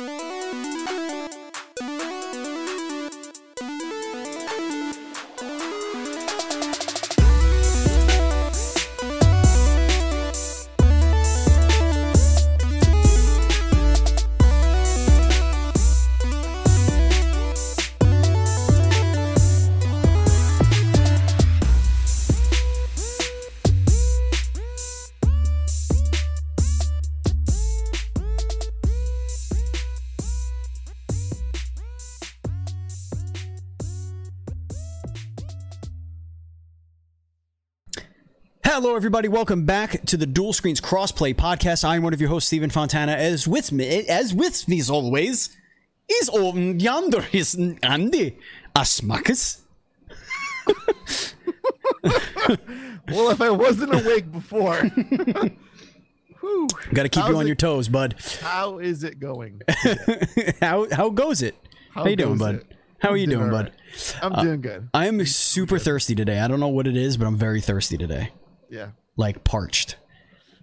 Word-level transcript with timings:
you. 0.00 0.33
Hello, 38.94 39.00
everybody. 39.00 39.26
Welcome 39.26 39.64
back 39.66 40.02
to 40.06 40.16
the 40.16 40.24
Duel 40.24 40.52
Screens 40.52 40.80
Crossplay 40.80 41.34
Podcast. 41.34 41.84
I'm 41.84 42.04
one 42.04 42.14
of 42.14 42.20
your 42.20 42.30
hosts, 42.30 42.46
Stephen 42.46 42.70
Fontana. 42.70 43.10
As 43.10 43.48
with 43.48 43.72
me, 43.72 44.06
as 44.06 44.32
with 44.32 44.68
me 44.68 44.78
as 44.78 44.88
always, 44.88 45.50
is 46.08 46.30
yonder 46.32 47.24
is 47.32 47.58
Andy 47.82 48.38
Asmakis. 48.76 49.62
Well, 53.08 53.30
if 53.30 53.40
I 53.40 53.50
wasn't 53.50 53.94
awake 53.94 54.30
before, 54.30 54.76
whew, 56.40 56.68
Got 56.92 57.02
to 57.02 57.08
keep 57.08 57.26
you 57.26 57.36
on 57.36 57.42
it- 57.42 57.48
your 57.48 57.56
toes, 57.56 57.88
bud. 57.88 58.14
how 58.42 58.78
is 58.78 59.02
it 59.02 59.18
going? 59.18 59.60
how 60.60 60.86
how 60.92 61.10
goes 61.10 61.42
it? 61.42 61.56
How, 61.90 62.06
you 62.06 62.14
doing, 62.14 62.38
bud? 62.38 62.54
it? 62.54 62.66
How 63.00 63.08
are 63.08 63.12
I'm 63.14 63.18
you 63.18 63.26
doing, 63.26 63.42
all 63.46 63.50
bud? 63.50 63.72
I'm 64.22 64.32
uh, 64.34 64.42
doing 64.44 64.60
good. 64.60 64.88
I 64.94 65.08
am 65.08 65.26
super 65.26 65.80
thirsty 65.80 66.14
today. 66.14 66.38
I 66.38 66.46
don't 66.46 66.60
know 66.60 66.68
what 66.68 66.86
it 66.86 66.96
is, 66.96 67.16
but 67.16 67.26
I'm 67.26 67.36
very 67.36 67.60
thirsty 67.60 67.98
today. 67.98 68.30
Yeah, 68.70 68.88
Like 69.16 69.44
parched. 69.44 69.96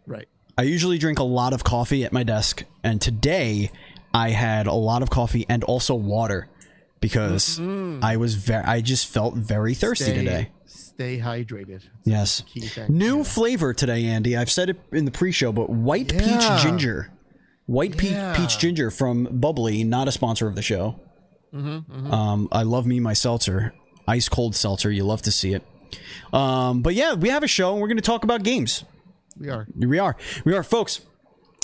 right. 0.08 0.28
I 0.58 0.64
usually 0.64 0.98
drink 0.98 1.20
a 1.20 1.24
lot 1.24 1.54
of 1.54 1.64
coffee 1.64 2.04
at 2.04 2.12
my 2.14 2.24
desk, 2.24 2.64
and 2.84 3.02
today 3.02 3.72
I 4.14 4.30
had 4.32 4.68
a 4.68 4.74
lot 4.74 5.02
of 5.02 5.10
coffee 5.10 5.46
and 5.50 5.64
also 5.64 5.96
water 5.96 6.50
because 7.00 7.60
I 7.60 8.18
was 8.18 8.36
very 8.36 8.64
I 8.66 8.82
just 8.82 9.08
felt 9.08 9.36
very 9.36 9.74
thirsty 9.74 10.06
Stay, 10.06 10.16
today. 10.16 10.50
stay 10.66 11.18
hydrated. 11.20 11.84
Yes. 12.04 12.44
New 12.90 13.24
flavor 13.24 13.74
today, 13.74 14.06
Andy. 14.06 14.36
I've 14.38 14.52
said 14.52 14.70
it 14.70 14.80
in 14.92 15.06
the 15.06 15.12
pre-show, 15.12 15.52
but 15.52 15.70
white 15.70 16.12
Yeah. 16.14 16.20
peach 16.20 16.64
ginger. 16.64 17.10
White 17.66 18.00
Yeah. 18.04 18.36
peach 18.36 18.60
ginger 18.60 18.92
from 18.92 19.30
Bubbly, 19.32 19.84
not 19.84 20.08
a 20.08 20.12
sponsor 20.12 20.48
of 20.48 20.56
the 20.56 20.62
show. 20.62 21.00
Mm-hmm, 21.54 22.14
Um, 22.14 22.50
I 22.52 22.64
love 22.64 22.86
me 22.86 23.00
my 23.00 23.14
seltzer, 23.14 23.74
ice 24.08 24.28
cold 24.30 24.56
seltzer. 24.56 24.92
You 24.92 25.06
love 25.06 25.22
to 25.24 25.32
see 25.32 25.54
it. 25.54 25.64
Um, 26.34 26.82
but 26.82 26.94
yeah, 26.94 27.14
we 27.14 27.30
have 27.30 27.44
a 27.44 27.48
show, 27.48 27.74
and 27.74 27.82
we're 27.82 27.88
going 27.88 27.98
to 27.98 28.04
talk 28.04 28.24
about 28.24 28.44
games. 28.44 28.84
We 29.40 29.50
are. 29.50 29.68
We 29.76 30.00
are. 30.00 30.16
We 30.46 30.56
are, 30.56 30.64
folks. 30.64 31.02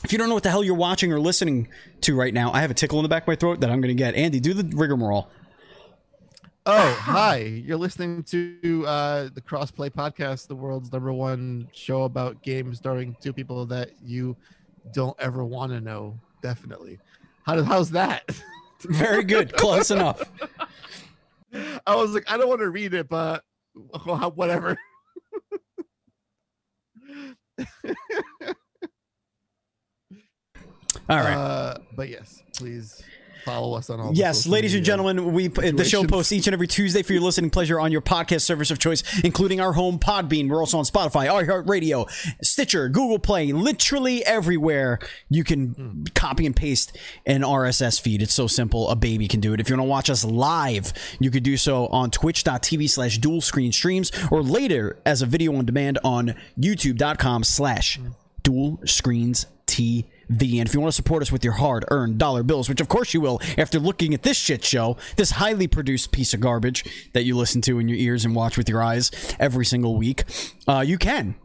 If 0.03 0.11
you 0.11 0.17
don't 0.17 0.29
know 0.29 0.35
what 0.35 0.43
the 0.43 0.49
hell 0.49 0.63
you're 0.63 0.75
watching 0.75 1.11
or 1.11 1.19
listening 1.19 1.69
to 2.01 2.15
right 2.15 2.33
now, 2.33 2.51
I 2.51 2.61
have 2.61 2.71
a 2.71 2.75
tickle 2.75 2.99
in 2.99 3.03
the 3.03 3.09
back 3.09 3.23
of 3.23 3.27
my 3.27 3.35
throat 3.35 3.61
that 3.61 3.69
I'm 3.69 3.81
going 3.81 3.95
to 3.95 4.01
get. 4.01 4.15
Andy, 4.15 4.39
do 4.39 4.53
the 4.53 4.63
rigmarole. 4.75 5.29
Oh, 6.65 6.93
hi. 6.99 7.37
You're 7.37 7.77
listening 7.77 8.23
to 8.23 8.85
uh, 8.85 9.29
the 9.33 9.41
Crossplay 9.41 9.89
Podcast, 9.89 10.47
the 10.47 10.55
world's 10.55 10.91
number 10.91 11.13
one 11.13 11.69
show 11.73 12.03
about 12.03 12.43
games 12.43 12.77
starring 12.77 13.15
two 13.21 13.33
people 13.33 13.65
that 13.67 13.91
you 14.03 14.35
don't 14.93 15.15
ever 15.19 15.43
want 15.43 15.71
to 15.71 15.81
know. 15.81 16.19
Definitely. 16.41 16.99
How 17.43 17.55
does 17.55 17.65
how's 17.65 17.91
that? 17.91 18.29
Very 18.81 19.23
good. 19.23 19.53
Close 19.53 19.91
enough. 19.91 20.21
I 21.53 21.95
was 21.95 22.11
like, 22.13 22.29
I 22.29 22.37
don't 22.37 22.49
want 22.49 22.61
to 22.61 22.69
read 22.69 22.93
it, 22.93 23.09
but 23.09 23.43
whatever. 24.35 24.77
All 31.09 31.17
right. 31.17 31.35
Uh, 31.37 31.77
but 31.95 32.09
yes, 32.09 32.43
please 32.55 33.01
follow 33.47 33.75
us 33.75 33.89
on 33.89 33.99
all. 33.99 34.13
Yes, 34.13 34.45
ladies 34.45 34.75
and 34.75 34.83
gentlemen, 34.83 35.33
we 35.33 35.47
the 35.47 35.85
show 35.85 36.03
posts 36.03 36.31
each 36.31 36.47
and 36.47 36.53
every 36.53 36.67
Tuesday 36.67 37.01
for 37.01 37.13
your 37.13 37.21
listening 37.21 37.49
pleasure 37.49 37.79
on 37.79 37.91
your 37.91 38.01
podcast 38.01 38.41
service 38.41 38.71
of 38.71 38.77
choice, 38.77 39.03
including 39.23 39.61
our 39.61 39.73
home 39.73 39.99
Podbean. 39.99 40.49
We're 40.49 40.59
also 40.59 40.77
on 40.77 40.83
Spotify, 40.83 41.27
iHeartRadio, 41.27 42.09
Stitcher, 42.43 42.89
Google 42.89 43.19
Play, 43.19 43.53
literally 43.53 44.25
everywhere 44.25 44.99
you 45.29 45.43
can 45.43 45.69
hmm. 45.69 46.03
copy 46.13 46.45
and 46.45 46.55
paste 46.55 46.97
an 47.25 47.41
RSS 47.41 48.01
feed. 48.01 48.21
It's 48.21 48.33
so 48.33 48.47
simple, 48.47 48.89
a 48.89 48.95
baby 48.95 49.27
can 49.27 49.39
do 49.39 49.53
it. 49.53 49.59
If 49.61 49.69
you 49.69 49.77
want 49.77 49.85
to 49.85 49.89
watch 49.89 50.09
us 50.09 50.25
live, 50.25 50.93
you 51.19 51.31
could 51.31 51.43
do 51.43 51.55
so 51.55 51.87
on 51.87 52.11
twitch.tv 52.11 52.89
slash 52.89 53.17
duel 53.17 53.41
screen 53.41 53.71
streams 53.71 54.11
or 54.29 54.43
later 54.43 54.99
as 55.05 55.21
a 55.21 55.25
video 55.25 55.55
on 55.55 55.65
demand 55.65 55.99
on 56.03 56.35
youtube.com 56.59 57.43
slash 57.43 57.97
hmm. 57.97 58.09
duel 58.43 58.79
screens 58.85 59.45
TV. 59.65 60.05
The 60.29 60.59
and 60.59 60.67
if 60.67 60.73
you 60.73 60.79
want 60.81 60.91
to 60.91 60.95
support 60.95 61.21
us 61.21 61.31
with 61.31 61.43
your 61.43 61.53
hard 61.53 61.85
earned 61.89 62.17
dollar 62.17 62.43
bills, 62.43 62.69
which 62.69 62.81
of 62.81 62.87
course 62.87 63.13
you 63.13 63.21
will 63.21 63.39
after 63.57 63.79
looking 63.79 64.13
at 64.13 64.23
this 64.23 64.37
shit 64.37 64.63
show, 64.63 64.97
this 65.15 65.31
highly 65.31 65.67
produced 65.67 66.11
piece 66.11 66.33
of 66.33 66.39
garbage 66.39 66.83
that 67.13 67.23
you 67.23 67.35
listen 67.35 67.61
to 67.61 67.79
in 67.79 67.87
your 67.87 67.97
ears 67.97 68.25
and 68.25 68.35
watch 68.35 68.57
with 68.57 68.69
your 68.69 68.81
eyes 68.81 69.11
every 69.39 69.65
single 69.65 69.95
week, 69.95 70.23
uh, 70.67 70.83
you 70.85 70.97
can. 70.97 71.35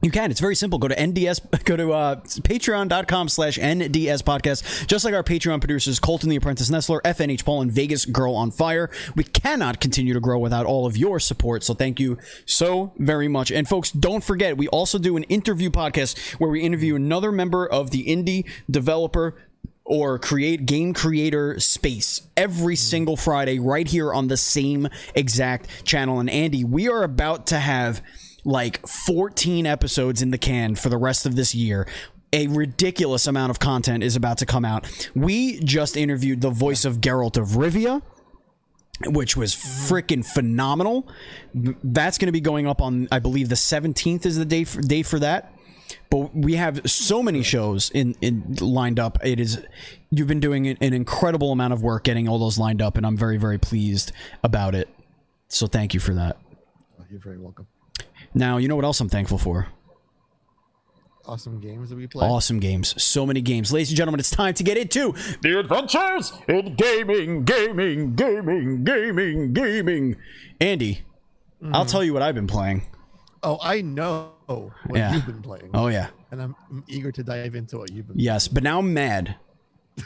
You 0.00 0.12
can. 0.12 0.30
It's 0.30 0.38
very 0.38 0.54
simple. 0.54 0.78
Go 0.78 0.86
to 0.86 0.94
NDS, 0.94 1.64
go 1.64 1.76
to 1.76 1.92
uh, 1.92 2.16
patreon.com 2.16 3.28
slash 3.28 3.58
NDS 3.58 4.22
podcast. 4.22 4.86
Just 4.86 5.04
like 5.04 5.12
our 5.12 5.24
Patreon 5.24 5.60
producers, 5.60 5.98
Colton 5.98 6.28
the 6.28 6.36
Apprentice 6.36 6.70
Nestler, 6.70 7.00
FNH 7.02 7.44
Paul, 7.44 7.62
and 7.62 7.72
Vegas 7.72 8.04
Girl 8.04 8.34
on 8.34 8.52
Fire. 8.52 8.90
We 9.16 9.24
cannot 9.24 9.80
continue 9.80 10.14
to 10.14 10.20
grow 10.20 10.38
without 10.38 10.66
all 10.66 10.86
of 10.86 10.96
your 10.96 11.18
support. 11.18 11.64
So 11.64 11.74
thank 11.74 11.98
you 11.98 12.16
so 12.46 12.92
very 12.98 13.26
much. 13.26 13.50
And 13.50 13.68
folks, 13.68 13.90
don't 13.90 14.22
forget, 14.22 14.56
we 14.56 14.68
also 14.68 14.98
do 14.98 15.16
an 15.16 15.24
interview 15.24 15.70
podcast 15.70 16.34
where 16.34 16.50
we 16.50 16.60
interview 16.60 16.94
another 16.94 17.32
member 17.32 17.66
of 17.66 17.90
the 17.90 18.06
indie 18.06 18.48
developer 18.70 19.34
or 19.84 20.18
create 20.18 20.66
game 20.66 20.92
creator 20.92 21.58
space 21.58 22.28
every 22.36 22.76
single 22.76 23.16
Friday 23.16 23.58
right 23.58 23.88
here 23.88 24.12
on 24.12 24.28
the 24.28 24.36
same 24.36 24.86
exact 25.14 25.84
channel. 25.84 26.20
And 26.20 26.30
Andy, 26.30 26.62
we 26.62 26.88
are 26.88 27.02
about 27.02 27.46
to 27.48 27.58
have 27.58 28.02
like 28.44 28.86
14 28.86 29.66
episodes 29.66 30.22
in 30.22 30.30
the 30.30 30.38
can 30.38 30.74
for 30.74 30.88
the 30.88 30.98
rest 30.98 31.26
of 31.26 31.36
this 31.36 31.54
year. 31.54 31.86
A 32.32 32.46
ridiculous 32.46 33.26
amount 33.26 33.50
of 33.50 33.58
content 33.58 34.02
is 34.02 34.14
about 34.14 34.38
to 34.38 34.46
come 34.46 34.64
out. 34.64 34.86
We 35.14 35.60
just 35.60 35.96
interviewed 35.96 36.40
the 36.40 36.50
voice 36.50 36.84
of 36.84 37.00
Geralt 37.00 37.36
of 37.36 37.50
Rivia 37.50 38.02
which 39.06 39.36
was 39.36 39.54
freaking 39.54 40.24
phenomenal. 40.24 41.08
That's 41.54 42.18
going 42.18 42.26
to 42.26 42.32
be 42.32 42.40
going 42.40 42.66
up 42.66 42.82
on, 42.82 43.08
I 43.12 43.18
believe, 43.18 43.48
the 43.48 43.54
17th 43.54 44.26
is 44.26 44.36
the 44.38 44.44
day 44.44 44.64
for, 44.64 44.80
day 44.80 45.02
for 45.02 45.18
that. 45.20 45.54
But 46.10 46.34
we 46.34 46.54
have 46.56 46.90
so 46.90 47.22
many 47.22 47.42
shows 47.42 47.90
in, 47.90 48.14
in 48.20 48.56
lined 48.60 48.98
up. 48.98 49.18
It 49.24 49.40
is 49.40 49.64
you've 50.10 50.28
been 50.28 50.40
doing 50.40 50.66
an 50.66 50.92
incredible 50.92 51.52
amount 51.52 51.72
of 51.72 51.82
work 51.82 52.04
getting 52.04 52.28
all 52.28 52.38
those 52.38 52.58
lined 52.58 52.82
up, 52.82 52.98
and 52.98 53.06
I'm 53.06 53.16
very 53.16 53.38
very 53.38 53.58
pleased 53.58 54.12
about 54.42 54.74
it. 54.74 54.88
So 55.48 55.66
thank 55.66 55.94
you 55.94 56.00
for 56.00 56.12
that. 56.12 56.36
You're 57.10 57.20
very 57.20 57.38
welcome. 57.38 57.66
Now 58.34 58.56
you 58.58 58.68
know 58.68 58.76
what 58.76 58.84
else 58.84 59.00
I'm 59.00 59.08
thankful 59.08 59.38
for. 59.38 59.68
Awesome 61.26 61.60
games 61.60 61.90
that 61.90 61.96
we 61.96 62.06
play. 62.06 62.26
Awesome 62.26 62.58
games, 62.58 63.00
so 63.02 63.26
many 63.26 63.42
games, 63.42 63.70
ladies 63.70 63.90
and 63.90 63.98
gentlemen. 63.98 64.18
It's 64.18 64.30
time 64.30 64.54
to 64.54 64.62
get 64.62 64.78
into 64.78 65.14
the 65.42 65.58
adventures 65.60 66.32
in 66.48 66.74
gaming, 66.74 67.44
gaming, 67.44 68.14
gaming, 68.14 68.82
gaming, 68.82 69.52
gaming. 69.52 70.16
Andy, 70.58 71.02
I'll 71.70 71.84
mm. 71.84 71.90
tell 71.90 72.02
you 72.02 72.14
what 72.14 72.22
I've 72.22 72.34
been 72.34 72.46
playing. 72.46 72.86
Oh, 73.42 73.58
I 73.62 73.82
know 73.82 74.32
what 74.46 74.96
Yeah. 74.98 75.14
you've 75.14 75.26
been 75.26 75.42
playing, 75.42 75.70
Oh 75.74 75.88
yeah. 75.88 76.08
and 76.30 76.40
I'm, 76.40 76.56
I'm 76.70 76.82
eager 76.88 77.12
to 77.12 77.22
dive 77.22 77.54
into 77.54 77.76
what 77.76 77.92
you've 77.92 78.08
been. 78.08 78.18
Yes, 78.18 78.48
but 78.48 78.62
now 78.62 78.78
I'm 78.78 78.94
mad 78.94 79.36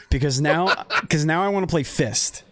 because 0.09 0.41
now 0.41 0.85
because 1.01 1.23
now 1.23 1.41
I 1.41 1.47
want 1.47 1.63
to 1.63 1.71
play 1.71 1.83
Fist. 1.83 2.43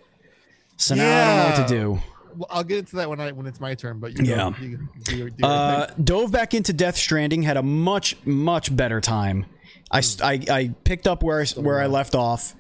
So 0.78 0.96
now 0.96 1.04
I 1.04 1.26
don't 1.26 1.38
know 1.38 1.60
what 1.60 1.68
to 1.68 1.74
do. 1.76 2.11
Well, 2.36 2.48
I'll 2.50 2.64
get 2.64 2.80
into 2.80 2.96
that 2.98 3.10
when 3.10 3.20
I 3.20 3.32
when 3.32 3.46
it's 3.46 3.60
my 3.60 3.76
turn. 3.76 4.00
But 4.00 4.18
you 4.18 4.26
Yeah. 4.26 4.52
go, 4.52 4.64
you, 4.64 4.80
do 5.04 5.16
your, 5.18 5.30
do 5.30 5.46
Uh, 5.46 5.88
dove 6.04 6.32
back 6.32 6.54
into 6.54 6.74
Death 6.74 6.96
Stranding, 6.98 7.44
had 7.44 7.58
a 7.58 7.64
much 7.64 8.16
much 8.26 8.76
better 8.76 9.02
time. 9.02 9.46
I 9.92 10.02
I 10.24 10.34
I 10.50 10.74
picked 10.84 11.08
up 11.08 11.24
where 11.24 11.42
I, 11.42 11.46
where 11.60 11.80
I 11.82 11.88
left 11.88 12.16
off. 12.16 12.56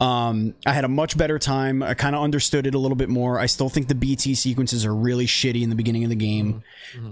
Um, 0.00 0.54
I 0.64 0.72
had 0.72 0.84
a 0.84 0.88
much 0.88 1.18
better 1.18 1.38
time. 1.38 1.82
I 1.82 1.92
kind 1.92 2.16
of 2.16 2.22
understood 2.22 2.66
it 2.66 2.74
a 2.74 2.78
little 2.78 2.96
bit 2.96 3.10
more. 3.10 3.38
I 3.38 3.44
still 3.44 3.68
think 3.68 3.88
the 3.88 3.94
BT 3.94 4.34
sequences 4.34 4.86
are 4.86 4.94
really 4.94 5.26
shitty 5.26 5.60
in 5.62 5.68
the 5.68 5.76
beginning 5.76 6.04
of 6.04 6.10
the 6.10 6.16
game. 6.16 6.62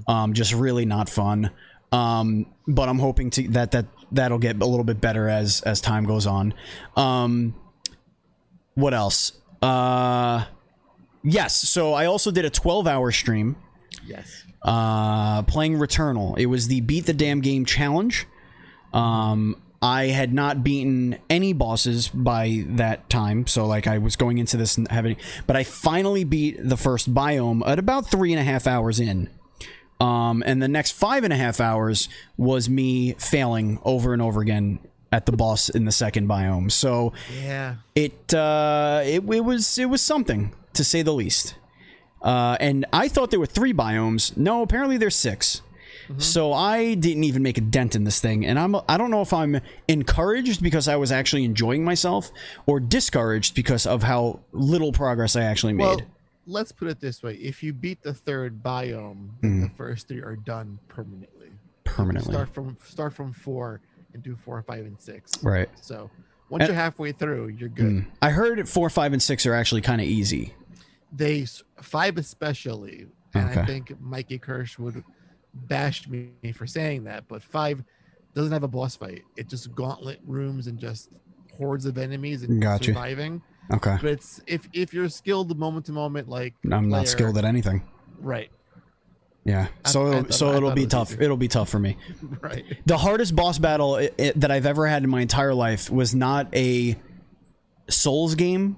Um, 0.06 0.32
just 0.32 0.54
really 0.54 0.86
not 0.86 1.10
fun. 1.10 1.50
Um, 1.92 2.46
but 2.66 2.88
I'm 2.88 2.98
hoping 2.98 3.28
to 3.30 3.48
that 3.48 3.72
that 3.72 3.86
that'll 4.12 4.38
get 4.38 4.56
a 4.62 4.64
little 4.64 4.84
bit 4.84 5.02
better 5.02 5.28
as 5.28 5.60
as 5.62 5.82
time 5.82 6.04
goes 6.04 6.26
on. 6.26 6.54
Um, 6.96 7.54
what 8.74 8.94
else? 8.94 9.32
Uh, 9.60 10.44
yes. 11.22 11.56
So 11.68 11.92
I 11.94 12.06
also 12.06 12.30
did 12.30 12.44
a 12.44 12.50
12 12.50 12.86
hour 12.86 13.10
stream 13.12 13.56
yes. 14.06 14.44
uh, 14.62 15.42
playing 15.42 15.74
Returnal. 15.78 16.38
It 16.38 16.46
was 16.46 16.68
the 16.68 16.80
Beat 16.80 17.06
the 17.06 17.14
Damn 17.14 17.40
Game 17.40 17.64
challenge. 17.64 18.26
Um, 18.92 19.60
I 19.80 20.06
had 20.06 20.34
not 20.34 20.64
beaten 20.64 21.18
any 21.30 21.52
bosses 21.52 22.08
by 22.08 22.64
that 22.70 23.08
time, 23.08 23.46
so 23.46 23.64
like 23.66 23.86
I 23.86 23.98
was 23.98 24.16
going 24.16 24.38
into 24.38 24.56
this 24.56 24.76
and 24.76 24.90
having, 24.90 25.16
but 25.46 25.54
I 25.54 25.62
finally 25.62 26.24
beat 26.24 26.56
the 26.60 26.76
first 26.76 27.14
biome 27.14 27.62
at 27.66 27.78
about 27.78 28.10
three 28.10 28.32
and 28.32 28.40
a 28.40 28.44
half 28.44 28.66
hours 28.66 28.98
in. 28.98 29.30
Um, 30.00 30.42
and 30.46 30.62
the 30.62 30.68
next 30.68 30.92
five 30.92 31.22
and 31.24 31.32
a 31.32 31.36
half 31.36 31.60
hours 31.60 32.08
was 32.36 32.68
me 32.68 33.12
failing 33.14 33.78
over 33.84 34.12
and 34.12 34.22
over 34.22 34.40
again 34.40 34.78
at 35.12 35.26
the 35.26 35.32
boss 35.32 35.68
in 35.68 35.84
the 35.84 35.92
second 35.92 36.28
biome. 36.28 36.70
So 36.70 37.12
Yeah. 37.42 37.76
it 37.94 38.32
uh, 38.34 39.02
it, 39.04 39.22
it 39.28 39.44
was 39.44 39.78
it 39.78 39.86
was 39.86 40.02
something 40.02 40.52
to 40.78 40.84
say 40.84 41.02
the 41.02 41.12
least. 41.12 41.54
Uh, 42.22 42.56
and 42.58 42.84
I 42.92 43.08
thought 43.08 43.30
there 43.30 43.38
were 43.38 43.46
three 43.46 43.72
biomes. 43.72 44.36
No, 44.36 44.62
apparently 44.62 44.96
there's 44.96 45.14
6 45.14 45.62
mm-hmm. 46.08 46.18
So 46.18 46.52
I 46.52 46.94
didn't 46.94 47.24
even 47.24 47.42
make 47.42 47.58
a 47.58 47.60
dent 47.60 47.94
in 47.94 48.04
this 48.04 48.20
thing, 48.20 48.44
and 48.46 48.58
I'm 48.58 48.74
I 48.88 48.96
don't 48.96 49.10
know 49.10 49.20
if 49.20 49.32
I'm 49.32 49.60
encouraged 49.86 50.62
because 50.62 50.88
I 50.88 50.96
was 50.96 51.12
actually 51.12 51.44
enjoying 51.44 51.84
myself, 51.84 52.32
or 52.66 52.80
discouraged 52.80 53.54
because 53.54 53.86
of 53.86 54.02
how 54.02 54.40
little 54.52 54.90
progress 54.90 55.36
I 55.36 55.42
actually 55.42 55.74
made. 55.74 55.84
Well, 55.84 56.00
let's 56.46 56.72
put 56.72 56.88
it 56.88 56.98
this 56.98 57.22
way: 57.22 57.34
if 57.34 57.62
you 57.62 57.72
beat 57.72 58.02
the 58.02 58.14
third 58.14 58.62
biome, 58.62 59.28
then 59.42 59.60
the 59.60 59.66
mm. 59.68 59.76
first 59.76 60.08
three 60.08 60.22
are 60.22 60.36
done 60.36 60.78
permanently. 60.88 61.50
permanently, 61.84 62.32
Start 62.32 62.54
from 62.54 62.76
start 62.84 63.14
from 63.14 63.32
four 63.32 63.80
and 64.14 64.22
do 64.22 64.34
four, 64.34 64.60
five, 64.62 64.86
and 64.86 65.00
six. 65.00 65.42
right? 65.44 65.68
So 65.80 66.10
once 66.48 66.62
And- 66.62 66.68
you're 66.68 66.82
halfway 66.82 67.12
through, 67.12 67.48
you're 67.48 67.68
good. 67.68 67.86
Mm. 67.86 68.06
I 68.22 68.30
heard 68.30 68.66
four, 68.68 68.88
five, 68.90 69.12
and 69.12 69.22
six 69.22 69.46
are 69.46 69.54
actually 69.54 69.82
kind 69.82 70.00
of 70.00 70.06
easy. 70.06 70.54
They 71.12 71.46
five 71.80 72.18
especially, 72.18 73.06
and 73.34 73.50
Okay. 73.50 73.60
I 73.60 73.64
think 73.66 74.00
Mikey 74.00 74.38
Kirsch 74.38 74.78
would 74.78 75.02
bash 75.54 76.06
me 76.08 76.30
for 76.54 76.66
saying 76.66 77.04
that, 77.04 77.24
but 77.28 77.42
five 77.42 77.82
doesn't 78.34 78.52
have 78.52 78.62
a 78.62 78.68
boss 78.68 78.94
fight. 78.96 79.22
It 79.36 79.48
just 79.48 79.74
gauntlet 79.74 80.20
rooms 80.26 80.66
and 80.66 80.78
just 80.78 81.08
hordes 81.56 81.86
of 81.86 81.96
enemies 81.98 82.42
and 82.42 82.60
Gotcha. 82.62 82.84
surviving. 82.84 83.42
Okay, 83.72 83.96
But 84.00 84.10
it's 84.12 84.40
if 84.46 84.68
if 84.72 84.94
you're 84.94 85.08
skilled 85.08 85.58
moment 85.58 85.86
to 85.86 85.92
moment, 85.92 86.28
like 86.28 86.54
I'm 86.70 86.88
not 86.88 87.06
skilled 87.08 87.36
at 87.38 87.44
anything. 87.44 87.82
right, 88.20 88.50
Yeah, 89.44 89.68
so 89.86 90.06
I 90.06 90.08
it'll, 90.08 90.22
thought- 90.24 90.34
so 90.34 90.50
I 90.52 90.56
it'll 90.56 90.70
be 90.72 90.82
it 90.84 90.90
tough. 90.90 91.18
It'll 91.20 91.36
be 91.36 91.48
tough 91.48 91.68
for 91.68 91.78
me. 91.78 91.96
right. 92.40 92.64
the 92.86 92.96
hardest 92.98 93.34
boss 93.36 93.58
battle 93.58 93.94
i 93.96 94.10
i 94.18 94.32
that 94.36 94.50
I've 94.50 94.66
ever 94.66 94.86
had 94.86 95.02
in 95.04 95.10
my 95.10 95.20
entire 95.22 95.54
life 95.54 95.90
was 95.90 96.14
not 96.14 96.54
a 96.54 96.96
Souls 97.90 98.34
game. 98.34 98.76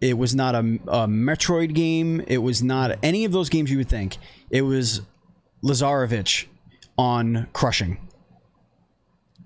It 0.00 0.16
was 0.16 0.34
not 0.34 0.54
a, 0.54 0.58
a 0.58 1.06
Metroid 1.06 1.74
game. 1.74 2.22
It 2.26 2.38
was 2.38 2.62
not 2.62 2.98
any 3.02 3.24
of 3.24 3.32
those 3.32 3.48
games 3.50 3.70
you 3.70 3.78
would 3.78 3.88
think. 3.88 4.16
It 4.50 4.62
was 4.62 5.02
Lazarevic 5.62 6.46
on 6.96 7.48
Crushing 7.52 7.98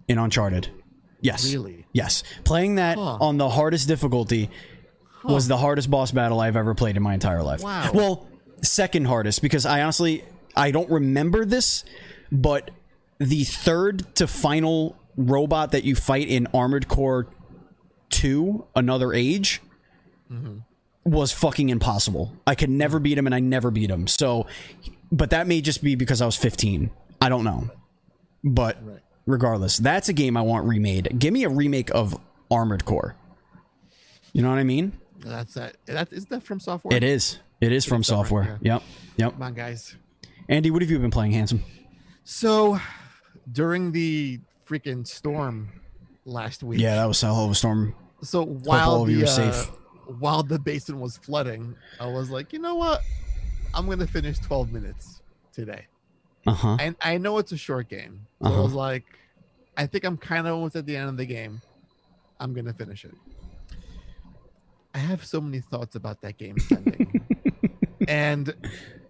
in 0.08 0.18
Uncharted. 0.18 0.68
Yes. 1.20 1.50
Really? 1.52 1.86
Yes. 1.92 2.22
Playing 2.44 2.76
that 2.76 2.98
Huh. 2.98 3.18
on 3.20 3.38
the 3.38 3.48
hardest 3.48 3.88
difficulty 3.88 4.50
was 5.24 5.48
the 5.48 5.56
hardest 5.56 5.90
boss 5.90 6.12
battle 6.12 6.38
I've 6.38 6.56
ever 6.56 6.74
played 6.74 6.96
in 6.96 7.02
my 7.02 7.14
entire 7.14 7.42
life. 7.42 7.62
Wow. 7.62 7.90
Well, 7.94 8.26
second 8.62 9.06
hardest 9.06 9.40
because 9.42 9.64
I 9.66 9.82
honestly 9.82 10.22
I 10.54 10.70
don't 10.70 10.90
remember 10.90 11.44
this, 11.44 11.84
but 12.30 12.70
the 13.18 13.44
third 13.44 14.14
to 14.16 14.26
final 14.26 14.96
robot 15.16 15.72
that 15.72 15.84
you 15.84 15.94
fight 15.96 16.28
in 16.28 16.46
Armored 16.54 16.86
Core 16.88 17.26
2, 18.10 18.66
Another 18.76 19.12
Age, 19.12 19.62
was 21.04 21.32
fucking 21.32 21.68
impossible. 21.68 22.32
I 22.46 22.54
could 22.54 22.70
never 22.70 22.98
beat 22.98 23.18
him 23.18 23.26
and 23.26 23.34
I 23.34 23.40
never 23.40 23.70
beat 23.70 23.90
him. 23.90 24.06
So 24.06 24.46
but 25.12 25.30
that 25.30 25.46
may 25.46 25.60
just 25.60 25.82
be 25.82 25.94
because 25.94 26.20
I 26.20 26.26
was 26.26 26.36
15. 26.36 26.90
I 27.20 27.28
don't 27.28 27.44
know. 27.44 27.70
But 28.42 28.78
Right. 28.82 29.00
regardless, 29.26 29.78
that's 29.78 30.08
a 30.08 30.12
game 30.12 30.36
I 30.36 30.42
want 30.42 30.66
remade. 30.66 31.18
Give 31.18 31.32
me 31.32 31.44
a 31.44 31.48
remake 31.48 31.90
of 31.94 32.18
Armored 32.50 32.84
Core. 32.84 33.16
You 34.32 34.42
know 34.42 34.50
what 34.50 34.58
I 34.58 34.64
mean? 34.64 34.92
That's 35.20 35.54
that. 35.54 35.76
That 35.86 36.12
is 36.12 36.26
that 36.26 36.42
From 36.42 36.60
Software. 36.60 36.94
It 36.96 37.04
is. 37.04 37.38
It 37.60 37.72
is 37.72 37.84
From 37.84 38.02
Software, 38.02 38.44
software. 38.44 38.58
Yep. 38.62 38.82
Yep. 39.16 39.32
Come 39.34 39.42
on, 39.42 39.54
guys. 39.54 39.96
Andy, 40.48 40.70
what 40.70 40.82
have 40.82 40.90
you 40.90 40.98
been 40.98 41.10
playing, 41.10 41.32
handsome? 41.32 41.62
So 42.24 42.78
during 43.50 43.92
the 43.92 44.40
freaking 44.68 45.06
storm 45.06 45.68
last 46.26 46.62
week. 46.62 46.80
Yeah, 46.80 46.96
that 46.96 47.06
was 47.06 47.22
a 47.22 47.26
hell 47.26 47.44
of 47.44 47.50
a 47.50 47.54
storm. 47.54 47.94
So 48.22 48.44
while 48.44 48.90
all 48.90 49.02
of 49.04 49.10
you 49.10 49.18
the 49.18 49.22
are 49.24 49.26
uh, 49.26 49.52
safe. 49.52 49.70
While 50.06 50.42
the 50.42 50.58
basin 50.58 51.00
was 51.00 51.16
flooding, 51.16 51.74
I 52.00 52.06
was 52.06 52.30
like, 52.30 52.52
you 52.52 52.58
know 52.58 52.74
what? 52.74 53.00
I'm 53.74 53.88
gonna 53.88 54.06
finish 54.06 54.38
12 54.38 54.72
minutes 54.72 55.20
today. 55.52 55.86
Uh 56.46 56.52
huh. 56.52 56.76
And 56.80 56.96
I 57.00 57.18
know 57.18 57.38
it's 57.38 57.52
a 57.52 57.56
short 57.56 57.88
game. 57.88 58.26
So 58.42 58.48
I 58.48 58.50
Uh-huh. 58.50 58.62
was 58.62 58.72
like, 58.74 59.04
I 59.76 59.86
think 59.86 60.04
I'm 60.04 60.16
kind 60.16 60.46
of 60.46 60.54
almost 60.54 60.76
at 60.76 60.86
the 60.86 60.96
end 60.96 61.08
of 61.08 61.16
the 61.16 61.26
game. 61.26 61.60
I'm 62.38 62.52
gonna 62.54 62.74
finish 62.74 63.04
it. 63.04 63.14
I 64.94 64.98
have 64.98 65.24
so 65.24 65.40
many 65.40 65.60
thoughts 65.60 65.96
about 65.96 66.20
that 66.22 66.36
game 66.38 66.56
ending. 66.70 67.14
and 68.08 68.54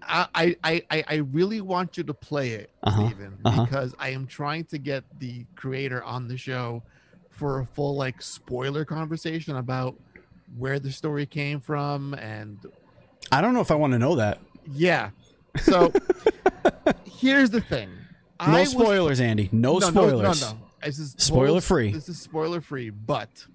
I, 0.03 0.57
I 0.65 0.83
I 0.91 1.05
I 1.09 1.15
really 1.17 1.61
want 1.61 1.97
you 1.97 2.05
to 2.05 2.15
play 2.15 2.51
it, 2.51 2.71
Uh-huh, 2.83 3.07
Steven, 3.07 3.39
uh-huh. 3.45 3.65
because 3.65 3.95
I 3.99 4.11
am 4.11 4.27
trying 4.27 4.65
to 4.67 4.79
get 4.79 5.05
the 5.19 5.47
creator 5.57 6.03
on 6.05 6.29
the 6.29 6.37
show 6.37 6.83
for 7.31 7.61
a 7.61 7.67
full 7.67 7.97
like 7.97 8.23
spoiler 8.23 8.85
conversation 8.85 9.57
about 9.57 9.97
where 10.59 10.79
the 10.79 10.91
story 10.93 11.27
came 11.27 11.61
from 11.61 12.15
and 12.15 12.59
I 13.33 13.41
don't 13.41 13.55
know 13.55 13.61
if 13.61 13.71
I 13.71 13.75
want 13.75 13.93
to 13.93 13.99
know 13.99 14.17
that. 14.17 14.41
yeah. 14.73 15.11
So 15.63 15.93
here's 17.05 17.51
the 17.51 17.61
thing. 17.61 17.89
No 18.41 18.47
I 18.47 18.61
was- 18.61 18.71
spoilers, 18.71 19.21
Andy. 19.21 19.49
No, 19.53 19.79
spoilers. 19.81 20.41
No, 20.41 20.49
no, 20.49 20.55
no. 20.55 20.61
This 20.85 20.99
is 20.99 21.15
Spoiler 21.17 21.61
free. 21.63 21.93
This 21.93 22.09
is 22.11 22.21
spoiler 22.21 22.61
free, 22.61 22.91
but 22.91 23.47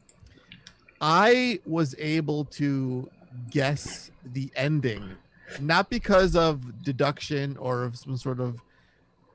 I 0.99 1.59
was 1.65 1.93
able 1.99 2.45
to 2.45 3.09
guess 3.51 4.09
the 4.33 4.51
ending, 4.55 5.11
not 5.59 5.89
because 5.91 6.35
of 6.35 6.83
deduction 6.83 7.55
or 7.57 7.83
of 7.83 7.97
some 7.97 8.17
sort 8.17 8.39
of 8.39 8.59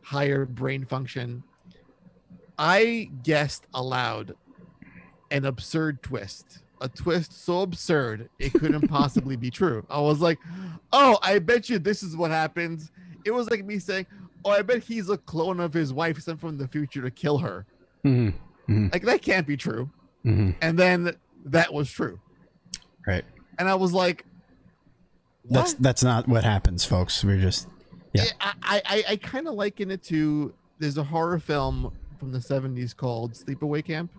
higher 0.03 0.45
brain 0.45 0.85
function. 0.85 1.45
I 2.59 3.11
guessed 3.23 3.65
aloud 3.75 4.35
an 5.31 5.45
absurd 5.45 6.03
twist. 6.03 6.59
A 6.85 6.89
twist 6.89 7.33
so 7.45 7.63
absurd 7.63 8.29
it 8.39 8.53
couldn't 8.53 8.89
possibly 8.89 9.37
be 9.37 9.51
true. 9.51 9.87
I 9.89 10.01
was 10.01 10.21
like, 10.21 10.39
"Oh, 10.93 11.19
I 11.23 11.39
bet 11.39 11.71
you 11.71 11.79
this 11.79 12.03
is 12.03 12.15
what 12.15 12.31
happens." 12.31 12.91
It 13.25 13.31
was 13.31 13.49
like 13.51 13.65
me 13.65 13.79
saying, 13.79 14.05
"Oh, 14.45 14.51
I 14.51 14.61
bet 14.61 14.85
he's 14.85 15.09
a 15.09 15.17
clone 15.17 15.61
of 15.61 15.73
his 15.73 15.95
wife 15.95 16.21
sent 16.21 16.41
from 16.41 16.59
the 16.59 16.69
future 16.69 17.01
to 17.01 17.11
kill 17.11 17.39
her." 17.39 17.65
hmm 18.03 18.31
Like 18.69 19.03
that 19.05 19.23
can't 19.23 19.47
be 19.47 19.57
true. 19.57 19.89
hmm 20.25 20.51
And 20.61 20.79
then 20.79 21.17
that 21.47 21.73
was 21.73 21.91
true. 21.91 22.21
Right. 23.07 23.25
And 23.59 23.67
I 23.69 23.77
was 23.77 23.95
like, 23.95 24.27
That's 25.49 25.73
what? 25.73 25.83
that's 25.83 26.03
not 26.05 26.29
what 26.29 26.45
happens, 26.45 26.85
folks. 26.85 27.25
We're 27.25 27.41
just 27.41 27.67
yeah. 28.13 28.25
I 28.41 28.53
I, 28.63 28.83
I, 28.85 29.05
I 29.13 29.17
kind 29.17 29.49
of 29.49 29.55
liken 29.55 29.91
it 29.91 30.03
to 30.05 30.53
there's 30.79 30.99
a 30.99 31.05
horror 31.05 31.39
film 31.39 31.93
from 32.19 32.33
the 32.33 32.41
70s 32.41 32.95
called 32.95 33.33
Sleepaway 33.33 33.83
Camp. 33.85 34.11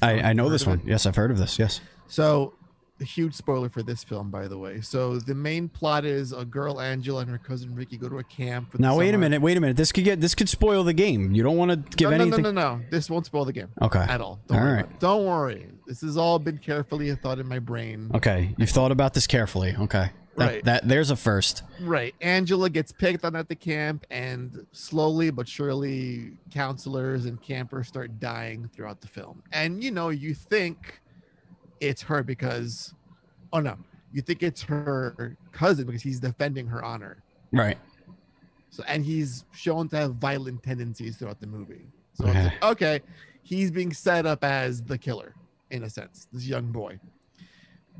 I, 0.00 0.20
I 0.30 0.32
know 0.32 0.48
this 0.48 0.64
one. 0.66 0.80
Yes, 0.84 1.06
I've 1.06 1.16
heard 1.16 1.30
of 1.32 1.38
this. 1.38 1.58
Yes. 1.58 1.80
So, 2.08 2.54
a 3.00 3.04
huge 3.04 3.34
spoiler 3.34 3.68
for 3.68 3.82
this 3.84 4.02
film, 4.02 4.28
by 4.30 4.48
the 4.48 4.58
way. 4.58 4.80
So, 4.80 5.18
the 5.20 5.34
main 5.34 5.68
plot 5.68 6.04
is 6.04 6.32
a 6.32 6.44
girl, 6.44 6.80
Angela, 6.80 7.20
and 7.20 7.30
her 7.30 7.38
cousin 7.38 7.74
Ricky 7.74 7.96
go 7.96 8.08
to 8.08 8.18
a 8.18 8.24
camp. 8.24 8.76
Now 8.78 8.96
wait 8.98 9.14
a 9.14 9.18
minute. 9.18 9.40
Wait 9.40 9.56
a 9.56 9.60
minute. 9.60 9.76
This 9.76 9.92
could 9.92 10.04
get 10.04 10.20
this 10.20 10.34
could 10.34 10.48
spoil 10.48 10.82
the 10.82 10.92
game. 10.92 11.32
You 11.32 11.42
don't 11.44 11.56
want 11.56 11.70
to 11.70 11.96
give 11.96 12.10
no, 12.10 12.16
no, 12.16 12.22
anything. 12.24 12.42
no, 12.42 12.50
no, 12.50 12.76
no. 12.78 12.84
This 12.90 13.08
won't 13.08 13.26
spoil 13.26 13.44
the 13.44 13.52
game 13.52 13.68
Okay. 13.80 14.00
at 14.00 14.20
all. 14.20 14.40
Don't 14.48 14.58
All 14.58 14.64
worry. 14.64 14.74
right. 14.82 15.00
Don't 15.00 15.24
worry. 15.26 15.66
This 15.86 16.00
has 16.00 16.16
all 16.16 16.38
been 16.40 16.58
carefully 16.58 17.14
thought 17.14 17.38
in 17.38 17.46
my 17.46 17.58
brain. 17.60 18.10
Okay. 18.14 18.54
You've 18.58 18.70
thought 18.70 18.90
about 18.90 19.14
this 19.14 19.26
carefully. 19.28 19.76
Okay. 19.78 20.10
That, 20.36 20.46
Right. 20.46 20.64
that 20.66 20.86
there's 20.88 21.10
a 21.10 21.16
first. 21.16 21.62
Right. 21.80 22.14
Angela 22.20 22.70
gets 22.70 22.92
picked 22.92 23.24
on 23.24 23.34
at 23.34 23.48
the 23.48 23.56
camp, 23.56 24.06
and 24.08 24.66
slowly 24.70 25.30
but 25.30 25.48
surely, 25.48 26.32
counselors 26.52 27.24
and 27.26 27.40
campers 27.42 27.88
start 27.88 28.20
dying 28.20 28.70
throughout 28.74 29.00
the 29.00 29.08
film. 29.08 29.42
And 29.52 29.82
you 29.82 29.90
know, 29.90 30.10
you 30.10 30.34
think 30.34 31.00
it's 31.80 32.02
her 32.02 32.22
because, 32.22 32.94
oh 33.52 33.60
no, 33.60 33.76
you 34.12 34.22
think 34.22 34.42
it's 34.42 34.62
her 34.62 35.36
cousin 35.52 35.86
because 35.86 36.02
he's 36.02 36.20
defending 36.20 36.66
her 36.66 36.82
honor. 36.84 37.22
Right. 37.52 37.78
So, 38.70 38.82
and 38.86 39.04
he's 39.04 39.44
shown 39.52 39.88
to 39.90 39.96
have 39.96 40.14
violent 40.16 40.62
tendencies 40.62 41.16
throughout 41.16 41.40
the 41.40 41.46
movie. 41.46 41.86
So, 42.14 42.26
Okay. 42.26 42.44
like, 42.44 42.62
okay, 42.64 43.00
he's 43.42 43.70
being 43.70 43.92
set 43.92 44.26
up 44.26 44.44
as 44.44 44.82
the 44.82 44.98
killer 44.98 45.34
in 45.70 45.84
a 45.84 45.90
sense, 45.90 46.28
this 46.32 46.46
young 46.46 46.70
boy. 46.72 46.98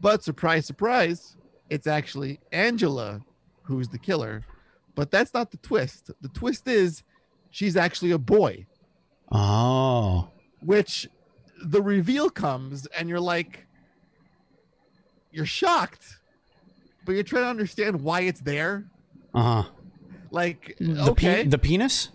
But 0.00 0.22
surprise, 0.22 0.66
surprise, 0.66 1.36
it's 1.70 1.86
actually 1.86 2.40
Angela 2.52 3.20
who's 3.62 3.88
the 3.88 3.98
killer. 3.98 4.42
But 4.94 5.10
that's 5.10 5.32
not 5.34 5.50
the 5.50 5.56
twist. 5.58 6.10
The 6.20 6.28
twist 6.28 6.66
is 6.68 7.02
she's 7.50 7.76
actually 7.76 8.10
a 8.10 8.18
boy, 8.18 8.66
Oh. 9.30 10.28
which 10.60 11.08
the 11.62 11.82
reveal 11.82 12.30
comes 12.30 12.86
and 12.86 13.08
you're 13.08 13.20
like, 13.20 13.66
you're 15.30 15.46
shocked, 15.46 16.18
but 17.04 17.12
you're 17.12 17.22
trying 17.24 17.44
to 17.44 17.50
understand 17.50 18.00
why 18.02 18.20
it's 18.22 18.40
there. 18.40 18.84
Uh 19.34 19.62
huh. 19.62 19.70
Like, 20.30 20.76
The 20.78 20.94
pe- 20.94 21.10
okay. 21.10 21.42
the 21.44 21.58
penis. 21.58 22.10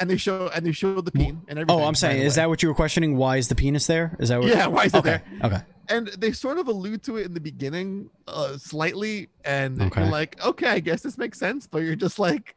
and 0.00 0.08
they 0.10 0.16
show 0.16 0.48
and 0.54 0.64
they 0.66 0.72
show 0.72 1.00
the 1.00 1.12
peen 1.12 1.42
and 1.48 1.58
everything. 1.58 1.80
Oh, 1.82 1.86
I'm 1.86 1.94
saying, 1.94 2.22
is 2.22 2.34
that 2.36 2.48
what 2.48 2.62
you 2.62 2.68
were 2.68 2.74
questioning? 2.74 3.16
Why 3.16 3.36
is 3.36 3.48
the 3.48 3.54
penis 3.54 3.86
there? 3.86 4.16
Is 4.18 4.28
that 4.30 4.40
what? 4.40 4.48
Yeah, 4.48 4.66
why 4.66 4.84
is 4.84 4.94
it 4.94 4.98
okay. 4.98 5.20
there? 5.40 5.46
Okay. 5.50 5.60
and 5.90 6.08
they 6.18 6.32
sort 6.32 6.58
of 6.58 6.66
allude 6.68 7.02
to 7.04 7.16
it 7.18 7.26
in 7.26 7.34
the 7.34 7.40
beginning 7.40 8.08
uh 8.26 8.56
slightly 8.56 9.28
and 9.44 9.82
Okay. 9.82 10.00
you're 10.00 10.10
like 10.10 10.42
okay 10.42 10.68
i 10.68 10.80
guess 10.80 11.02
this 11.02 11.18
makes 11.18 11.38
sense 11.38 11.66
but 11.66 11.82
you're 11.82 11.94
just 11.94 12.18
like 12.18 12.56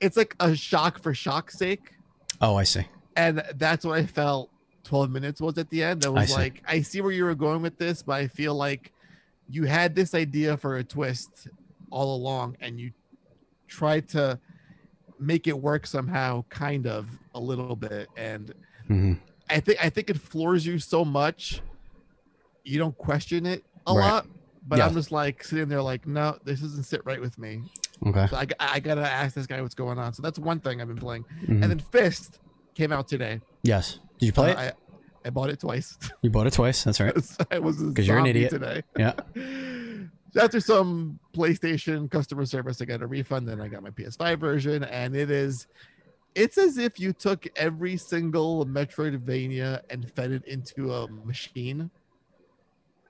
it's 0.00 0.16
like 0.16 0.34
a 0.40 0.56
shock 0.56 1.02
for 1.02 1.12
shock's 1.12 1.58
sake 1.58 1.92
Oh, 2.40 2.56
I 2.56 2.64
see. 2.64 2.86
and 3.14 3.42
that's 3.56 3.84
what 3.84 3.98
i 3.98 4.06
felt 4.06 4.48
12 4.84 5.10
minutes 5.10 5.38
was 5.38 5.58
at 5.58 5.68
the 5.68 5.82
end 5.82 6.06
i 6.06 6.08
was 6.08 6.30
see. 6.30 6.34
like 6.34 6.62
i 6.66 6.80
see 6.80 7.02
where 7.02 7.12
you 7.12 7.24
were 7.24 7.34
going 7.34 7.60
with 7.60 7.76
this 7.76 8.02
but 8.02 8.14
i 8.14 8.26
feel 8.26 8.54
like 8.54 8.90
you 9.52 9.64
had 9.64 9.94
this 9.94 10.14
idea 10.14 10.56
for 10.56 10.76
a 10.78 10.84
twist 10.84 11.46
all 11.90 12.16
along 12.16 12.56
and 12.60 12.80
you 12.80 12.90
tried 13.68 14.08
to 14.08 14.38
make 15.20 15.46
it 15.46 15.58
work 15.58 15.86
somehow 15.86 16.42
kind 16.48 16.86
of 16.86 17.06
a 17.34 17.40
little 17.40 17.76
bit 17.76 18.08
and 18.16 18.54
Mhm. 18.88 19.20
I 19.50 19.60
think 19.60 19.84
I 19.84 19.90
think 19.90 20.08
it 20.10 20.16
floors 20.18 20.64
you 20.64 20.78
so 20.78 21.04
much, 21.04 21.60
you 22.64 22.78
don't 22.78 22.96
question 22.96 23.44
it 23.46 23.62
a 23.86 23.92
Right. 23.94 24.10
lot. 24.10 24.26
But 24.66 24.78
Yeah. 24.78 24.86
I'm 24.86 24.94
just 24.94 25.10
like 25.12 25.42
sitting 25.44 25.68
there, 25.68 25.82
like, 25.82 26.06
no, 26.06 26.38
this 26.44 26.60
doesn't 26.60 26.84
sit 26.84 27.04
right 27.04 27.20
with 27.20 27.36
me. 27.36 27.62
Okay. 28.06 28.26
So 28.28 28.36
I, 28.36 28.46
I 28.58 28.80
gotta 28.80 29.02
ask 29.02 29.34
this 29.34 29.46
guy 29.46 29.60
what's 29.60 29.74
going 29.74 29.98
on. 29.98 30.12
So 30.14 30.22
that's 30.22 30.38
one 30.38 30.60
thing 30.60 30.80
I've 30.80 30.88
been 30.88 30.96
playing. 30.96 31.24
Mhm. 31.42 31.62
And 31.62 31.64
then 31.64 31.78
Fist 31.78 32.38
came 32.74 32.90
out 32.92 33.06
today. 33.08 33.40
yes. 33.62 33.98
Did 34.18 34.26
you 34.26 34.32
play 34.32 34.52
it? 34.52 34.56
Uh, 34.56 34.60
I, 34.60 34.72
I 35.24 35.30
bought 35.30 35.50
it 35.50 35.60
twice. 35.60 35.98
you 36.22 36.30
bought 36.30 36.46
it 36.46 36.52
twice. 36.52 36.84
That's 36.84 37.00
right. 37.00 37.14
I 37.50 37.58
was 37.58 37.80
a 37.82 37.92
'Cause 37.92 38.06
you're 38.06 38.18
an 38.18 38.26
idiot. 38.26 38.50
today. 38.50 38.82
Yeah. 38.98 39.12
After 40.40 40.60
some 40.60 41.18
PlayStation 41.34 42.10
customer 42.10 42.46
service, 42.46 42.80
I 42.80 42.86
got 42.86 43.02
a 43.02 43.06
refund. 43.06 43.46
Then 43.48 43.60
I 43.60 43.68
got 43.68 43.82
my 43.82 43.90
PS5 43.90 44.38
version, 44.38 44.82
and 44.84 45.14
it 45.14 45.30
is. 45.30 45.66
It's 46.34 46.56
as 46.56 46.78
if 46.78 46.98
you 46.98 47.12
took 47.12 47.46
every 47.56 47.98
single 47.98 48.64
Metroidvania 48.64 49.82
and 49.90 50.10
fed 50.12 50.30
it 50.32 50.44
into 50.46 50.94
a 50.94 51.06
machine 51.08 51.90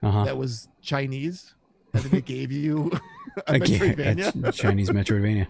Uh 0.03 0.11
huh. 0.11 0.25
that 0.25 0.37
was 0.37 0.67
Chinese, 0.81 1.55
and 1.95 2.03
then 2.03 2.19
it 2.19 2.25
gave 2.25 2.51
you 2.51 2.91
a 3.47 3.53
Again, 3.55 3.95
Metroidvania. 3.97 4.49
a 4.49 4.51
Chinese 4.53 4.91
Metroidvania. 4.91 5.47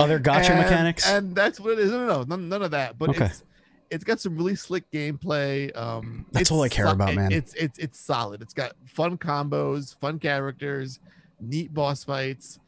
Other 0.00 0.18
gotcha 0.18 0.52
And- 0.52 0.62
mechanics. 0.62 1.06
and 1.06 1.34
that's 1.36 1.60
what 1.60 1.74
it 1.74 1.80
is. 1.80 1.90
No, 1.90 2.06
no, 2.06 2.06
no, 2.06 2.22
none, 2.22 2.48
none 2.48 2.62
of 2.62 2.70
that. 2.70 2.98
But 2.98 3.10
Okay. 3.10 3.26
it's 3.26 3.44
it's 3.92 4.04
got 4.04 4.18
some 4.20 4.36
really 4.36 4.54
slick 4.56 4.90
gameplay. 4.90 5.74
Um, 5.76 6.26
That's 6.32 6.50
all 6.50 6.62
I 6.62 6.68
care 6.68 6.86
so- 6.86 6.92
about, 6.92 7.14
man. 7.14 7.30
It's 7.30 7.54
it's 7.54 7.78
it's 7.78 7.98
solid. 8.00 8.42
It's 8.42 8.54
got 8.54 8.72
fun 8.86 9.18
combos, 9.18 9.96
fun 10.00 10.18
characters, 10.18 10.98
neat 11.40 11.72
boss 11.72 12.02
fights. 12.04 12.58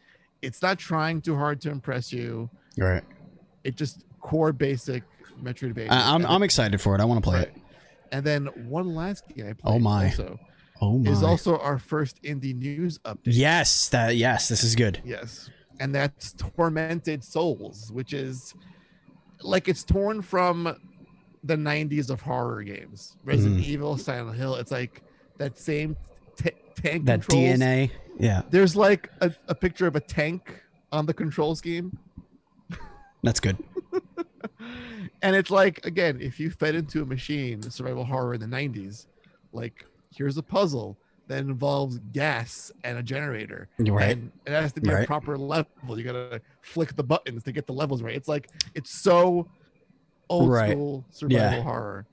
It's 0.43 0.61
not 0.63 0.79
trying 0.79 1.23
too 1.23 1.35
hard 1.37 1.61
to 1.63 1.71
impress 1.71 2.13
you. 2.13 2.51
right. 2.79 3.03
It 3.65 3.77
just 3.77 4.05
core 4.21 4.53
basic 4.53 5.03
Metroidvania. 5.43 5.91
I, 5.91 6.15
I'm 6.15 6.25
I'm 6.27 6.43
excited 6.43 6.81
for 6.81 6.95
it. 6.95 7.01
I 7.01 7.05
want 7.07 7.25
to 7.25 7.29
play 7.29 7.39
right. 7.39 7.49
it. 7.49 7.57
and 8.13 8.25
then 8.25 8.47
one 8.69 8.95
last 8.95 9.25
game 9.29 9.47
I 9.49 9.53
played 9.55 9.75
Oh 9.75 9.79
my. 9.79 10.05
also 10.07 10.39
Oh 10.83 10.99
my. 10.99 11.11
is 11.11 11.23
also 11.23 11.59
our 11.59 11.79
first 11.79 12.23
indie 12.23 12.55
news 12.55 12.99
update. 12.99 13.19
yes. 13.25 13.89
That 13.89 14.17
yes. 14.17 14.49
This 14.49 14.63
is 14.63 14.75
good. 14.77 15.01
Yes. 15.05 15.49
And 15.81 15.95
that's 15.95 16.35
Tormented 16.35 17.25
Souls, 17.25 17.91
which 17.91 18.13
is 18.13 18.55
like 19.41 19.67
it's 19.69 19.83
torn 19.83 20.21
from 20.23 20.77
the 21.45 21.57
90s 21.57 22.11
of 22.11 22.21
horror 22.21 22.63
games. 22.63 23.17
Resident 23.25 23.61
Mhm. 23.61 23.67
Evil, 23.67 23.97
Silent 23.99 24.37
Hill. 24.37 24.55
It's 24.57 24.71
like 24.73 25.03
that 25.39 25.59
same 25.59 25.97
t- 26.37 26.51
tank 26.75 27.05
That 27.05 27.21
controls. 27.21 27.59
DNA. 27.61 27.91
Yeah. 28.19 28.43
There's 28.51 28.75
like 28.75 29.11
a, 29.21 29.33
a 29.49 29.55
picture 29.55 29.87
of 29.87 29.95
a 29.95 30.01
tank 30.01 30.63
on 30.91 31.07
the 31.07 31.15
control 31.15 31.55
scheme. 31.55 31.99
That's 33.23 33.41
good. 33.41 33.57
And 35.23 35.35
it's 35.35 35.51
like, 35.51 35.85
again, 35.87 36.19
if 36.21 36.39
you 36.39 36.51
fed 36.51 36.75
into 36.75 37.01
a 37.03 37.07
machine 37.07 37.63
survival 37.71 38.05
horror 38.05 38.35
in 38.35 38.41
the 38.41 38.47
90s, 38.47 39.07
like 39.53 39.85
here's 40.15 40.37
a 40.37 40.43
puzzle 40.43 40.99
that 41.29 41.39
involves 41.41 41.99
gas 42.13 42.71
and 42.85 42.99
a 42.99 43.03
generator. 43.03 43.69
You're 43.79 43.97
right. 43.97 44.17
And 44.19 44.31
it 44.47 44.51
has 44.53 44.73
to 44.75 44.81
be 44.83 44.91
Right. 44.91 45.05
a 45.05 45.07
proper 45.07 45.39
level. 45.39 45.99
You 45.99 46.05
gotta 46.05 46.43
flick 46.61 46.95
the 46.97 47.03
buttons 47.03 47.43
to 47.45 47.53
get 47.53 47.67
the 47.67 47.73
levels 47.73 48.03
right. 48.03 48.15
It's 48.15 48.29
like 48.29 48.51
it's 48.75 48.91
so 48.91 49.49
old 50.29 50.51
Right. 50.51 50.73
school 50.73 51.05
survival 51.11 51.39
Yeah. 51.59 51.63
horror, 51.63 52.07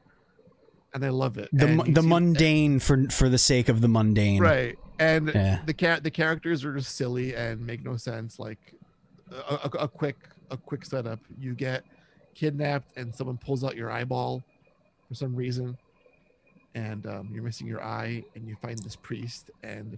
and 0.93 1.05
I 1.05 1.09
love 1.09 1.37
it. 1.37 1.49
The 1.53 1.67
mu- 1.67 1.91
the 1.91 2.01
mundane 2.01 2.79
for 2.79 3.09
for 3.09 3.29
the 3.29 3.37
sake 3.37 3.69
of 3.69 3.81
the 3.81 3.87
mundane. 3.87 4.41
right? 4.41 4.77
And 4.99 5.31
Yeah. 5.33 5.61
the 5.65 5.73
char- 5.73 5.99
the 5.99 6.11
characters 6.11 6.63
are 6.65 6.73
just 6.75 6.95
silly 6.95 7.35
and 7.35 7.65
make 7.65 7.83
no 7.83 7.97
sense. 7.97 8.37
Like 8.39 8.59
a, 9.31 9.55
a, 9.63 9.69
a 9.83 9.87
quick 9.87 10.17
a 10.51 10.57
quick 10.57 10.85
setup. 10.85 11.19
You 11.39 11.55
get 11.55 11.83
kidnapped 12.35 12.97
and 12.97 13.13
someone 13.15 13.37
pulls 13.37 13.63
out 13.63 13.75
your 13.75 13.89
eyeball 13.91 14.43
for 15.07 15.15
some 15.15 15.35
reason, 15.35 15.77
and 16.75 17.05
um, 17.07 17.29
you're 17.33 17.43
missing 17.43 17.67
your 17.67 17.83
eye, 17.83 18.23
and 18.35 18.47
you 18.47 18.55
find 18.61 18.77
this 18.79 18.95
priest, 18.95 19.49
and 19.63 19.97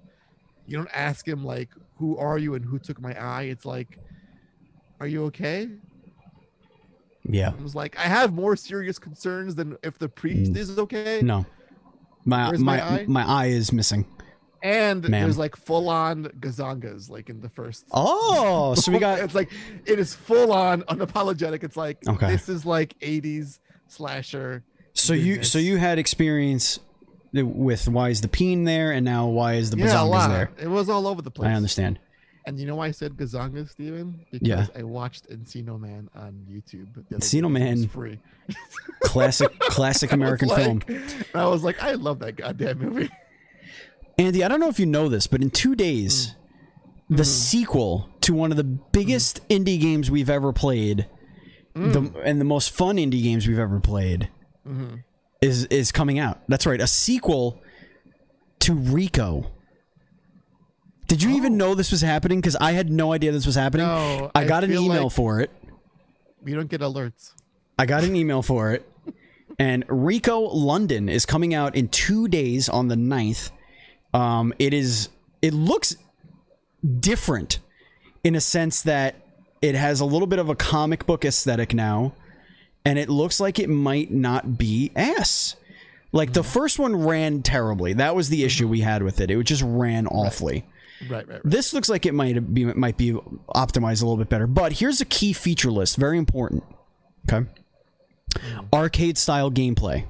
you 0.66 0.78
don't 0.78 0.90
ask 0.94 1.28
him 1.28 1.44
like, 1.44 1.70
"Who 1.98 2.18
are 2.18 2.38
you?" 2.38 2.54
and 2.56 2.64
"Who 2.64 2.80
took 2.80 3.02
my 3.02 3.14
eye?" 3.22 3.44
It's 3.44 3.66
like, 3.66 4.00
"Are 5.00 5.08
you 5.08 5.26
okay?" 5.26 5.70
Yeah. 7.26 7.52
I 7.58 7.62
was 7.64 7.76
like, 7.76 7.98
"I 7.98 8.04
have 8.04 8.34
more 8.34 8.56
serious 8.56 9.00
concerns 9.00 9.56
than 9.56 9.78
if 9.84 9.98
the 9.98 10.10
priest 10.10 10.54
Mm. 10.54 10.58
is 10.58 10.78
okay." 10.78 11.22
No. 11.24 11.46
My 12.26 12.48
Where's 12.50 12.60
my 12.60 12.78
my 12.78 12.84
eye? 12.84 13.06
my 13.08 13.24
eye 13.26 13.46
is 13.48 13.72
missing. 13.74 14.06
And 14.62 15.02
Ma'am. 15.10 15.24
there's 15.24 15.38
like 15.38 15.58
full 15.58 15.90
on 15.90 16.24
gazangas, 16.40 17.10
like 17.10 17.30
in 17.30 17.42
the 17.42 17.50
first 17.50 17.86
Oh, 17.92 18.76
so 18.76 18.94
we 18.94 19.00
got 19.00 19.20
it's 19.26 19.36
like 19.36 19.52
it 19.86 20.00
is 20.00 20.14
full 20.16 20.54
on 20.54 20.84
unapologetic. 20.84 21.64
It's 21.64 21.76
like 21.76 21.98
Okay. 22.08 22.32
this 22.32 22.48
is 22.48 22.66
like 22.66 22.98
80s 23.02 23.60
slasher. 23.88 24.64
so 24.94 25.14
you 25.14 25.44
so 25.44 25.60
you 25.60 25.78
had 25.78 26.00
experience 26.00 26.80
with 27.34 27.90
why 27.90 28.10
is 28.10 28.22
the 28.22 28.28
peen 28.30 28.64
there 28.64 28.92
and 28.92 29.04
now 29.04 29.28
why 29.28 29.56
is 29.56 29.70
the 29.72 29.78
yeah, 29.78 29.88
bazongas 29.88 30.30
there? 30.30 30.52
It 30.62 30.68
was 30.70 30.88
all 30.90 31.08
over 31.08 31.22
the 31.22 31.32
place. 31.32 31.50
I 31.50 31.54
understand. 31.54 32.00
And 32.46 32.60
you 32.60 32.66
know 32.66 32.76
why 32.76 32.88
I 32.88 32.92
said 32.92 33.16
gazanga, 33.16 33.70
Steven? 33.70 34.20
Because 34.32 34.48
Yeah. 34.48 34.68
I 34.76 34.84
watched 34.84 35.30
Encino 35.30 35.80
Man 35.80 36.10
on 36.16 36.46
YouTube. 36.50 36.88
Encino. 37.12 37.50
Man. 37.50 37.88
free. 37.88 38.20
Classic 39.04 39.58
classic 39.60 40.12
American 40.12 40.50
like- 40.50 40.86
film. 40.88 41.04
I 41.34 41.46
was 41.48 41.64
like, 41.64 41.82
I 41.82 41.94
love 41.94 42.20
that 42.20 42.36
goddamn 42.36 42.80
movie. 42.80 43.10
Andy, 44.18 44.44
I 44.44 44.48
don't 44.48 44.60
know 44.60 44.68
if 44.70 44.80
you 44.80 44.86
know 44.86 45.08
this, 45.10 45.26
but 45.28 45.42
in 45.42 45.50
2 45.50 45.76
days 45.76 46.36
Mm. 47.12 47.18
the 47.18 47.26
sequel 47.26 48.10
to 48.22 48.34
one 48.34 48.50
of 48.52 48.56
the 48.58 48.64
biggest 48.64 49.46
indie 49.50 49.78
games 49.80 50.10
we've 50.10 50.30
ever 50.30 50.54
played 50.54 51.08
Mm. 51.76 51.92
the 52.14 52.22
and 52.22 52.40
the 52.40 52.46
most 52.46 52.72
fun 52.72 52.96
indie 52.98 53.22
games 53.24 53.46
we've 53.48 53.60
ever 53.60 53.80
played 53.82 54.30
Mm-hmm. 54.68 54.96
is 55.42 55.66
is 55.66 55.92
coming 55.92 56.18
out. 56.20 56.40
That's 56.48 56.66
right, 56.66 56.80
a 56.80 56.88
sequel 56.88 57.62
to 58.60 58.74
Rico. 58.74 59.52
Did 61.08 61.22
you 61.22 61.32
even 61.32 61.58
know 61.58 61.76
this 61.76 61.92
was 61.92 62.02
happening? 62.02 62.40
Because 62.40 62.56
I 62.56 62.72
had 62.72 62.90
no 62.90 63.12
idea 63.12 63.32
this 63.32 63.46
was 63.46 63.56
happening. 63.56 63.86
No, 63.88 64.32
I 64.34 64.42
I 64.42 64.46
got 64.46 64.64
an 64.64 64.72
email 64.74 65.04
like- 65.04 65.12
for 65.12 65.40
it. 65.42 65.52
We 66.42 66.54
don't 66.54 66.70
get 66.70 66.82
alerts. 66.82 67.32
I 67.80 67.86
got 67.86 68.04
an 68.04 68.16
email 68.16 68.42
for 68.42 68.72
it. 68.72 68.88
And 69.58 69.86
Rico 69.88 70.40
London 70.40 71.10
is 71.10 71.26
coming 71.26 71.54
out 71.54 71.76
in 71.76 71.88
two 71.88 72.28
days 72.28 72.68
on 72.70 72.88
the 72.88 72.96
9th. 72.96 73.52
Um, 74.14 74.54
it 74.60 74.74
is 74.74 75.10
it 75.42 75.54
looks 75.54 75.96
different 77.00 77.60
in 78.24 78.36
a 78.36 78.42
sense 78.42 78.82
that 78.84 79.16
it 79.62 79.76
has 79.76 80.00
a 80.00 80.06
little 80.06 80.28
bit 80.28 80.40
of 80.40 80.50
a 80.50 80.56
comic 80.56 81.06
book 81.06 81.26
aesthetic 81.26 81.74
now, 81.74 82.14
and 82.86 83.00
it 83.00 83.10
looks 83.10 83.40
like 83.40 83.60
it 83.60 83.70
might 83.70 84.12
not 84.12 84.58
be 84.58 84.92
ass. 84.96 85.56
Like 86.12 86.34
the 86.34 86.44
first 86.44 86.78
one 86.78 86.96
ran 86.96 87.42
terribly. 87.42 87.94
That 87.94 88.16
was 88.16 88.30
the 88.30 88.44
issue 88.44 88.68
we 88.68 88.82
had 88.82 89.02
with 89.02 89.20
it. 89.20 89.32
It 89.32 89.42
just 89.44 89.64
ran 89.66 90.06
awfully. 90.08 90.66
Right, 91.10 91.28
right, 91.28 91.30
right. 91.30 91.42
This 91.44 91.74
looks 91.74 91.90
like 91.90 92.06
it 92.06 92.14
might 92.14 92.54
be 92.54 92.66
might 92.66 92.98
be 92.98 93.14
optimized 93.56 94.02
a 94.02 94.06
little 94.06 94.18
bit 94.18 94.30
better. 94.30 94.48
But 94.48 94.74
here's 94.74 95.02
a 95.02 95.06
key 95.06 95.34
feature 95.34 95.72
list, 95.72 95.98
very 95.98 96.18
important. 96.18 96.64
Okay. 97.30 97.48
Mm. 98.32 98.74
Arcade 98.74 99.18
style 99.18 99.52
gameplay. 99.52 100.06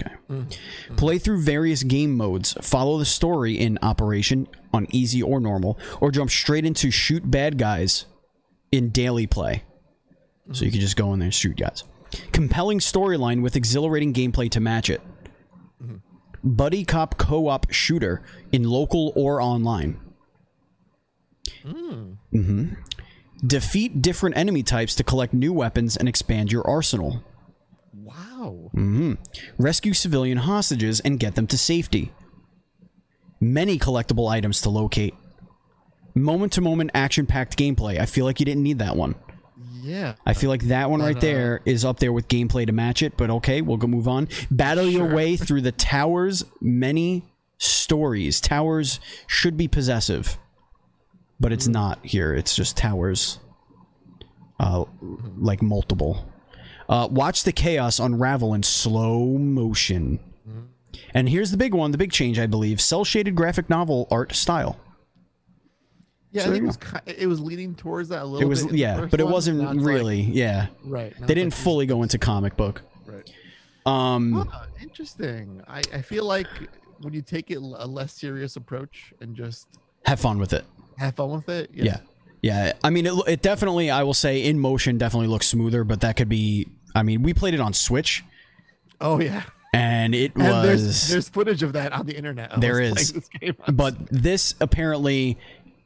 Okay. 0.00 0.14
Mm-hmm. 0.30 0.96
Play 0.96 1.18
through 1.18 1.42
various 1.42 1.82
game 1.82 2.16
modes. 2.16 2.56
Follow 2.60 2.98
the 2.98 3.04
story 3.04 3.58
in 3.58 3.78
Operation 3.82 4.46
on 4.72 4.86
easy 4.90 5.22
or 5.22 5.40
normal, 5.40 5.78
or 6.00 6.10
jump 6.10 6.30
straight 6.30 6.64
into 6.64 6.90
shoot 6.90 7.28
bad 7.28 7.58
guys 7.58 8.06
in 8.70 8.90
daily 8.90 9.26
play. 9.26 9.64
So 10.52 10.64
you 10.64 10.70
mm. 10.70 10.74
can 10.74 10.80
just 10.80 10.96
go 10.96 11.12
in 11.12 11.18
there 11.18 11.26
and 11.26 11.34
shoot 11.34 11.56
guys. 11.56 11.84
Compelling 12.32 12.78
storyline 12.78 13.42
with 13.42 13.56
exhilarating 13.56 14.12
gameplay 14.14 14.50
to 14.50 14.60
match 14.60 14.88
it. 14.88 15.02
Buddy 16.44 16.84
cop 16.84 17.18
co 17.18 17.48
op 17.48 17.70
shooter 17.70 18.22
in 18.52 18.64
local 18.64 19.12
or 19.16 19.40
online. 19.40 20.00
Mm-hmm. 21.64 22.74
Defeat 23.46 24.02
different 24.02 24.36
enemy 24.36 24.62
types 24.62 24.94
to 24.96 25.04
collect 25.04 25.32
new 25.32 25.52
weapons 25.52 25.96
and 25.96 26.08
expand 26.08 26.50
your 26.50 26.66
arsenal. 26.66 27.22
Wow. 27.92 28.70
Mm-hmm. 28.74 29.14
Rescue 29.58 29.94
civilian 29.94 30.38
hostages 30.38 31.00
and 31.00 31.20
get 31.20 31.34
them 31.34 31.46
to 31.48 31.58
safety. 31.58 32.12
Many 33.40 33.78
collectible 33.78 34.28
items 34.28 34.60
to 34.62 34.70
locate. 34.70 35.14
Moment 36.14 36.52
to 36.54 36.60
moment 36.60 36.90
action 36.94 37.26
packed 37.26 37.56
gameplay. 37.56 38.00
I 38.00 38.06
feel 38.06 38.24
like 38.24 38.40
you 38.40 38.46
didn't 38.46 38.62
need 38.62 38.80
that 38.80 38.96
one. 38.96 39.14
Yeah. 39.82 40.14
I 40.26 40.34
feel 40.34 40.50
like 40.50 40.64
that 40.64 40.90
one 40.90 41.00
right 41.00 41.14
But, 41.14 41.18
uh, 41.18 41.26
there 41.26 41.60
is 41.64 41.84
up 41.84 41.98
there 41.98 42.12
with 42.12 42.28
gameplay 42.28 42.66
to 42.66 42.72
match 42.72 43.02
it, 43.02 43.16
but 43.16 43.30
okay, 43.30 43.62
we'll 43.62 43.76
go 43.76 43.86
move 43.86 44.08
on. 44.08 44.28
Battle 44.50 44.86
your 44.86 45.06
way 45.06 45.36
through 45.36 45.62
the 45.62 45.72
tower's 45.72 46.44
many 46.60 47.24
stories. 47.58 48.40
Towers 48.40 49.00
should 49.26 49.56
be 49.56 49.68
possessive, 49.68 50.38
but 51.40 51.52
it's 51.52 51.68
not 51.68 52.04
here. 52.04 52.34
It's 52.34 52.54
just 52.54 52.76
towers, 52.76 53.38
uh, 54.60 54.84
like 55.36 55.62
multiple. 55.62 56.30
Uh, 56.88 57.08
watch 57.10 57.44
the 57.44 57.52
chaos 57.52 57.98
unravel 57.98 58.54
in 58.54 58.62
slow 58.62 59.36
motion. 59.36 60.20
Mm. 60.48 60.66
And 61.12 61.28
here's 61.28 61.50
the 61.50 61.58
big 61.58 61.74
one, 61.74 61.90
the 61.90 61.98
big 61.98 62.12
change, 62.12 62.38
I 62.38 62.46
believe: 62.46 62.80
cell 62.80 63.04
shaded 63.04 63.34
graphic 63.34 63.68
novel 63.68 64.08
art 64.10 64.34
style. 64.34 64.80
Yeah, 66.32 66.42
So 66.44 66.50
I 66.50 66.52
think 66.52 66.64
it 66.64 66.66
was 66.66 66.78
it 67.18 67.26
was 67.26 67.40
leaning 67.40 67.74
towards 67.74 68.10
that 68.10 68.22
a 68.22 68.24
little 68.24 68.48
bit. 68.48 68.58
It 68.58 68.64
was 68.66 68.72
yeah, 68.74 69.06
but 69.10 69.20
it 69.20 69.26
wasn't 69.26 69.62
it's 69.62 69.74
like- 69.76 69.86
really 69.86 70.20
yeah. 70.20 70.66
right. 70.84 71.14
They 71.20 71.34
didn't 71.34 71.52
like- 71.54 71.62
fully 71.62 71.86
go 71.86 72.02
into 72.02 72.18
comic 72.18 72.56
book. 72.56 72.82
Right. 73.06 73.30
Um, 73.86 74.46
Huh, 74.50 74.66
interesting. 74.82 75.62
I, 75.66 75.80
I 75.92 76.02
feel 76.02 76.24
like 76.26 76.46
when 77.00 77.14
you 77.14 77.22
take 77.22 77.50
it 77.50 77.56
a 77.56 77.86
less 77.86 78.12
serious 78.12 78.56
approach 78.56 79.14
and 79.20 79.34
just 79.34 79.66
have 80.04 80.20
fun 80.20 80.38
with 80.38 80.52
it. 80.52 80.64
have 80.98 81.14
fun 81.14 81.30
with 81.30 81.48
it, 81.48 81.70
Yeah. 81.72 81.98
Yeah. 82.42 82.72
I 82.84 82.90
mean, 82.90 83.06
it, 83.06 83.14
it 83.26 83.42
definitely, 83.42 83.90
I 83.90 84.02
will 84.02 84.14
say, 84.14 84.44
in 84.44 84.58
motion, 84.58 84.98
definitely 84.98 85.28
looks 85.28 85.46
smoother, 85.46 85.82
but 85.84 86.00
that 86.02 86.16
could 86.16 86.28
be. 86.28 86.68
I 86.94 87.02
mean, 87.02 87.22
we 87.22 87.32
played 87.34 87.54
it 87.54 87.60
on 87.60 87.72
Switch, 87.72 88.24
Oh 89.00 89.20
yeah. 89.20 89.42
and 89.72 90.14
it 90.14 90.32
And 90.34 90.44
there's 90.64 90.82
was. 90.84 91.08
there's 91.08 91.28
footage 91.28 91.62
of 91.62 91.72
that 91.74 91.92
on 91.92 92.06
the 92.06 92.16
internet. 92.16 92.52
of 92.52 92.60
There 92.60 92.80
is. 92.80 93.12
This 93.12 93.28
game 93.40 93.56
But 93.72 93.96
this 94.10 94.54
apparently 94.60 95.38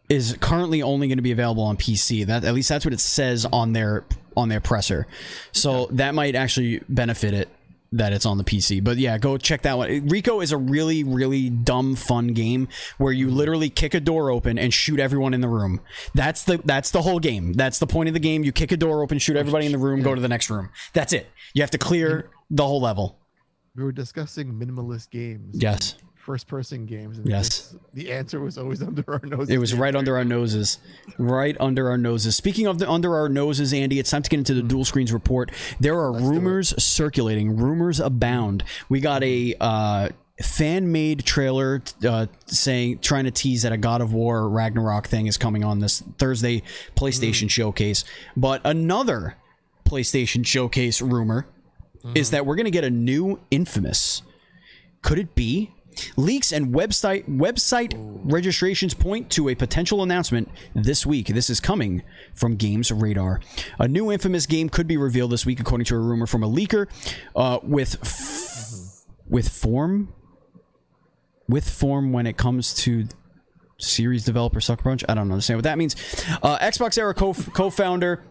is 0.08 0.36
currently 0.40 0.82
only 0.82 1.08
going 1.08 1.18
to 1.18 1.22
be 1.22 1.32
available 1.32 1.62
on 1.62 1.76
PC. 1.76 2.26
That 2.26 2.44
at 2.44 2.54
least 2.54 2.68
that's 2.68 2.84
what 2.84 2.94
it 2.94 3.00
says 3.00 3.46
on 3.46 3.72
their 3.72 4.04
on 4.36 4.48
their 4.48 4.60
presser. 4.60 5.06
So 5.52 5.86
that 5.92 6.14
might 6.14 6.34
actually 6.34 6.82
benefit 6.88 7.34
it 7.34 7.48
that 7.94 8.14
it's 8.14 8.24
on 8.24 8.38
the 8.38 8.44
PC. 8.44 8.82
But 8.82 8.96
yeah, 8.96 9.18
go 9.18 9.36
check 9.36 9.62
that 9.62 9.76
one. 9.76 10.08
Rico 10.08 10.40
is 10.40 10.50
a 10.52 10.56
really 10.56 11.04
really 11.04 11.50
dumb 11.50 11.94
fun 11.94 12.28
game 12.28 12.68
where 12.98 13.12
you 13.12 13.30
literally 13.30 13.68
kick 13.68 13.92
a 13.94 14.00
door 14.00 14.30
open 14.30 14.58
and 14.58 14.72
shoot 14.72 14.98
everyone 14.98 15.34
in 15.34 15.40
the 15.42 15.48
room. 15.48 15.80
That's 16.14 16.44
the 16.44 16.58
that's 16.64 16.90
the 16.90 17.02
whole 17.02 17.18
game. 17.18 17.52
That's 17.52 17.78
the 17.78 17.86
point 17.86 18.08
of 18.08 18.14
the 18.14 18.20
game. 18.20 18.44
You 18.44 18.52
kick 18.52 18.72
a 18.72 18.76
door 18.76 19.02
open, 19.02 19.18
shoot 19.18 19.36
everybody 19.36 19.66
in 19.66 19.72
the 19.72 19.78
room, 19.78 20.02
go 20.02 20.14
to 20.14 20.20
the 20.20 20.28
next 20.28 20.48
room. 20.50 20.70
That's 20.94 21.12
it. 21.12 21.28
You 21.54 21.62
have 21.62 21.70
to 21.72 21.78
clear 21.78 22.30
the 22.50 22.66
whole 22.66 22.80
level. 22.80 23.18
we 23.76 23.84
were 23.84 23.92
discussing 23.92 24.52
minimalist 24.54 25.10
games. 25.10 25.54
Yes. 25.58 25.96
First 26.24 26.46
person 26.46 26.86
games. 26.86 27.18
Yes. 27.24 27.74
the 27.94 28.12
answer 28.12 28.38
was 28.38 28.56
always 28.56 28.80
under 28.88 29.02
our 29.08 29.20
noses. 29.24 29.50
It 29.50 29.58
was 29.58 29.74
right 29.74 29.92
under 29.92 30.16
our 30.16 30.24
noses. 30.24 30.78
Right 31.18 31.56
under 31.58 31.90
our 31.90 31.98
noses. 31.98 32.36
Speaking 32.36 32.68
of 32.68 32.78
the 32.78 32.88
under 32.88 33.16
our 33.16 33.28
noses, 33.28 33.72
Andy, 33.72 33.98
it's 33.98 34.10
time 34.10 34.22
to 34.22 34.30
get 34.30 34.38
into 34.38 34.54
the 34.54 34.62
duel 34.62 34.84
screens 34.84 35.12
report. 35.12 35.50
There 35.80 35.98
are 35.98 36.12
rumors 36.12 36.80
circulating. 36.80 37.56
Rumors 37.56 37.98
abound. 37.98 38.62
We 38.88 39.00
got 39.00 39.24
a 39.24 39.56
uh, 39.60 40.10
fan 40.40 40.92
made 40.92 41.24
trailer 41.24 41.82
uh, 42.06 42.26
saying, 42.46 43.00
trying 43.00 43.24
to 43.24 43.32
tease 43.32 43.62
that 43.62 43.72
a 43.72 43.76
God 43.76 44.00
of 44.00 44.12
War 44.12 44.48
Ragnarok 44.48 45.08
thing 45.08 45.26
is 45.26 45.36
coming 45.36 45.64
on 45.64 45.80
this 45.80 46.04
Thursday 46.18 46.62
PlayStation 46.94 47.50
showcase. 47.50 48.04
But 48.36 48.60
another 48.64 49.38
PlayStation 49.84 50.46
showcase 50.46 51.02
rumor 51.02 51.48
is 52.14 52.30
that 52.30 52.46
we're 52.46 52.56
going 52.56 52.66
to 52.66 52.70
get 52.70 52.84
a 52.84 52.90
new 52.90 53.40
Infamous. 53.50 54.22
Could 55.02 55.18
it 55.18 55.34
be? 55.34 55.72
Leaks 56.16 56.52
and 56.52 56.74
website 56.74 57.28
website 57.28 57.92
registrations 58.24 58.94
point 58.94 59.30
to 59.30 59.48
a 59.48 59.54
potential 59.54 60.02
announcement 60.02 60.48
this 60.74 61.04
week. 61.06 61.28
This 61.28 61.50
is 61.50 61.60
coming 61.60 62.02
from 62.34 62.56
Games 62.56 62.90
Radar. 62.90 63.40
A 63.78 63.88
new 63.88 64.10
Infamous 64.10 64.46
game 64.46 64.68
could 64.68 64.86
be 64.86 64.96
revealed 64.96 65.32
this 65.32 65.46
week, 65.46 65.60
according 65.60 65.84
to 65.86 65.94
a 65.94 65.98
rumor 65.98 66.26
from 66.26 66.42
a 66.42 66.48
leaker. 66.48 66.88
Uh, 67.34 67.58
with 67.62 67.96
f- 68.02 69.06
with 69.28 69.48
form, 69.48 70.12
with 71.48 71.68
form 71.68 72.12
when 72.12 72.26
it 72.26 72.36
comes 72.36 72.74
to 72.74 73.06
series 73.78 74.24
developer 74.24 74.60
Sucker 74.60 74.82
Punch. 74.82 75.04
I 75.08 75.14
don't 75.14 75.30
understand 75.30 75.58
what 75.58 75.64
that 75.64 75.78
means. 75.78 75.96
Uh, 76.42 76.58
Xbox 76.58 76.96
era 76.98 77.14
co- 77.14 77.34
co-founder 77.34 78.22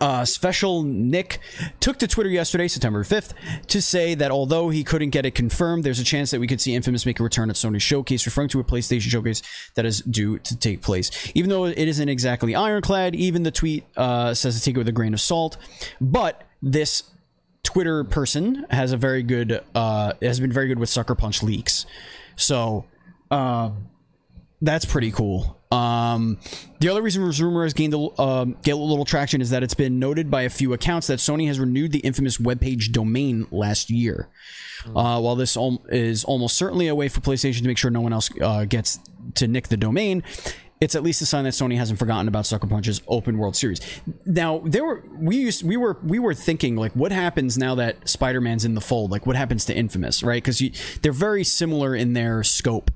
uh, 0.00 0.22
Shpeshal 0.22 0.84
Nick 0.84 1.40
took 1.80 1.98
to 1.98 2.08
Twitter 2.08 2.30
yesterday, 2.30 2.68
September 2.68 3.04
5th, 3.04 3.32
to 3.66 3.82
say 3.82 4.14
that 4.14 4.30
although 4.30 4.70
he 4.70 4.82
couldn't 4.82 5.10
get 5.10 5.26
it 5.26 5.34
confirmed, 5.34 5.84
there's 5.84 6.00
a 6.00 6.04
chance 6.04 6.30
that 6.30 6.40
we 6.40 6.46
could 6.46 6.60
see 6.60 6.74
Infamous 6.74 7.04
make 7.04 7.20
a 7.20 7.22
return 7.22 7.50
at 7.50 7.56
Sony 7.56 7.80
showcase, 7.80 8.24
referring 8.24 8.48
to 8.48 8.60
a 8.60 8.64
PlayStation 8.64 9.10
showcase 9.10 9.42
that 9.74 9.84
is 9.84 10.00
due 10.00 10.38
to 10.38 10.56
take 10.56 10.80
place. 10.80 11.10
Even 11.34 11.50
though 11.50 11.66
it 11.66 11.76
isn't 11.76 12.08
exactly 12.08 12.54
ironclad, 12.54 13.14
even 13.14 13.42
the 13.42 13.50
tweet 13.50 13.84
uh, 13.96 14.32
says 14.32 14.58
to 14.58 14.64
take 14.64 14.74
it 14.74 14.78
with 14.78 14.88
a 14.88 14.92
grain 14.92 15.12
of 15.12 15.20
salt. 15.20 15.58
But 16.00 16.42
this 16.62 17.04
Twitter 17.62 18.04
person 18.04 18.64
has 18.70 18.92
a 18.92 18.96
very 18.96 19.22
good, 19.22 19.62
uh, 19.74 20.14
has 20.22 20.40
been 20.40 20.52
very 20.52 20.68
good 20.68 20.78
with 20.78 20.88
Sucker 20.88 21.14
Punch 21.14 21.42
leaks. 21.42 21.84
So, 22.36 22.86
um, 23.30 23.88
that's 24.64 24.84
pretty 24.84 25.10
cool. 25.10 25.60
Um, 25.70 26.38
the 26.80 26.88
other 26.88 27.02
reason 27.02 27.22
rumor 27.22 27.64
has 27.64 27.74
gained 27.74 27.94
a, 27.94 28.20
um, 28.20 28.56
get 28.62 28.74
a 28.74 28.76
little 28.76 29.04
traction 29.04 29.40
is 29.40 29.50
that 29.50 29.62
it's 29.62 29.74
been 29.74 29.98
noted 29.98 30.30
by 30.30 30.42
a 30.42 30.50
few 30.50 30.72
accounts 30.72 31.08
that 31.08 31.18
Sony 31.18 31.48
has 31.48 31.58
renewed 31.58 31.92
the 31.92 31.98
infamous 32.00 32.38
webpage 32.38 32.92
domain 32.92 33.46
last 33.50 33.90
year. 33.90 34.28
Uh, 34.86 35.18
while 35.18 35.34
this 35.34 35.56
is 35.88 36.24
almost 36.24 36.56
certainly 36.56 36.88
a 36.88 36.94
way 36.94 37.08
for 37.08 37.20
PlayStation 37.20 37.58
to 37.62 37.66
make 37.66 37.78
sure 37.78 37.90
no 37.90 38.02
one 38.02 38.12
else 38.12 38.30
uh, 38.40 38.64
gets 38.64 38.98
to 39.34 39.48
nick 39.48 39.68
the 39.68 39.76
domain, 39.76 40.22
it's 40.80 40.94
at 40.94 41.02
least 41.02 41.22
a 41.22 41.26
sign 41.26 41.44
that 41.44 41.54
Sony 41.54 41.76
hasn't 41.76 41.98
forgotten 41.98 42.28
about 42.28 42.44
Sucker 42.44 42.66
Punch's 42.66 43.00
open 43.08 43.38
world 43.38 43.56
series. 43.56 43.80
Now, 44.26 44.58
there 44.58 44.84
were 44.84 45.02
we 45.16 45.36
used 45.38 45.62
we 45.62 45.76
were 45.76 45.98
we 46.04 46.18
were 46.18 46.34
thinking 46.34 46.76
like, 46.76 46.92
what 46.92 47.12
happens 47.12 47.56
now 47.56 47.74
that 47.76 48.08
Spider 48.08 48.40
Man's 48.40 48.64
in 48.64 48.74
the 48.74 48.80
fold? 48.82 49.10
Like, 49.10 49.26
what 49.26 49.36
happens 49.36 49.64
to 49.66 49.74
Infamous, 49.74 50.22
right? 50.22 50.42
Because 50.42 50.62
they're 51.00 51.12
very 51.12 51.44
similar 51.44 51.96
in 51.96 52.12
their 52.12 52.42
scope. 52.42 52.90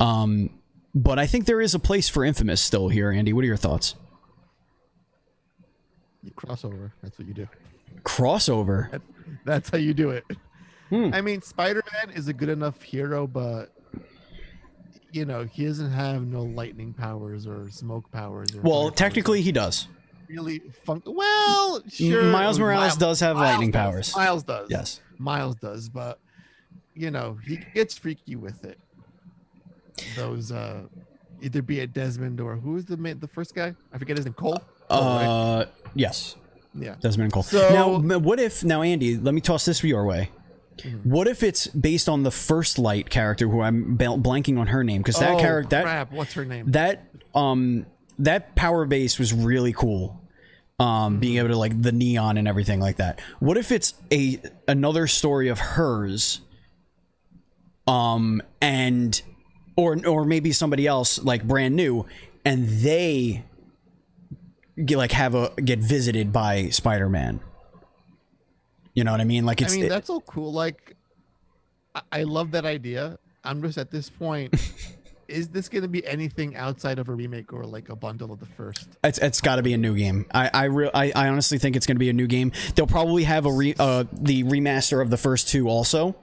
Um, 0.00 0.50
but 0.94 1.18
I 1.18 1.26
think 1.26 1.46
there 1.46 1.60
is 1.60 1.74
a 1.74 1.78
place 1.78 2.08
for 2.08 2.24
Infamous 2.24 2.60
still 2.60 2.88
here, 2.88 3.10
Andy. 3.10 3.32
What 3.32 3.44
are 3.44 3.48
your 3.48 3.56
thoughts? 3.56 3.94
You 6.22 6.30
crossover. 6.32 6.92
That's 7.02 7.18
what 7.18 7.26
you 7.28 7.34
do. 7.34 7.48
Crossover. 8.04 8.90
That, 8.90 9.02
that's 9.44 9.70
how 9.70 9.78
you 9.78 9.94
do 9.94 10.10
it. 10.10 10.24
Hmm. 10.90 11.10
I 11.12 11.20
mean, 11.20 11.42
Spider 11.42 11.82
Man 11.92 12.14
is 12.16 12.28
a 12.28 12.32
good 12.32 12.48
enough 12.48 12.80
hero, 12.82 13.26
but 13.26 13.72
you 15.10 15.24
know 15.24 15.44
he 15.44 15.64
doesn't 15.66 15.90
have 15.90 16.26
no 16.26 16.42
lightning 16.42 16.92
powers 16.92 17.46
or 17.46 17.68
smoke 17.70 18.10
powers. 18.10 18.54
Or 18.54 18.60
Well, 18.60 18.72
fire 18.72 18.82
powers. 18.90 18.98
technically, 18.98 19.42
he 19.42 19.52
does. 19.52 19.88
really 20.28 20.60
fun. 20.84 21.02
Well, 21.06 21.82
sure. 21.88 22.24
Miles 22.24 22.58
Morales 22.58 22.96
does 22.96 23.20
have 23.20 23.36
lightning 23.36 23.70
does. 23.70 23.80
powers. 23.82 24.16
Miles 24.16 24.42
does. 24.44 24.68
Yes. 24.70 25.00
Miles 25.18 25.56
does, 25.56 25.88
but 25.88 26.18
you 26.94 27.10
know 27.10 27.38
he 27.44 27.58
gets 27.74 27.96
freaky 27.98 28.36
with 28.36 28.64
it. 28.64 28.78
Those 30.16 30.52
uh, 30.52 30.82
either 31.40 31.62
be 31.62 31.80
it 31.80 31.92
Desmond 31.92 32.40
or 32.40 32.56
who 32.56 32.72
was 32.72 32.84
the 32.84 32.96
the 32.96 33.28
first 33.28 33.54
guy? 33.54 33.74
I 33.92 33.98
forget 33.98 34.16
his 34.16 34.26
name. 34.26 34.34
Cole. 34.34 34.62
Cole, 34.88 35.00
right? 35.00 35.26
Uh, 35.26 35.66
yes. 35.94 36.36
yeah. 36.74 36.96
Desmond 37.00 37.24
and 37.24 37.32
Cole. 37.32 37.42
So- 37.42 38.00
now, 38.00 38.18
what 38.18 38.38
if 38.40 38.64
now, 38.64 38.82
Andy? 38.82 39.16
Let 39.16 39.34
me 39.34 39.40
toss 39.40 39.64
this 39.64 39.82
your 39.82 40.04
way. 40.04 40.30
Mm-hmm. 40.78 41.10
What 41.10 41.28
if 41.28 41.42
it's 41.42 41.66
based 41.66 42.08
on 42.08 42.22
the 42.22 42.30
first 42.30 42.78
light 42.78 43.10
character, 43.10 43.46
who 43.46 43.60
I'm 43.60 43.96
bl- 43.96 44.16
blanking 44.16 44.58
on 44.58 44.68
her 44.68 44.82
name, 44.82 45.02
because 45.02 45.18
that 45.18 45.34
oh, 45.34 45.38
character 45.38 45.76
that 45.76 45.82
crap! 45.84 46.12
What's 46.12 46.32
her 46.32 46.44
name? 46.44 46.70
that 46.72 47.04
um 47.34 47.86
that 48.18 48.54
power 48.54 48.84
base 48.86 49.18
was 49.18 49.32
really 49.32 49.72
cool 49.72 50.20
um 50.78 51.18
being 51.18 51.38
able 51.38 51.48
to 51.48 51.56
like 51.56 51.80
the 51.80 51.92
neon 51.92 52.36
and 52.36 52.48
everything 52.48 52.80
like 52.80 52.96
that 52.96 53.20
what 53.40 53.56
if 53.56 53.70
it's 53.70 53.94
a 54.10 54.40
another 54.66 55.06
story 55.06 55.48
of 55.48 55.58
hers 55.58 56.40
um 57.86 58.42
and 58.60 59.22
or 59.76 59.96
or 60.06 60.24
maybe 60.24 60.52
somebody 60.52 60.86
else 60.86 61.22
like 61.22 61.42
brand 61.44 61.74
new 61.74 62.06
and 62.44 62.68
they 62.68 63.44
get 64.84 64.98
like 64.98 65.12
have 65.12 65.34
a 65.34 65.52
get 65.62 65.78
visited 65.78 66.32
by 66.32 66.68
spider-man 66.68 67.40
you 68.94 69.04
know 69.04 69.12
what 69.12 69.20
i 69.20 69.24
mean 69.24 69.44
like 69.44 69.60
it's 69.60 69.74
I 69.74 69.76
mean, 69.76 69.88
that's 69.88 70.10
all 70.10 70.20
cool. 70.22 70.52
Like, 70.52 70.96
I, 71.94 72.02
I 72.12 72.22
love 72.24 72.52
that 72.52 72.64
idea. 72.64 73.18
I'm 73.44 73.62
just 73.62 73.78
at 73.78 73.90
this 73.90 74.10
point. 74.10 74.54
is 75.28 75.48
this 75.48 75.68
going 75.68 75.82
to 75.82 75.88
be 75.88 76.06
anything 76.06 76.54
outside 76.56 76.98
of 76.98 77.08
a 77.08 77.14
remake 77.14 77.52
or 77.52 77.64
like 77.64 77.88
a 77.88 77.96
bundle 77.96 78.32
of 78.32 78.40
the 78.40 78.46
first? 78.46 78.88
It's, 79.02 79.18
it's 79.18 79.40
got 79.40 79.56
to 79.56 79.62
be 79.62 79.72
a 79.72 79.78
new 79.78 79.96
game. 79.96 80.26
I 80.32 80.50
I, 80.52 80.64
re- 80.64 80.90
I 80.92 81.12
I 81.14 81.28
honestly 81.28 81.58
think 81.58 81.76
it's 81.76 81.86
going 81.86 81.96
to 81.96 82.00
be 82.00 82.10
a 82.10 82.14
new 82.14 82.26
game. 82.26 82.52
They'll 82.74 82.86
probably 82.86 83.24
have 83.24 83.46
a 83.46 83.52
re- 83.52 83.74
uh, 83.78 84.04
the 84.12 84.44
remaster 84.44 85.00
of 85.02 85.10
the 85.10 85.16
first 85.16 85.48
two 85.48 85.68
also, 85.68 86.14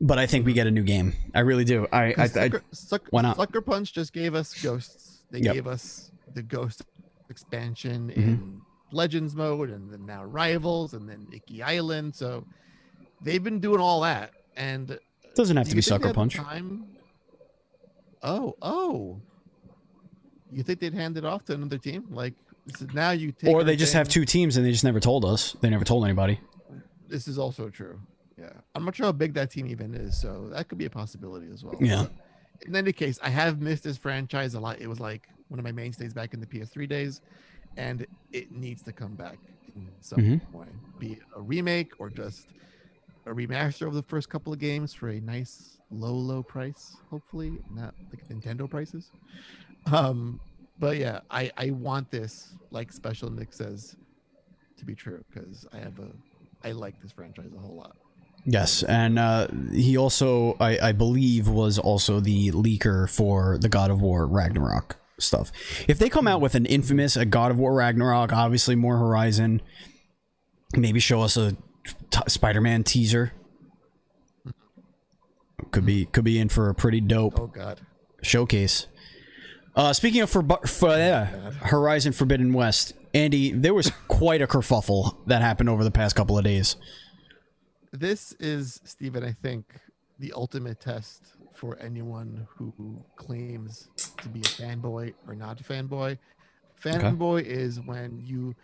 but 0.00 0.18
I 0.18 0.26
think 0.26 0.46
we 0.46 0.52
get 0.52 0.66
a 0.66 0.70
new 0.70 0.82
game. 0.82 1.14
I 1.34 1.40
really 1.40 1.64
do. 1.64 1.86
I 1.92 2.14
I, 2.16 2.22
I 2.22 2.26
Sucker, 2.26 2.62
Sucker, 2.72 3.08
why 3.10 3.22
not? 3.22 3.36
Sucker 3.36 3.60
Punch 3.60 3.92
just 3.92 4.12
gave 4.12 4.34
us 4.34 4.54
ghosts. 4.62 5.22
They 5.30 5.38
Yep. 5.38 5.46
Mm-hmm. 5.46 5.54
gave 5.54 5.66
us 5.66 6.10
the 6.34 6.42
ghost 6.42 6.82
expansion 7.30 8.10
in 8.10 8.60
Legends 8.92 9.34
mode, 9.34 9.70
and 9.70 9.90
then 9.90 10.06
now 10.06 10.24
Rivals, 10.24 10.94
and 10.94 11.08
then 11.08 11.26
Iki 11.32 11.62
Island. 11.62 12.14
So 12.14 12.44
they've 13.20 13.42
been 13.42 13.60
doing 13.60 13.80
all 13.80 14.00
that, 14.02 14.32
and 14.56 14.98
doesn't 15.34 15.56
have 15.56 15.66
do 15.66 15.70
to 15.70 15.76
be 15.76 15.82
Sucker 15.82 16.02
they 16.02 16.06
had 16.08 16.14
the 16.14 16.18
Punch. 16.18 16.34
Time? 16.36 16.86
Oh, 18.22 18.56
oh. 18.62 19.20
You 20.50 20.62
think 20.62 20.80
they'd 20.80 20.94
hand 20.94 21.16
it 21.18 21.24
off 21.24 21.44
to 21.46 21.52
another 21.52 21.78
team 21.78 22.06
like 22.10 22.34
is 22.68 22.86
now 22.94 23.10
you 23.10 23.32
take 23.32 23.50
Or 23.50 23.64
they 23.64 23.76
just 23.76 23.92
have 23.92 24.08
two 24.08 24.24
teams 24.24 24.56
and 24.56 24.64
they 24.66 24.70
just 24.70 24.84
never 24.84 25.00
told 25.00 25.24
us. 25.24 25.56
They 25.60 25.70
never 25.70 25.84
told 25.84 26.04
anybody. 26.04 26.40
This 27.08 27.28
is 27.28 27.38
also 27.38 27.68
true. 27.70 28.00
Yeah, 28.38 28.52
I'm 28.74 28.84
not 28.84 28.94
sure 28.94 29.06
how 29.06 29.12
big 29.12 29.34
that 29.34 29.50
team 29.50 29.66
even 29.66 29.94
is, 29.94 30.20
so 30.20 30.48
that 30.52 30.68
could 30.68 30.78
be 30.78 30.84
a 30.84 30.90
possibility 30.90 31.48
as 31.52 31.64
well. 31.64 31.76
Yeah. 31.80 32.04
But 32.04 32.68
In 32.68 32.76
any 32.76 32.92
case, 32.92 33.18
I 33.22 33.30
have 33.30 33.60
missed 33.60 33.84
this 33.84 33.96
franchise 33.98 34.54
a 34.54 34.60
lot. 34.60 34.80
It 34.80 34.88
was 34.88 35.00
like 35.00 35.28
one 35.48 35.58
of 35.58 35.64
my 35.64 35.72
mainstays 35.72 36.12
back 36.12 36.34
in 36.34 36.40
the 36.40 36.46
PS3 36.46 36.88
days, 36.88 37.20
and 37.76 38.06
it 38.32 38.50
needs 38.52 38.82
to 38.82 38.92
come 38.92 39.14
back 39.16 39.38
in 39.74 39.88
some 40.00 40.20
Mhm. 40.20 40.52
way, 40.52 40.66
be 40.98 41.12
it 41.14 41.22
a 41.36 41.40
remake 41.42 41.92
or 42.00 42.10
just 42.10 42.46
a 43.26 43.30
remaster 43.30 43.86
of 43.86 43.94
the 43.94 44.02
first 44.02 44.28
couple 44.28 44.52
of 44.52 44.58
games 44.58 44.92
for 44.94 45.08
a 45.08 45.20
nice 45.20 45.78
low, 45.90 46.14
low 46.14 46.42
price. 46.42 46.96
Hopefully, 47.10 47.60
not 47.70 47.94
like 48.10 48.26
Nintendo 48.28 48.68
prices. 48.68 49.10
Um, 49.86 50.40
but 50.78 50.96
yeah, 50.98 51.20
I 51.30 51.50
I 51.56 51.70
want 51.70 52.10
this 52.10 52.56
like 52.70 52.92
Shpeshal 52.92 53.34
Nick 53.34 53.52
says 53.52 53.96
to 54.78 54.84
be 54.84 54.94
true 54.94 55.24
because 55.30 55.66
I 55.72 55.78
have 55.78 55.98
a 55.98 56.12
I 56.64 56.72
like 56.72 57.00
this 57.00 57.12
franchise 57.12 57.52
a 57.54 57.58
whole 57.58 57.76
lot. 57.76 57.96
Yes, 58.50 58.82
and 58.82 59.18
uh, 59.18 59.48
he 59.72 59.98
also, 59.98 60.56
I, 60.58 60.78
I 60.88 60.92
believe, 60.92 61.48
was 61.48 61.78
also 61.78 62.18
the 62.18 62.50
leaker 62.52 63.06
for 63.10 63.58
the 63.58 63.68
God 63.68 63.90
of 63.90 64.00
War 64.00 64.26
Ragnarok 64.26 64.96
stuff. 65.18 65.52
If 65.86 65.98
they 65.98 66.08
come 66.08 66.26
out 66.26 66.40
with 66.40 66.54
an 66.54 66.64
infamous 66.64 67.14
a 67.14 67.26
God 67.26 67.50
of 67.50 67.58
War 67.58 67.74
Ragnarok, 67.74 68.32
obviously 68.32 68.74
more 68.74 68.96
Horizon, 68.96 69.60
maybe 70.74 70.98
show 70.98 71.20
us 71.20 71.36
a 71.36 71.56
t- 72.10 72.20
Spider-Man 72.26 72.84
teaser. 72.84 73.32
Could 75.70 75.84
be 75.84 76.06
could 76.06 76.24
be 76.24 76.38
in 76.38 76.48
for 76.48 76.70
a 76.70 76.74
pretty 76.74 77.02
dope 77.02 77.38
Oh 77.38 77.48
God. 77.48 77.80
showcase. 78.22 78.86
Uh, 79.76 79.92
speaking 79.92 80.22
of 80.22 80.30
for, 80.30 80.42
for 80.66 80.88
uh, 80.88 81.26
Horizon 81.64 82.12
Forbidden 82.12 82.54
West, 82.54 82.94
Andy, 83.12 83.52
there 83.52 83.74
was 83.74 83.92
quite 84.08 84.40
a 84.40 84.46
kerfuffle 84.46 85.18
that 85.26 85.42
happened 85.42 85.68
over 85.68 85.84
the 85.84 85.90
past 85.90 86.16
couple 86.16 86.38
of 86.38 86.44
days. 86.44 86.76
This 87.92 88.32
is 88.34 88.80
Stephen. 88.84 89.24
I 89.24 89.32
think 89.32 89.64
the 90.18 90.32
ultimate 90.34 90.80
test 90.80 91.32
for 91.54 91.78
anyone 91.78 92.46
who 92.56 93.02
claims 93.16 93.88
to 94.18 94.28
be 94.28 94.40
a 94.40 94.44
fanboy 94.44 95.14
or 95.26 95.34
not 95.34 95.60
a 95.60 95.64
fanboy. 95.64 96.18
Fanboy 96.82 97.42
is 97.42 97.80
when 97.80 98.22
you 98.24 98.54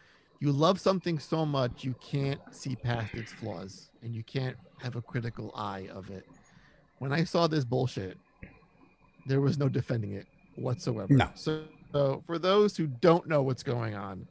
you 0.40 0.52
love 0.52 0.78
something 0.78 1.18
so 1.18 1.46
much 1.46 1.84
you 1.84 1.94
can't 2.00 2.40
see 2.50 2.76
past 2.76 3.14
its 3.14 3.32
flaws 3.32 3.88
and 4.02 4.14
you 4.14 4.22
can't 4.24 4.56
have 4.82 4.96
a 4.96 5.02
critical 5.02 5.52
eye 5.56 5.88
of 5.92 6.10
it. 6.10 6.26
When 6.98 7.12
I 7.12 7.24
saw 7.24 7.46
this 7.46 7.64
bullshit, 7.64 8.18
there 9.26 9.40
was 9.40 9.56
no 9.58 9.68
defending 9.68 10.12
it 10.12 10.26
whatsoever. 10.56 11.14
No. 11.14 11.30
So, 11.34 11.64
so 11.92 12.22
for 12.26 12.38
those 12.38 12.76
who 12.76 12.86
don't 12.86 13.26
know 13.26 13.42
what's 13.42 13.62
going 13.62 13.94
on, 13.94 14.26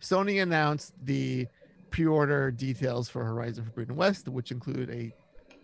Sony 0.00 0.42
announced 0.42 0.92
the 1.04 1.46
pre-order 1.90 2.50
details 2.50 3.08
for 3.08 3.24
Horizon 3.24 3.64
Forbidden 3.64 3.96
West, 3.96 4.28
which 4.28 4.50
include 4.50 4.90
a 4.90 5.12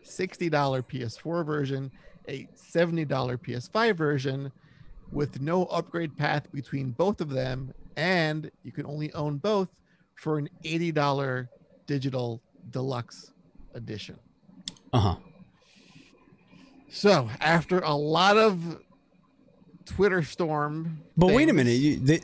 $60 0.05 0.51
PS4 0.51 1.45
version, 1.45 1.91
a 2.29 2.49
$70 2.57 3.07
PS5 3.09 3.95
version, 3.97 4.53
with 5.11 5.41
no 5.41 5.65
upgrade 5.67 6.17
path 6.17 6.51
between 6.53 6.91
both 6.91 7.21
of 7.21 7.31
them, 7.31 7.73
and 7.97 8.51
you 8.63 8.73
can 8.73 8.87
only 8.87 9.13
own 9.13 9.37
both 9.37 9.69
for 10.15 10.39
an 10.39 10.49
$80 10.65 11.49
digital 11.87 12.41
deluxe 12.71 13.33
edition. 13.75 14.19
Uh 14.93 14.99
huh. 14.99 15.17
So 16.91 17.29
after 17.41 17.81
a 17.81 17.95
lot 17.95 18.37
of 18.37 18.79
Twitter 19.85 20.23
storm, 20.23 20.99
But 21.17 21.29
wait 21.29 21.49
a 21.49 21.53
minute, 21.53 21.73
you, 21.73 21.99
the, 21.99 22.23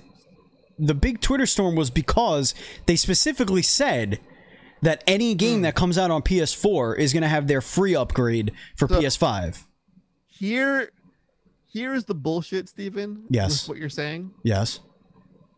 the 0.78 0.94
big 0.94 1.20
Twitter 1.20 1.46
storm 1.46 1.74
was 1.74 1.90
because 1.90 2.54
they 2.86 2.96
specifically 2.96 3.62
said 3.62 4.20
that 4.82 5.02
any 5.06 5.34
game 5.34 5.56
hmm. 5.58 5.62
that 5.62 5.74
comes 5.74 5.98
out 5.98 6.10
on 6.10 6.22
PS4 6.22 6.98
is 6.98 7.12
going 7.12 7.22
to 7.22 7.28
have 7.28 7.46
their 7.48 7.60
free 7.60 7.94
upgrade 7.94 8.52
for 8.76 8.88
So- 8.88 9.00
PS5. 9.00 9.64
Here, 10.28 10.92
here's 11.72 12.04
the 12.04 12.14
bullshit, 12.14 12.68
Stephen. 12.68 13.24
Yes. 13.28 13.68
what 13.68 13.76
you're 13.78 13.88
saying. 13.88 14.30
Yes, 14.44 14.78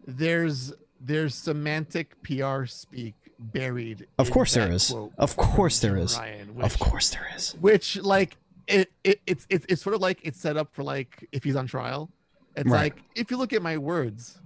There's 0.07 0.73
there's 1.03 1.35
semantic 1.35 2.23
PR 2.23 2.65
speak 2.67 3.15
buried. 3.39 4.07
of 4.19 4.31
course 4.31 4.55
there 4.55 4.71
is. 4.73 4.95
Of 5.19 5.37
course 5.37 5.81
there 5.81 5.97
is. 5.97 6.17
Ryan, 6.17 6.57
Of 6.61 6.79
course 6.79 7.11
there 7.11 7.27
is. 7.37 7.55
which 7.61 7.97
like 7.99 8.37
it, 8.67 8.91
it 9.05 9.21
it's 9.27 9.47
it's 9.51 9.67
it's 9.69 9.83
sort 9.83 9.95
of 9.95 10.01
like 10.01 10.21
it's 10.23 10.41
set 10.41 10.57
up 10.57 10.75
for 10.75 10.83
like 10.83 11.27
if 11.33 11.45
he's 11.45 11.57
on 11.57 11.67
trial 11.67 12.11
it's 12.57 12.69
Right. 12.69 12.95
like 12.95 13.03
if 13.15 13.31
you 13.31 13.37
look 13.37 13.53
at 13.53 13.63
my 13.63 13.79
words 13.79 14.40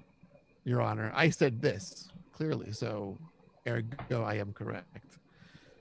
your 0.64 0.80
honor 0.80 1.12
i 1.14 1.28
said 1.30 1.60
this 1.60 2.08
clearly 2.32 2.72
so 2.72 3.18
ergo 3.68 4.22
i 4.24 4.34
am 4.34 4.52
correct 4.52 5.18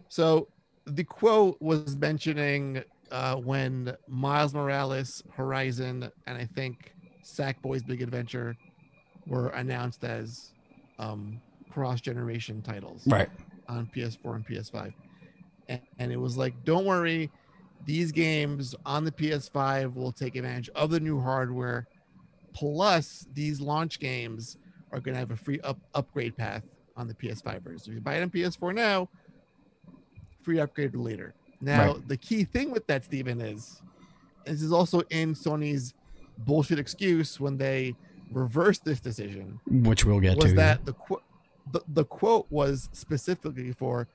so 0.08 0.48
the 0.86 1.04
quote 1.04 1.58
was 1.62 1.96
mentioning 1.96 2.84
uh 3.12 3.36
when 3.36 3.96
miles 4.08 4.54
morales 4.54 5.22
horizon 5.32 6.10
and 6.28 6.38
i 6.38 6.46
think 6.56 6.94
sackboy's 7.22 7.84
big 7.84 8.02
adventure 8.02 8.58
were 9.26 9.48
announced 9.50 10.04
as 10.04 10.52
um 11.00 11.40
cross 11.70 12.02
generation 12.02 12.62
titles 12.62 13.04
Right. 13.08 13.30
on 13.68 13.88
PS4 13.88 14.36
and 14.36 14.46
PS5. 14.46 14.94
And, 15.68 15.82
and 15.98 16.12
it 16.12 16.18
was 16.18 16.38
like, 16.38 16.54
don't 16.64 16.86
worry, 16.86 17.32
these 17.84 18.12
games 18.12 18.76
on 18.86 19.06
the 19.06 19.12
PS5 19.12 19.96
will 19.96 20.12
take 20.12 20.36
advantage 20.36 20.70
of 20.76 20.92
the 20.92 21.00
new 21.00 21.20
hardware. 21.20 21.88
Plus, 22.54 23.26
these 23.34 23.60
launch 23.60 24.00
games 24.00 24.58
are 24.94 25.00
going 25.00 25.14
to 25.16 25.20
have 25.20 25.32
a 25.32 25.36
free 25.36 25.60
up, 25.62 25.78
upgrade 25.96 26.38
path 26.38 26.64
on 26.96 27.08
the 27.08 27.14
PS5 27.16 27.62
version. 27.62 27.80
So 27.80 27.92
if 27.92 27.96
you 27.96 28.02
buy 28.02 28.16
it 28.16 28.22
on 28.22 28.30
PS4 28.30 28.74
now, 28.74 29.10
free 30.44 30.60
upgrade 30.60 30.96
later. 30.96 31.34
Now, 31.60 31.94
Right. 31.94 32.08
the 32.08 32.18
key 32.18 32.44
thing 32.44 32.72
with 32.72 32.86
that, 32.88 33.06
Stephen, 33.06 33.42
is 33.42 33.82
this 34.46 34.62
is 34.62 34.72
also 34.72 35.02
in 35.10 35.34
Sony's 35.34 35.94
bullshit 36.38 36.78
excuse 36.80 37.40
when 37.40 37.58
they 37.58 37.96
reversed 38.32 38.84
this 38.84 39.00
decision 39.00 39.60
Which 39.68 40.06
we'll 40.06 40.20
get 40.20 40.36
was 40.38 40.52
to. 40.52 40.56
that 40.56 40.86
the, 40.86 40.94
qu- 40.94 41.22
the 41.72 41.82
the 41.88 42.04
quote 42.06 42.48
was 42.50 42.90
specifically 42.92 43.72
for 43.72 44.08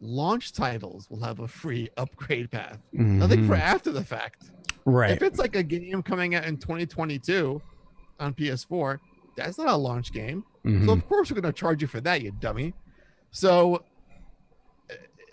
launch 0.00 0.52
titles 0.52 1.08
will 1.10 1.20
have 1.22 1.40
a 1.40 1.48
free 1.48 1.88
upgrade 1.96 2.50
path. 2.50 2.78
Nothing 2.92 3.46
for 3.46 3.54
Mhm. 3.56 3.60
after 3.60 3.90
the 3.92 4.04
fact. 4.04 4.50
right. 4.84 5.10
If 5.10 5.22
it's 5.22 5.38
like 5.38 5.56
a 5.56 5.62
game 5.62 6.02
coming 6.02 6.34
out 6.34 6.44
in 6.44 6.56
2022 6.58 7.60
on 8.20 8.32
PS4, 8.34 9.00
that's 9.36 9.58
not 9.58 9.68
a 9.68 9.76
launch 9.76 10.12
game. 10.12 10.44
So 10.64 10.70
Mhm. 10.70 10.92
of 10.92 11.06
course 11.08 11.30
we're 11.30 11.40
going 11.40 11.52
to 11.52 11.58
charge 11.58 11.80
you 11.82 11.88
for 11.88 12.00
that, 12.00 12.22
you 12.22 12.32
dummy. 12.40 12.74
So 13.30 13.84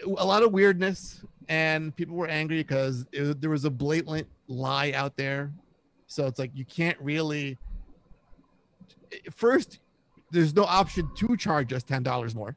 a 0.06 0.26
lot 0.26 0.44
of 0.44 0.52
weirdness, 0.52 1.24
and 1.48 1.96
people 1.96 2.16
were 2.16 2.28
angry 2.28 2.58
because 2.58 3.06
it, 3.12 3.40
there 3.42 3.50
was 3.50 3.66
a 3.66 3.70
blatant 3.72 4.28
lie 4.48 4.92
out 4.92 5.16
there. 5.18 5.52
So 6.08 6.28
it's 6.28 6.38
like 6.40 6.52
you 6.54 6.66
can't 6.66 7.00
really. 7.00 7.58
First, 9.32 9.80
there's 10.32 10.54
no 10.56 10.64
option 10.66 11.10
to 11.16 11.38
charge 11.38 11.72
us 11.74 11.84
ten 11.84 12.04
dollars 12.04 12.36
more, 12.36 12.56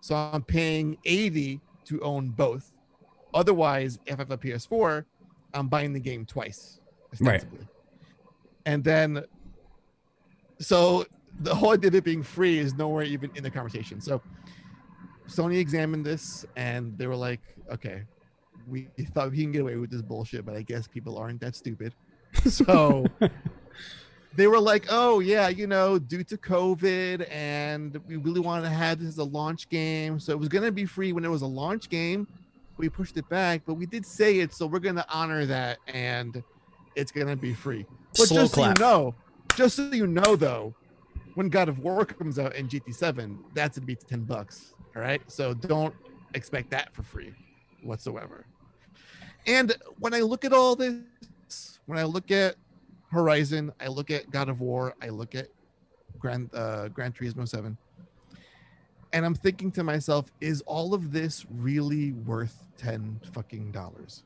so 0.00 0.14
I'm 0.14 0.42
paying 0.42 0.98
eighty 1.04 1.60
to 1.84 2.00
own 2.00 2.30
both. 2.30 2.72
Otherwise, 3.34 3.98
if 4.06 4.14
I 4.14 4.18
have 4.18 4.30
a 4.30 4.36
PS4, 4.38 5.04
I'm 5.54 5.68
buying 5.68 5.92
the 5.92 6.00
game 6.00 6.26
twice, 6.26 6.80
Right. 7.20 7.44
And 8.66 8.82
then 8.84 9.24
so 10.62 11.04
the 11.40 11.54
whole 11.54 11.72
idea 11.72 11.88
of 11.88 11.94
it 11.94 12.04
being 12.04 12.22
free 12.22 12.58
is 12.58 12.74
nowhere 12.74 13.04
even 13.04 13.30
in 13.34 13.42
the 13.42 13.50
conversation. 13.50 14.00
So 14.00 14.22
Sony 15.28 15.58
examined 15.58 16.04
this 16.04 16.46
and 16.56 16.96
they 16.98 17.06
were 17.06 17.16
like, 17.16 17.40
okay, 17.70 18.02
we 18.68 18.88
thought 19.12 19.30
we 19.30 19.38
can 19.38 19.52
get 19.52 19.62
away 19.62 19.76
with 19.76 19.90
this 19.90 20.02
bullshit, 20.02 20.44
but 20.44 20.54
I 20.54 20.62
guess 20.62 20.86
people 20.86 21.18
aren't 21.18 21.40
that 21.40 21.56
stupid. 21.56 21.94
So 22.48 23.04
they 24.34 24.46
were 24.46 24.58
like, 24.58 24.86
oh, 24.88 25.20
yeah, 25.20 25.48
you 25.48 25.66
know, 25.66 25.98
due 25.98 26.24
to 26.24 26.38
COVID 26.38 27.30
and 27.30 28.00
we 28.06 28.16
really 28.16 28.40
wanted 28.40 28.62
to 28.62 28.70
have 28.70 28.98
this 29.00 29.08
as 29.08 29.18
a 29.18 29.24
launch 29.24 29.68
game. 29.68 30.18
So 30.18 30.32
it 30.32 30.38
was 30.38 30.48
going 30.48 30.64
to 30.64 30.72
be 30.72 30.86
free 30.86 31.12
when 31.12 31.26
it 31.26 31.28
was 31.28 31.42
a 31.42 31.46
launch 31.46 31.90
game. 31.90 32.26
We 32.78 32.88
pushed 32.88 33.18
it 33.18 33.28
back, 33.28 33.62
but 33.66 33.74
we 33.74 33.84
did 33.84 34.06
say 34.06 34.38
it. 34.38 34.54
So 34.54 34.66
we're 34.66 34.78
going 34.78 34.96
to 34.96 35.06
honor 35.10 35.44
that 35.44 35.76
and 35.88 36.42
it's 36.96 37.12
going 37.12 37.26
to 37.26 37.36
be 37.36 37.52
free. 37.52 37.84
But 38.16 38.28
Slow 38.28 38.42
just 38.42 38.54
clap. 38.54 38.78
so 38.78 38.84
you 38.84 38.90
know, 38.90 39.14
just 39.56 39.76
so 39.76 39.90
you 39.90 40.06
know, 40.06 40.36
though, 40.36 40.74
when 41.34 41.48
God 41.48 41.68
of 41.68 41.78
War 41.78 42.04
comes 42.04 42.38
out 42.38 42.54
in 42.54 42.68
GT7, 42.68 43.38
that's 43.54 43.78
gonna 43.78 43.86
be 43.86 43.96
ten 43.96 44.22
bucks. 44.22 44.74
All 44.94 45.02
right, 45.02 45.22
so 45.30 45.54
don't 45.54 45.94
expect 46.34 46.70
that 46.70 46.94
for 46.94 47.02
free 47.02 47.32
whatsoever. 47.82 48.46
And 49.46 49.74
when 49.98 50.14
I 50.14 50.20
look 50.20 50.44
at 50.44 50.52
all 50.52 50.76
this, 50.76 51.78
when 51.86 51.98
I 51.98 52.04
look 52.04 52.30
at 52.30 52.56
Horizon, 53.10 53.72
I 53.80 53.88
look 53.88 54.10
at 54.10 54.30
God 54.30 54.48
of 54.48 54.60
War, 54.60 54.94
I 55.02 55.08
look 55.08 55.34
at 55.34 55.48
Grand 56.18 56.50
uh, 56.54 56.88
Gran 56.88 57.12
Turismo 57.12 57.48
Seven, 57.48 57.76
and 59.12 59.24
I'm 59.24 59.34
thinking 59.34 59.70
to 59.72 59.84
myself, 59.84 60.26
is 60.40 60.62
all 60.62 60.94
of 60.94 61.12
this 61.12 61.44
really 61.50 62.12
worth 62.12 62.66
ten 62.78 63.20
fucking 63.32 63.72
dollars? 63.72 64.22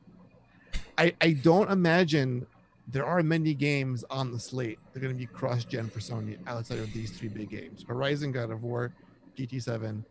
I 0.97 1.13
I 1.21 1.31
don't 1.31 1.71
imagine 1.71 2.45
there 2.87 3.05
are 3.05 3.21
many 3.21 3.53
games 3.53 4.05
on 4.09 4.31
the 4.31 4.39
slate. 4.39 4.79
They're 4.93 5.01
going 5.01 5.13
to 5.13 5.19
be 5.19 5.25
cross-gen 5.25 5.89
for 5.89 5.99
Sony 5.99 6.37
outside 6.47 6.79
of 6.79 6.91
these 6.93 7.11
three 7.11 7.27
big 7.29 7.49
games: 7.49 7.83
Horizon, 7.87 8.31
God 8.31 8.51
of 8.51 8.63
War, 8.63 8.93
GT7. 9.37 10.03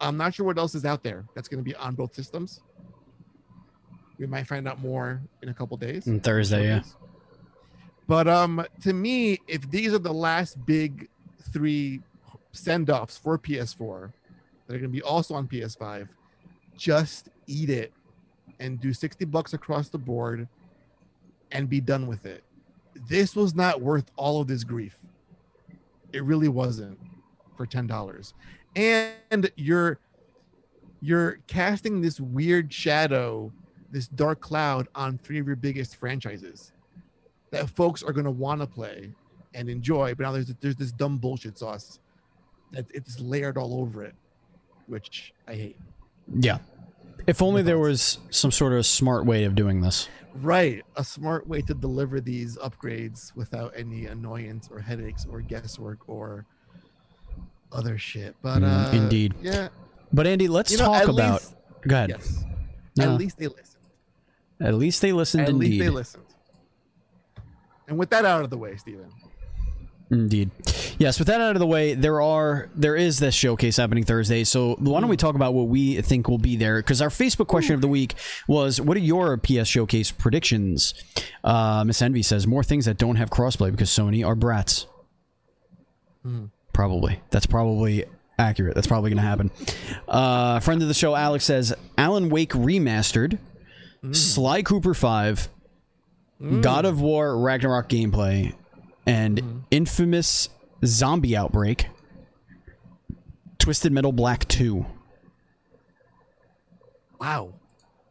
I'm 0.00 0.16
not 0.16 0.34
sure 0.34 0.46
what 0.46 0.56
else 0.56 0.74
is 0.74 0.86
out 0.86 1.02
there 1.02 1.24
that's 1.34 1.48
going 1.48 1.62
to 1.62 1.64
be 1.64 1.76
on 1.76 1.94
both 1.94 2.14
systems. 2.14 2.60
We 4.18 4.26
might 4.26 4.46
find 4.46 4.66
out 4.66 4.80
more 4.80 5.20
in 5.42 5.50
a 5.50 5.54
couple 5.54 5.76
days. 5.76 6.08
On 6.08 6.20
Thursday, 6.20 6.64
yeah. 6.64 6.82
But 8.06 8.26
um, 8.26 8.64
to 8.82 8.92
me, 8.92 9.38
if 9.46 9.70
these 9.70 9.92
are 9.92 9.98
the 9.98 10.12
last 10.12 10.64
big 10.66 11.08
three 11.52 12.00
send-offs 12.52 13.16
for 13.16 13.38
PS4 13.38 14.12
that 14.66 14.74
are 14.74 14.78
going 14.78 14.90
to 14.90 14.96
be 14.96 15.02
also 15.02 15.34
on 15.34 15.46
PS5, 15.46 16.08
just 16.76 17.28
eat 17.46 17.70
it 17.70 17.92
and 18.58 18.80
do 18.80 18.92
60 18.92 19.24
bucks 19.26 19.52
across 19.52 19.88
the 19.90 19.98
board 19.98 20.48
and 21.52 21.68
be 21.68 21.80
done 21.80 22.06
with 22.06 22.26
it. 22.26 22.42
This 23.08 23.34
was 23.34 23.54
not 23.54 23.80
worth 23.80 24.10
all 24.16 24.40
of 24.40 24.46
this 24.46 24.64
grief. 24.64 24.98
It 26.12 26.24
really 26.24 26.48
wasn't 26.48 26.98
for 27.56 27.66
$10. 27.66 28.32
And 28.76 29.50
you're 29.56 29.98
you're 31.02 31.38
casting 31.46 32.02
this 32.02 32.20
weird 32.20 32.72
shadow, 32.72 33.50
this 33.90 34.06
dark 34.06 34.40
cloud 34.40 34.86
on 34.94 35.18
three 35.18 35.38
of 35.38 35.46
your 35.46 35.56
biggest 35.56 35.96
franchises 35.96 36.72
that 37.50 37.70
folks 37.70 38.02
are 38.02 38.12
going 38.12 38.26
to 38.26 38.30
want 38.30 38.60
to 38.60 38.66
play 38.66 39.10
and 39.54 39.68
enjoy. 39.68 40.14
But 40.14 40.24
now 40.24 40.32
there's 40.32 40.54
there's 40.60 40.76
this 40.76 40.92
dumb 40.92 41.16
bullshit 41.18 41.58
sauce 41.58 41.98
that 42.72 42.86
it's 42.92 43.18
layered 43.18 43.56
all 43.56 43.80
over 43.80 44.04
it, 44.04 44.14
which 44.86 45.32
I 45.48 45.54
hate. 45.54 45.76
Yeah. 46.38 46.58
If 47.30 47.40
only 47.42 47.62
there 47.62 47.78
was 47.78 48.18
some 48.30 48.50
sort 48.50 48.72
of 48.72 48.84
smart 48.84 49.24
way 49.24 49.44
of 49.44 49.54
doing 49.54 49.82
this. 49.82 50.08
Right, 50.34 50.82
a 50.96 51.04
smart 51.04 51.46
way 51.46 51.62
to 51.62 51.74
deliver 51.74 52.20
these 52.20 52.56
upgrades 52.58 53.32
without 53.36 53.72
any 53.76 54.06
annoyance 54.06 54.68
or 54.68 54.80
headaches 54.80 55.26
or 55.30 55.40
guesswork 55.40 56.00
or 56.08 56.44
other 57.70 57.98
shit. 57.98 58.34
But 58.42 58.62
Mm, 58.62 58.64
uh, 58.92 58.96
indeed. 58.96 59.34
yeah. 59.40 59.68
But 60.12 60.26
Andy, 60.26 60.48
let's 60.48 60.72
You 60.72 60.78
know, 60.78 60.86
talk 60.86 61.06
about. 61.06 61.42
least- 61.42 61.54
go 61.82 61.94
ahead. 61.94 62.10
Yes. 62.10 62.44
No. 62.96 63.12
At 63.12 63.18
least 63.20 63.38
they 63.38 63.46
listened. 63.46 63.76
At 64.60 64.74
least 64.74 65.00
they 65.00 65.12
listened. 65.12 65.42
At 65.44 65.48
indeed. 65.50 65.68
least 65.70 65.78
they 65.84 65.88
listened. 65.90 66.24
And 67.86 67.96
with 67.96 68.10
that 68.10 68.24
out 68.24 68.42
of 68.42 68.50
the 68.50 68.58
way, 68.58 68.76
Steven. 68.76 69.06
Indeed. 70.10 70.50
Yes, 70.98 71.18
with 71.20 71.28
that 71.28 71.40
out 71.40 71.54
of 71.54 71.60
the 71.60 71.66
way, 71.66 71.94
there 71.94 72.20
are 72.20 72.68
there 72.74 72.96
is 72.96 73.20
this 73.20 73.34
showcase 73.34 73.76
happening 73.76 74.02
Thursday. 74.04 74.42
So 74.42 74.74
why 74.80 75.00
don't 75.00 75.08
we 75.08 75.16
talk 75.16 75.36
about 75.36 75.54
what 75.54 75.68
we 75.68 76.02
think 76.02 76.28
will 76.28 76.38
be 76.38 76.56
there? 76.56 76.78
Because 76.78 77.00
our 77.00 77.10
Facebook 77.10 77.46
question 77.46 77.74
of 77.74 77.80
the 77.80 77.88
week 77.88 78.14
was, 78.48 78.80
"What 78.80 78.96
are 78.96 79.00
your 79.00 79.36
PS 79.38 79.68
Showcase 79.68 80.10
predictions?" 80.10 80.94
Uh, 81.44 81.84
Miss 81.86 82.02
Envy 82.02 82.22
says 82.22 82.46
more 82.46 82.64
things 82.64 82.86
that 82.86 82.98
don't 82.98 83.16
have 83.16 83.30
crossplay 83.30 83.70
because 83.70 83.88
Sony 83.88 84.26
are 84.26 84.34
brats. 84.34 84.86
Probably. 86.72 87.20
That's 87.30 87.46
probably 87.46 88.04
accurate. 88.38 88.74
That's 88.74 88.86
probably 88.86 89.10
going 89.10 89.22
to 89.22 89.28
happen. 89.28 89.50
Uh, 90.08 90.60
friend 90.60 90.82
of 90.82 90.88
the 90.88 90.94
show, 90.94 91.14
Alex 91.14 91.44
says 91.44 91.72
Alan 91.96 92.30
Wake 92.30 92.52
remastered, 92.52 93.38
Sly 94.12 94.62
Cooper 94.62 94.92
Five, 94.94 95.48
God 96.60 96.84
of 96.84 97.00
War 97.00 97.38
Ragnarok 97.38 97.88
gameplay, 97.88 98.54
and 99.10 99.38
mm-hmm. 99.38 99.58
infamous 99.70 100.48
zombie 100.84 101.36
outbreak. 101.36 101.88
Twisted 103.58 103.92
Metal 103.92 104.12
Black 104.12 104.46
2. 104.48 104.86
Wow. 107.20 107.52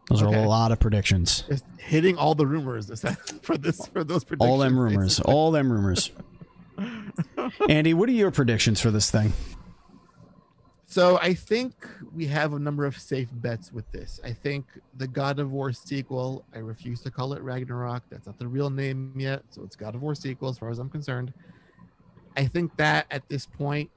Those 0.09 0.21
are 0.21 0.27
a 0.27 0.47
lot 0.47 0.71
of 0.71 0.79
predictions. 0.79 1.43
Just 1.47 1.65
hitting 1.77 2.17
all 2.17 2.35
the 2.35 2.45
rumors 2.45 2.89
is 2.89 3.01
that 3.01 3.17
for 3.43 3.57
this 3.57 3.85
for 3.87 4.03
those 4.03 4.23
predictions. 4.23 4.51
All 4.51 4.57
them 4.57 4.79
rumors. 4.79 5.19
All 5.19 5.51
them 5.51 5.71
rumors. 5.71 6.11
Andy, 7.69 7.93
what 7.93 8.09
are 8.09 8.13
your 8.13 8.31
predictions 8.31 8.81
for 8.81 8.91
this 8.91 9.09
thing? 9.09 9.33
So 10.91 11.19
I 11.19 11.35
think 11.35 11.73
we 12.11 12.25
have 12.25 12.53
a 12.53 12.59
number 12.59 12.83
of 12.83 12.97
safe 12.97 13.29
bets 13.31 13.71
with 13.71 13.89
this. 13.91 14.19
I 14.23 14.33
think 14.33 14.65
the 14.97 15.07
God 15.07 15.37
of 15.37 15.51
War 15.51 15.71
sequel, 15.71 16.47
I 16.51 16.57
refuse 16.57 17.01
to 17.03 17.11
call 17.11 17.33
it 17.33 17.43
Ragnarok. 17.43 18.05
That's 18.09 18.25
not 18.25 18.39
the 18.39 18.47
real 18.47 18.71
name 18.71 19.13
yet. 19.15 19.43
So 19.51 19.61
it's 19.63 19.75
God 19.75 19.93
of 19.93 20.01
War 20.01 20.15
sequel 20.15 20.49
as 20.49 20.57
far 20.57 20.71
as 20.71 20.79
I'm 20.79 20.89
concerned. 20.89 21.31
I 22.35 22.47
think 22.47 22.75
that 22.77 23.05
at 23.11 23.21
this 23.29 23.45
point 23.45 23.91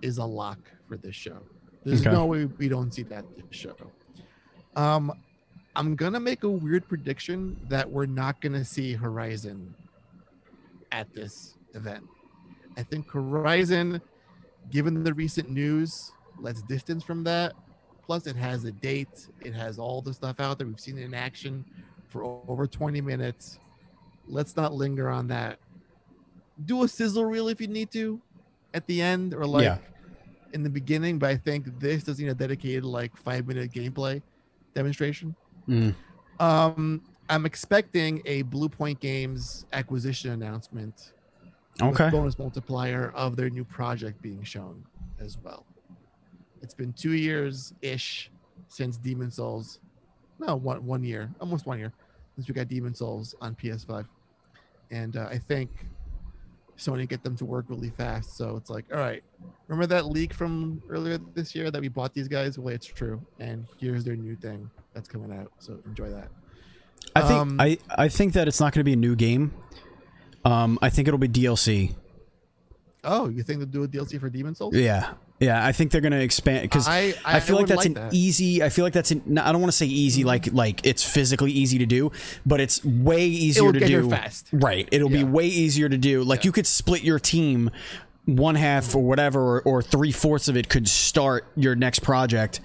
is 0.00 0.16
a 0.16 0.24
lock 0.24 0.58
for 0.88 0.96
this 0.96 1.14
show. 1.14 1.46
There's 1.84 2.00
Okay. 2.00 2.10
no 2.10 2.24
way 2.24 2.48
we 2.58 2.70
don't 2.70 2.92
see 2.92 3.02
that 3.02 3.26
this 3.36 3.44
show. 3.50 3.76
Um 4.76 5.12
I'm 5.76 5.94
gonna 5.94 6.20
make 6.20 6.42
a 6.42 6.48
weird 6.48 6.88
prediction 6.88 7.58
that 7.68 7.90
we're 7.90 8.06
not 8.06 8.40
gonna 8.40 8.64
see 8.64 8.94
Horizon 8.94 9.74
at 10.90 11.12
this 11.12 11.54
event. 11.74 12.04
I 12.78 12.82
think 12.84 13.10
Horizon 13.12 14.00
given 14.70 15.02
the 15.02 15.14
recent 15.14 15.50
news, 15.50 16.12
let's 16.40 16.62
distance 16.62 17.04
from 17.04 17.24
that. 17.24 17.54
Plus, 18.04 18.26
it 18.26 18.36
has 18.36 18.64
a 18.64 18.72
date, 18.72 19.28
it 19.42 19.54
has 19.54 19.78
all 19.78 20.00
the 20.00 20.14
stuff 20.14 20.40
out 20.40 20.58
there. 20.58 20.66
We've 20.66 20.80
seen 20.80 20.98
it 20.98 21.04
in 21.04 21.14
action 21.14 21.64
for 22.08 22.24
over 22.48 22.66
20 22.66 23.00
minutes. 23.00 23.58
Let's 24.26 24.56
not 24.56 24.72
linger 24.72 25.10
on 25.10 25.26
that. 25.28 25.58
Do 26.64 26.82
a 26.84 26.88
sizzle 26.88 27.24
reel 27.26 27.48
if 27.48 27.60
you 27.60 27.66
need 27.66 27.90
to 27.92 28.20
at 28.74 28.86
the 28.86 29.00
end 29.02 29.34
or 29.34 29.46
like 29.46 29.64
Yeah. 29.64 29.78
in 30.54 30.62
the 30.62 30.70
beginning, 30.70 31.18
but 31.18 31.28
I 31.30 31.36
think 31.36 31.78
this 31.78 32.04
does 32.04 32.18
need 32.18 32.28
a 32.28 32.34
dedicated 32.34 32.84
like 32.84 33.16
five 33.16 33.46
minute 33.46 33.70
gameplay 33.72 34.22
demonstration. 34.74 35.34
Mm. 35.68 35.94
Um, 36.40 37.02
I'm 37.28 37.44
expecting 37.44 38.22
a 38.24 38.42
Bluepoint 38.44 39.00
Games 39.00 39.66
acquisition 39.72 40.30
announcement 40.30 41.12
Okay. 41.80 42.10
bonus 42.10 42.38
multiplier 42.38 43.12
of 43.14 43.36
their 43.36 43.50
new 43.50 43.64
project 43.64 44.20
being 44.20 44.42
shown 44.42 44.84
as 45.20 45.38
well. 45.38 45.64
It's 46.62 46.74
been 46.74 46.92
two 46.92 47.12
years 47.12 47.72
ish 47.82 48.30
since 48.68 48.96
Demon 48.96 49.30
Souls. 49.30 49.78
No, 50.40 50.56
one 50.56 50.84
one 50.84 51.04
year, 51.04 51.30
almost 51.40 51.66
one 51.66 51.78
year 51.78 51.92
since 52.34 52.48
we 52.48 52.54
got 52.54 52.68
Demon 52.68 52.94
Souls 52.94 53.34
on 53.40 53.54
PS5, 53.54 54.06
and 54.90 55.16
uh, 55.16 55.26
I 55.30 55.38
think 55.38 55.70
Sony 56.76 57.08
get 57.08 57.22
them 57.24 57.36
to 57.36 57.44
work 57.44 57.64
really 57.68 57.90
fast. 57.90 58.36
So 58.36 58.56
it's 58.56 58.70
like, 58.70 58.84
all 58.92 58.98
right, 58.98 59.22
remember 59.66 59.86
that 59.86 60.06
leak 60.06 60.32
from 60.32 60.80
earlier 60.88 61.18
this 61.34 61.54
year 61.54 61.70
that 61.70 61.80
we 61.80 61.88
bought 61.88 62.14
these 62.14 62.28
guys? 62.28 62.58
Well, 62.58 62.74
it's 62.74 62.86
true, 62.86 63.20
and 63.40 63.66
here's 63.78 64.04
their 64.04 64.16
new 64.16 64.36
thing 64.36 64.70
that's 64.94 65.08
coming 65.08 65.32
out. 65.36 65.50
So 65.58 65.78
enjoy 65.86 66.10
that. 66.10 66.28
I 67.16 67.20
think 67.22 67.40
Um, 67.40 67.60
I, 67.60 67.78
I 67.90 68.08
think 68.08 68.32
that 68.34 68.48
it's 68.48 68.60
not 68.60 68.72
going 68.72 68.80
to 68.80 68.84
be 68.84 68.92
a 68.92 68.96
new 68.96 69.16
game. 69.16 69.52
Um, 70.48 70.78
I 70.80 70.88
think 70.88 71.08
it'll 71.08 71.18
be 71.18 71.28
DLC. 71.28 71.94
Oh, 73.04 73.28
you 73.28 73.42
think 73.42 73.60
they'll 73.60 73.68
do 73.68 73.84
a 73.84 73.88
DLC 73.88 74.18
for 74.18 74.30
Demon 74.30 74.54
Souls? 74.54 74.74
Yeah, 74.74 75.12
yeah. 75.40 75.64
I 75.64 75.72
think 75.72 75.92
they're 75.92 76.00
going 76.00 76.12
to 76.12 76.22
expand 76.22 76.62
because 76.62 76.88
I, 76.88 77.14
I, 77.24 77.36
I, 77.36 77.40
feel 77.40 77.56
I 77.56 77.60
like 77.60 77.68
that's 77.68 77.84
an 77.84 77.94
that. 77.94 78.14
easy. 78.14 78.62
I 78.62 78.70
feel 78.70 78.84
like 78.84 78.94
that's 78.94 79.10
an. 79.10 79.36
I 79.38 79.52
don't 79.52 79.60
want 79.60 79.70
to 79.70 79.76
say 79.76 79.86
easy 79.86 80.24
like 80.24 80.50
like 80.52 80.84
it's 80.86 81.04
physically 81.04 81.52
easy 81.52 81.78
to 81.78 81.86
do, 81.86 82.12
but 82.46 82.60
it's 82.60 82.82
way 82.82 83.26
easier 83.26 83.72
to 83.72 83.78
get 83.78 83.88
here 83.88 84.02
do 84.02 84.10
fast. 84.10 84.48
Right. 84.52 84.88
It'll 84.90 85.10
be 85.10 85.22
way 85.22 85.46
easier 85.46 85.88
to 85.88 85.98
do. 85.98 86.22
Like 86.24 86.44
you 86.46 86.52
could 86.52 86.66
split 86.66 87.02
your 87.02 87.18
team, 87.18 87.70
one 88.24 88.54
half 88.54 88.94
or 88.94 89.02
whatever, 89.02 89.58
or, 89.58 89.62
or 89.62 89.82
three 89.82 90.12
fourths 90.12 90.48
of 90.48 90.56
it 90.56 90.70
could 90.70 90.88
start 90.88 91.46
your 91.56 91.74
next 91.74 92.00
project. 92.00 92.60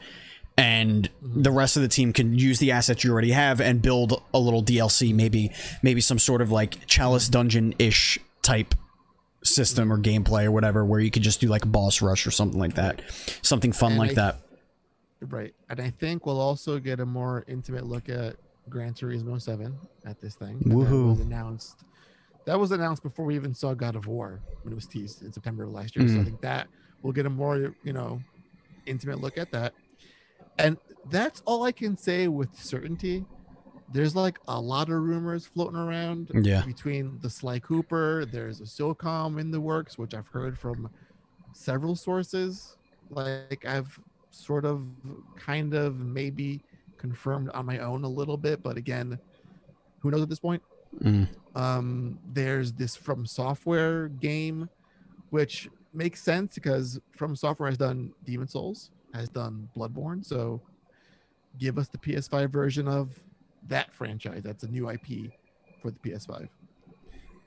And 0.58 1.10
the 1.22 1.50
rest 1.52 1.76
of 1.78 1.82
the 1.82 1.88
team 1.88 2.13
can 2.13 2.38
use 2.38 2.60
the 2.60 2.72
assets 2.72 3.04
you 3.04 3.12
already 3.12 3.32
have 3.32 3.60
and 3.60 3.82
build 3.82 4.22
a 4.34 4.39
little 4.39 4.63
DLC, 4.63 5.13
maybe 5.13 5.52
maybe 5.82 6.00
some 6.00 6.20
sort 6.20 6.42
of 6.42 6.52
like 6.52 6.86
Chalice 6.86 7.28
Dungeon 7.28 7.74
ish 7.80 8.20
type 8.44 8.76
system 9.44 9.92
or 9.92 9.98
gameplay 9.98 10.46
or 10.46 10.52
whatever, 10.52 10.86
where 10.86 11.00
you 11.00 11.10
could 11.10 11.24
just 11.24 11.42
do 11.42 11.48
like 11.48 11.63
a 11.66 11.68
boss 11.68 12.02
rush 12.02 12.28
or 12.28 12.32
something 12.32 12.60
like 12.60 12.76
that, 12.76 13.02
something 13.42 13.72
fun 13.72 13.94
And 13.94 14.00
like 14.00 14.12
I- 14.12 14.16
that. 14.16 14.38
Right. 15.22 15.54
And 15.70 15.80
I 15.80 15.89
think 15.89 16.26
we'll 16.26 16.39
also 16.42 16.80
get 16.80 17.00
a 17.00 17.06
more 17.06 17.46
intimate 17.48 17.86
look 17.86 18.10
at 18.10 18.36
Gran 18.70 18.94
Turismo 18.94 19.42
7 19.42 19.74
at 20.06 20.20
this 20.22 20.36
thing. 20.36 20.60
Woohoo. 20.60 21.12
was 21.12 21.20
announced. 21.22 21.78
That 22.46 22.60
was 22.60 22.72
announced 22.72 23.04
before 23.04 23.24
we 23.26 23.36
even 23.36 23.54
saw 23.56 23.74
God 23.74 23.96
of 23.96 24.06
War 24.06 24.42
when 24.63 24.74
it 24.74 24.76
was 24.76 24.86
teased 24.86 25.24
in 25.24 25.32
September 25.32 25.63
of 25.63 25.72
last 25.72 25.96
year. 25.96 26.08
So 26.10 26.16
I 26.16 26.18
Mhm. 26.20 26.26
think 26.26 26.42
that 26.42 26.68
we'll 27.02 27.13
get 27.13 27.26
a 27.26 27.30
more, 27.30 27.74
you 27.84 27.94
know, 27.94 28.22
intimate 28.86 29.22
look 29.22 29.38
at 29.38 29.50
that. 29.52 29.74
And 30.58 30.78
that's 31.10 31.42
all 31.46 31.63
I 31.63 31.72
can 31.72 31.98
say 31.98 32.28
with 32.28 32.56
certainty. 32.58 33.26
There's 33.92 34.16
like 34.16 34.39
a 34.48 34.60
lot 34.60 34.89
of 34.89 34.96
rumors 35.02 35.46
floating 35.46 35.78
around 35.78 36.32
Yeah. 36.34 36.66
between 36.66 37.20
the 37.22 37.30
Sly 37.30 37.60
Cooper, 37.60 38.26
there's 38.26 38.60
a 38.60 38.63
SOCOM 38.66 39.39
in 39.39 39.52
the 39.52 39.62
works, 39.62 39.98
which 39.98 40.13
I've 40.16 40.28
heard 40.28 40.58
from 40.58 40.89
several 41.54 41.96
sources. 41.96 42.78
Like 43.10 43.66
I've 43.66 44.00
sort 44.32 44.66
of 44.66 44.88
kind 45.36 45.74
of 45.76 46.00
maybe 46.00 46.63
confirmed 46.98 47.50
on 47.54 47.66
my 47.66 47.80
own 47.80 48.04
a 48.04 48.10
little 48.10 48.38
bit, 48.38 48.63
but 48.63 48.78
again, 48.78 49.20
who 50.00 50.10
knows 50.10 50.24
at 50.24 50.30
this 50.30 50.39
point? 50.39 50.63
Mm. 51.00 51.28
Um, 51.56 52.20
there's 52.34 52.74
this 52.74 52.96
From 52.96 53.26
Software 53.26 54.08
game, 54.08 54.70
which 55.30 55.70
makes 55.94 56.24
sense 56.24 56.56
because 56.56 57.00
From 57.16 57.36
Software 57.36 57.70
has 57.70 57.78
done 57.78 58.13
Demon 58.24 58.48
Souls, 58.48 58.89
has 59.13 59.30
done 59.30 59.69
Bloodborne, 59.76 60.26
so 60.26 60.62
give 61.60 61.78
us 61.78 61.88
the 61.88 61.97
PS5 61.97 62.49
version 62.49 62.88
of 62.88 63.12
that 63.67 63.93
franchise. 63.93 64.41
That's 64.43 64.63
a 64.63 64.67
new 64.67 64.89
IP 64.89 65.32
for 65.82 65.91
the 65.91 65.99
PS5. 65.99 66.47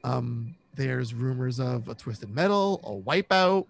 Um, 0.05 0.55
there's 0.74 1.14
rumors 1.14 1.59
of 1.59 1.88
a 1.88 1.94
Twisted 1.94 2.31
Metal, 2.31 2.81
a 2.85 3.11
Wipeout, 3.11 3.66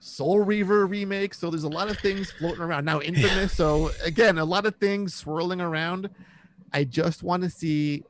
Soul 0.00 0.40
Reaver 0.40 0.86
remake. 0.86 1.34
So 1.34 1.50
there's 1.50 1.64
a 1.64 1.68
lot 1.68 1.90
of 1.90 1.98
things 1.98 2.30
floating 2.30 2.62
around 2.62 2.84
now. 2.84 3.00
Infamous. 3.00 3.52
So 3.52 3.90
again, 4.02 4.38
a 4.38 4.44
lot 4.44 4.66
of 4.66 4.76
things 4.76 5.14
swirling 5.14 5.60
around. 5.60 6.10
I 6.72 6.84
just 6.84 7.22
want 7.22 7.42
to 7.42 7.50
see 7.50 8.04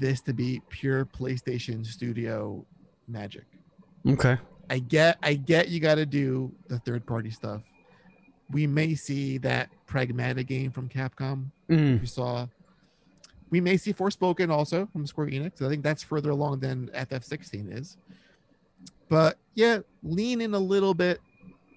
this 0.00 0.20
to 0.22 0.32
be 0.32 0.60
pure 0.68 1.04
PlayStation 1.04 1.84
Studio 1.86 2.64
magic. 3.08 3.44
Okay. 4.06 4.38
I 4.70 4.78
get 4.78 5.18
I 5.22 5.34
get 5.34 5.68
you 5.68 5.78
got 5.80 5.96
to 5.96 6.06
do 6.06 6.52
the 6.68 6.78
third 6.80 7.06
party 7.06 7.30
stuff. 7.30 7.62
We 8.54 8.68
may 8.68 8.94
see 8.94 9.36
that 9.38 9.68
Pragmata 9.86 10.46
game 10.46 10.70
from 10.70 10.88
Capcom. 10.88 11.46
Mm. 11.68 12.00
We 12.00 12.06
saw 12.06 12.46
we 13.50 13.60
may 13.60 13.76
see 13.76 13.92
Forspoken 13.92 14.50
also 14.50 14.88
from 14.92 15.06
Square 15.06 15.28
Enix. 15.28 15.60
I 15.60 15.68
think 15.68 15.82
that's 15.82 16.02
further 16.02 16.30
along 16.30 16.60
than 16.60 16.88
FF16 16.94 17.76
is. 17.78 17.96
But 19.08 19.38
yeah, 19.54 19.80
lean 20.02 20.40
in 20.40 20.54
a 20.54 20.58
little 20.58 20.94
bit 20.94 21.20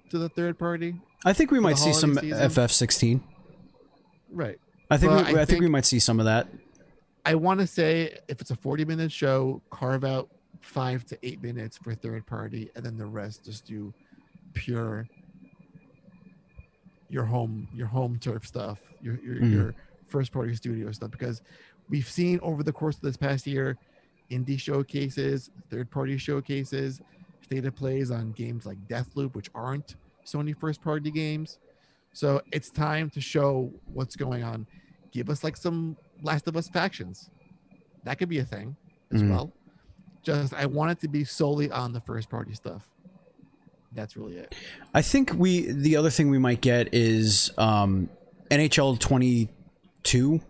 to 0.10 0.18
the 0.18 0.30
third 0.30 0.58
party. 0.58 0.96
I 1.26 1.34
think 1.34 1.52
we 1.52 1.60
might 1.60 1.78
see 1.78 1.94
some 1.94 2.16
season? 2.16 2.50
FF16. 2.50 3.22
Right. 4.32 4.60
I 4.90 4.98
think 4.98 5.12
we, 5.12 5.36
I, 5.36 5.42
I 5.42 5.46
think 5.46 5.62
we 5.62 5.68
might 5.68 5.86
see 5.86 6.00
some 6.00 6.20
of 6.20 6.26
that. 6.26 6.48
I 7.26 7.36
want 7.36 7.60
to 7.60 7.68
say 7.68 8.18
if 8.28 8.40
it's 8.40 8.52
a 8.52 8.56
40 8.56 8.86
minute 8.86 9.12
show, 9.12 9.62
carve 9.70 10.04
out 10.04 10.30
five 10.62 11.06
to 11.08 11.18
eight 11.24 11.42
minutes 11.42 11.78
for 11.78 11.94
third 11.94 12.26
party, 12.26 12.70
and 12.76 12.86
then 12.86 12.98
the 12.98 13.06
rest 13.06 13.46
just 13.46 13.66
do 13.66 13.94
pure 14.54 15.08
your 17.10 17.26
home 17.26 17.68
your 17.74 17.88
home 17.88 18.18
turf 18.20 18.46
stuff, 18.46 18.80
your 19.02 19.20
your, 19.22 19.36
Mhm. 19.36 19.52
your 19.52 19.76
first 20.08 20.32
party 20.32 20.56
studio 20.56 20.92
stuff. 20.92 21.12
Because 21.12 21.42
we've 21.90 22.08
seen 22.08 22.40
over 22.42 22.64
the 22.64 22.74
course 22.74 22.96
of 22.96 23.02
this 23.02 23.18
past 23.18 23.48
year, 23.48 23.78
indie 24.30 24.60
showcases, 24.60 25.50
third 25.70 25.90
party 25.90 26.18
showcases, 26.18 27.02
state 27.42 27.66
of 27.66 27.76
plays 27.76 28.12
on 28.12 28.32
games 28.34 28.66
like 28.66 28.78
Deathloop, 28.88 29.36
which 29.36 29.50
aren't 29.56 29.96
Sony 30.26 30.56
first 30.56 30.82
party 30.82 31.12
games. 31.12 31.60
So 32.14 32.42
it's 32.52 32.70
time 32.70 33.10
to 33.12 33.22
show 33.22 33.72
what's 33.94 34.16
going 34.16 34.44
on. 34.44 34.68
Give 35.12 35.30
us 35.30 35.44
like 35.44 35.56
some 35.56 35.96
Last 36.22 36.48
of 36.48 36.58
Us 36.58 36.68
factions. 36.68 37.30
That 38.04 38.18
could 38.18 38.28
be 38.30 38.40
a 38.40 38.46
thing 38.46 38.76
as 39.12 39.22
Mhm. 39.22 39.30
well. 39.30 39.54
Just 40.24 40.54
I 40.54 40.66
want 40.66 40.92
it 40.92 41.00
to 41.02 41.08
be 41.08 41.24
solely 41.24 41.72
on 41.72 41.94
the 41.94 42.02
first 42.02 42.30
party 42.30 42.54
stuff. 42.54 42.90
That's 43.94 44.16
really 44.18 44.38
it. 44.38 44.54
I 44.94 45.02
think 45.02 45.34
we 45.34 45.72
the 45.72 45.96
other 45.96 46.10
thing 46.10 46.30
we 46.30 46.38
might 46.40 46.62
get 46.62 46.94
is 46.94 47.52
um, 47.58 48.10
NHL 48.52 49.00
22. 49.00 50.42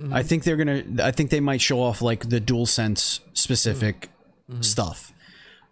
Mm-hmm. 0.00 0.12
I 0.14 0.22
think 0.22 0.44
they're 0.44 0.56
gonna. 0.56 0.82
I 1.02 1.10
think 1.10 1.30
they 1.30 1.40
might 1.40 1.60
show 1.60 1.80
off 1.80 2.02
like 2.02 2.28
the 2.28 2.40
dual 2.40 2.66
sense 2.66 3.20
specific 3.32 4.10
Mhm. 4.50 4.64
stuff. 4.64 5.12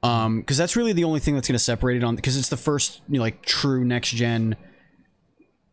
Um, 0.02 0.40
because 0.40 0.56
that's 0.58 0.76
really 0.76 0.92
the 0.92 1.04
only 1.04 1.20
thing 1.20 1.34
that's 1.34 1.46
gonna 1.48 1.58
separate 1.58 1.96
it 1.98 2.04
on. 2.04 2.16
Because 2.16 2.36
it's 2.36 2.48
the 2.48 2.56
first 2.56 3.00
you 3.08 3.18
know, 3.18 3.22
like 3.22 3.42
true 3.42 3.84
next 3.84 4.10
gen 4.10 4.56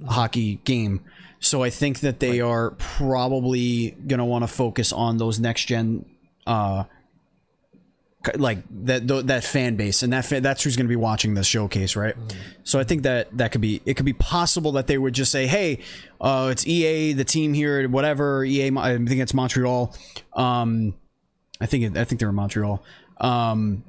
hockey 0.08 0.56
game. 0.64 1.02
So 1.40 1.64
I 1.64 1.70
think 1.70 2.02
that 2.02 2.20
they 2.20 2.40
are 2.42 2.72
probably 2.72 3.92
gonna 4.08 4.26
want 4.26 4.44
to 4.44 4.48
focus 4.48 4.92
on 4.94 5.18
those 5.18 5.40
next 5.40 5.66
gen, 5.66 6.06
uh, 6.46 6.84
like 8.36 8.60
that 8.86 9.08
th- 9.08 9.26
that 9.26 9.44
fan 9.44 9.76
base, 9.76 10.04
and 10.04 10.14
that 10.14 10.28
that's 10.44 10.64
who's 10.64 10.76
gonna 10.76 10.90
be 10.90 10.96
watching 10.96 11.34
this 11.34 11.48
showcase, 11.48 11.96
right? 11.96 12.16
So 12.64 12.80
I 12.80 12.84
think 12.84 13.04
that 13.04 13.36
that 13.38 13.52
could 13.52 13.62
be 13.62 13.82
it. 13.86 13.96
Could 13.96 14.06
be 14.06 14.14
possible 14.14 14.74
that 14.74 14.88
they 14.88 14.98
would 14.98 15.14
just 15.14 15.32
say, 15.32 15.48
"Hey, 15.48 15.80
uh, 16.20 16.50
it's 16.52 16.66
EA, 16.68 17.14
the 17.14 17.24
team 17.26 17.54
here, 17.54 17.88
whatever 17.90 18.46
EA. 18.46 18.72
I 18.78 18.98
think 18.98 19.22
it's 19.22 19.34
Montreal. 19.34 19.96
Um, 20.34 20.94
I 21.60 21.66
think 21.66 21.84
it, 21.84 21.98
I 21.98 22.04
think 22.04 22.20
they're 22.20 22.30
in 22.30 22.36
Montreal. 22.36 22.84
Um, 23.20 23.84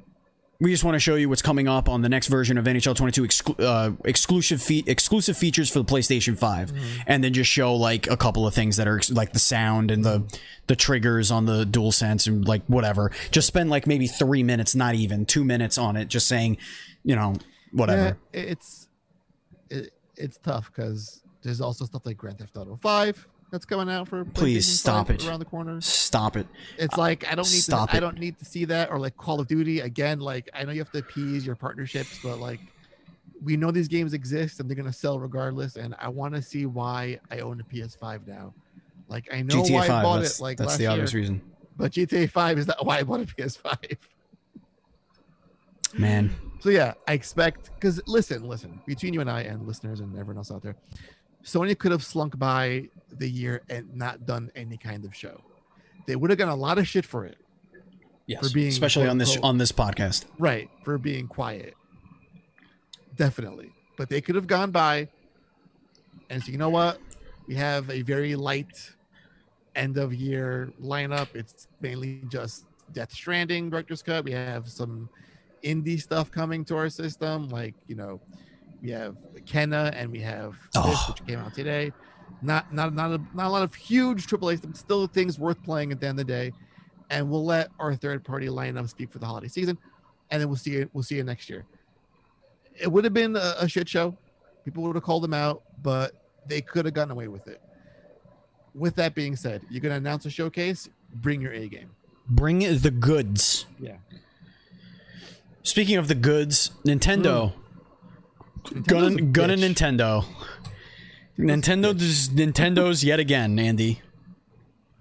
we 0.59 0.71
just 0.71 0.83
want 0.83 0.95
to 0.95 0.99
show 0.99 1.15
you 1.15 1.27
what's 1.27 1.41
coming 1.41 1.67
up 1.67 1.89
on 1.89 2.01
the 2.01 2.09
next 2.09 2.27
version 2.27 2.57
of 2.57 2.65
NHL 2.65 2.95
22 2.95 3.23
exclu- 3.23 3.59
uh, 3.59 3.91
exclusive 4.05 4.61
fe- 4.61 4.83
exclusive 4.87 5.35
features 5.35 5.69
for 5.69 5.79
the 5.79 5.85
PlayStation 5.85 6.37
5 6.37 6.71
and 7.07 7.23
then 7.23 7.33
just 7.33 7.49
show 7.51 7.75
like 7.75 8.07
a 8.07 8.15
couple 8.15 8.47
of 8.47 8.53
things 8.53 8.77
that 8.77 8.87
are 8.87 8.97
ex- 8.97 9.11
like 9.11 9.33
the 9.33 9.39
sound 9.39 9.91
and 9.91 10.05
the 10.05 10.23
the 10.67 10.75
triggers 10.75 11.31
on 11.31 11.45
the 11.45 11.65
DualSense 11.65 12.27
and 12.27 12.47
like 12.47 12.63
whatever. 12.67 13.11
Just 13.31 13.47
spend 13.47 13.69
like 13.69 13.87
maybe 13.87 14.07
3 14.07 14.43
minutes 14.43 14.73
not 14.75 14.95
even 14.95 15.25
2 15.25 15.43
minutes 15.43 15.77
on 15.77 15.97
it 15.97 16.07
just 16.07 16.27
saying 16.27 16.57
you 17.03 17.15
know 17.15 17.35
whatever. 17.71 18.17
Yeah, 18.33 18.39
it's 18.41 18.87
it, 19.69 19.91
it's 20.15 20.37
tough 20.37 20.71
because 20.73 21.21
there's 21.41 21.59
also 21.59 21.83
stuff 21.85 22.05
like 22.05 22.15
Grand 22.15 22.37
Theft 22.39 22.55
Auto 22.55 22.77
5 22.81 23.27
that's 23.53 23.65
coming 23.65 23.87
out 23.93 24.07
for 24.07 24.25
Please 24.25 24.67
stop 24.67 25.11
it. 25.11 25.23
around 25.27 25.37
the 25.37 25.45
corner. 25.45 25.79
stop 25.79 26.35
it 26.35 26.47
It's 26.79 26.97
like 26.97 27.31
I 27.31 27.35
don't 27.35 27.49
need 27.51 27.61
Stop 27.61 27.91
to, 27.91 27.95
it. 27.95 27.97
I 27.97 27.99
don't 27.99 28.17
need 28.17 28.39
to 28.39 28.45
see 28.45 28.65
that 28.65 28.89
or 28.89 28.97
like 28.97 29.15
Call 29.15 29.39
of 29.39 29.47
Duty 29.47 29.81
again. 29.81 30.19
Like 30.19 30.49
I 30.55 30.63
know 30.63 30.71
you 30.71 30.79
have 30.79 30.91
to 30.93 30.97
appease 30.97 31.45
your 31.45 31.55
partnerships, 31.55 32.19
but 32.23 32.39
like 32.39 32.59
we 33.43 33.55
know 33.55 33.69
these 33.69 33.87
games 33.87 34.13
exist 34.15 34.59
and 34.59 34.67
they're 34.67 34.75
gonna 34.75 34.91
sell 34.91 35.19
regardless. 35.19 35.75
And 35.75 35.93
I 35.99 36.09
want 36.09 36.33
to 36.33 36.41
see 36.41 36.65
why 36.65 37.19
I 37.29 37.39
own 37.41 37.61
a 37.61 37.63
PS5 37.63 38.25
now. 38.25 38.55
Like 39.07 39.31
I 39.31 39.43
know 39.43 39.61
why 39.61 39.87
GTA 39.87 39.89
I 39.89 40.01
bought 40.03 40.23
it 40.23 40.39
like 40.39 40.57
that's 40.57 40.77
the 40.77 40.87
obvious 40.87 41.13
year, 41.13 41.21
reason 41.21 41.41
but 41.77 41.91
GTA 41.91 42.29
5 42.31 42.57
is 42.57 42.67
not 42.67 42.83
why 42.83 42.97
I 42.99 43.03
bought 43.03 43.21
a 43.21 43.25
PS5. 43.25 43.97
man 45.93 46.31
So 46.59 46.69
yeah, 46.69 46.95
I 47.07 47.13
expect 47.13 47.69
because 47.75 48.01
listen, 48.07 48.47
listen, 48.47 48.81
between 48.87 49.13
you 49.13 49.21
and 49.21 49.29
I 49.29 49.41
and 49.41 49.67
listeners 49.67 49.99
and 49.99 50.11
everyone 50.17 50.37
else 50.37 50.49
out 50.49 50.63
there, 50.63 50.75
Sony 51.43 51.77
could 51.77 51.91
have 51.91 52.03
slunk 52.03 52.37
by 52.39 52.89
the 53.11 53.29
year 53.29 53.61
and 53.69 53.93
not 53.95 54.25
done 54.25 54.51
any 54.55 54.77
kind 54.77 55.05
of 55.05 55.15
show. 55.15 55.41
They 56.07 56.15
would 56.15 56.29
have 56.29 56.37
gotten 56.37 56.53
a 56.53 56.57
lot 56.57 56.77
of 56.77 56.87
shit 56.87 57.05
for 57.05 57.25
it, 57.25 57.37
yes 58.25 58.51
being 58.53 58.69
especially 58.69 59.07
on 59.07 59.17
this 59.17 59.29
quote-unquote- 59.29 59.49
on 59.49 59.57
this 59.57 59.71
podcast 59.71 60.25
right? 60.39 60.69
For 60.83 60.97
being 60.97 61.27
quiet, 61.27 61.75
definitely. 63.15 63.71
But 63.97 64.09
they 64.09 64.21
could 64.21 64.35
have 64.35 64.47
gone 64.47 64.71
by 64.71 65.07
and 66.29 66.41
said, 66.43 66.51
you 66.51 66.57
know 66.57 66.69
what, 66.69 66.99
we 67.47 67.55
have 67.55 67.89
a 67.89 68.01
very 68.01 68.35
light 68.35 68.91
end 69.75 69.97
of 69.97 70.13
year 70.13 70.71
lineup. 70.81 71.27
It's 71.35 71.67
mainly 71.81 72.21
just 72.29 72.65
Death 72.91 73.11
Stranding 73.11 73.69
director's 73.69 74.01
cut. 74.01 74.23
We 74.23 74.31
have 74.31 74.67
some 74.69 75.09
indie 75.63 76.01
stuff 76.01 76.31
coming 76.31 76.65
to 76.65 76.75
our 76.75 76.89
system, 76.89 77.49
like 77.49 77.75
you 77.87 77.95
know, 77.95 78.19
we 78.83 78.91
have 78.91 79.15
Kena 79.45 79.91
and 79.95 80.11
we 80.11 80.19
have 80.19 80.51
this, 80.73 80.83
Oh. 80.83 81.05
which 81.09 81.25
came 81.25 81.39
out 81.39 81.53
today. 81.55 81.91
Not 82.41 82.73
not 82.73 82.93
not 82.93 83.11
a, 83.11 83.21
not 83.33 83.47
a 83.47 83.49
lot 83.49 83.63
of 83.63 83.73
huge 83.73 84.27
AAA 84.27 84.57
stuff, 84.57 84.71
but 84.71 84.77
still 84.77 85.07
things 85.07 85.39
worth 85.39 85.61
playing 85.63 85.91
at 85.91 85.99
the 86.01 86.07
end 86.07 86.19
of 86.19 86.27
the 86.27 86.31
day. 86.33 86.51
And 87.09 87.29
we'll 87.29 87.45
let 87.45 87.69
our 87.79 87.95
third 87.95 88.23
party 88.23 88.47
lineup 88.47 88.89
speak 88.89 89.11
for 89.11 89.19
the 89.19 89.25
holiday 89.25 89.47
season, 89.47 89.77
and 90.29 90.41
then 90.41 90.49
we'll 90.49 90.57
see 90.57 90.75
it. 90.75 90.89
We'll 90.93 91.03
see 91.03 91.15
you 91.15 91.23
next 91.23 91.49
year. 91.49 91.65
It 92.79 92.91
would 92.91 93.03
have 93.03 93.13
been 93.13 93.35
a, 93.35 93.55
a 93.59 93.67
shit 93.69 93.87
show. 93.87 94.17
People 94.65 94.83
would 94.83 94.95
have 94.95 95.03
called 95.03 95.23
them 95.23 95.33
out, 95.33 95.61
but 95.81 96.13
they 96.47 96.59
could 96.59 96.85
have 96.85 96.93
gotten 96.93 97.11
away 97.11 97.27
with 97.27 97.47
it. 97.47 97.61
With 98.73 98.95
that 98.95 99.13
being 99.15 99.35
said, 99.35 99.61
you're 99.69 99.81
gonna 99.81 99.95
announce 99.95 100.25
a 100.25 100.29
showcase. 100.29 100.89
Bring 101.15 101.39
your 101.41 101.53
A 101.53 101.67
game. 101.67 101.91
bring 102.27 102.59
the 102.59 102.89
goods 102.91 103.65
Yeah. 103.79 103.97
speaking 105.61 105.97
of 105.97 106.07
the 106.07 106.15
goods 106.15 106.71
Nintendo 106.85 107.23
Gunna, 107.23 107.53
Nintendo's 108.65 109.15
a 109.15 109.21
Gunna 109.21 109.55
bitch. 109.55 109.75
Nintendo. 109.75 110.25
Nintendo 111.37 111.97
just 111.97 112.35
Nintendo's 112.35 113.03
yet 113.03 113.19
again, 113.19 113.57
Andy. 113.57 114.01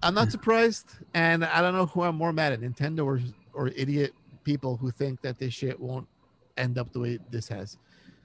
I'm 0.02 0.14
not 0.14 0.32
surprised, 0.32 0.86
and 1.14 1.44
I 1.44 1.60
don't 1.60 1.74
know 1.74 1.86
who 1.86 2.02
I'm 2.02 2.16
more 2.16 2.32
mad 2.32 2.52
at, 2.52 2.60
Nintendo 2.60 3.04
or 3.04 3.20
or 3.52 3.68
idiot 3.68 4.14
people 4.44 4.76
who 4.76 4.90
think 4.90 5.20
that 5.22 5.38
this 5.38 5.54
shit 5.54 5.78
won't 5.78 6.08
end 6.56 6.78
up 6.78 6.92
the 6.92 7.00
way 7.00 7.18
this 7.30 7.48
has. 7.48 7.76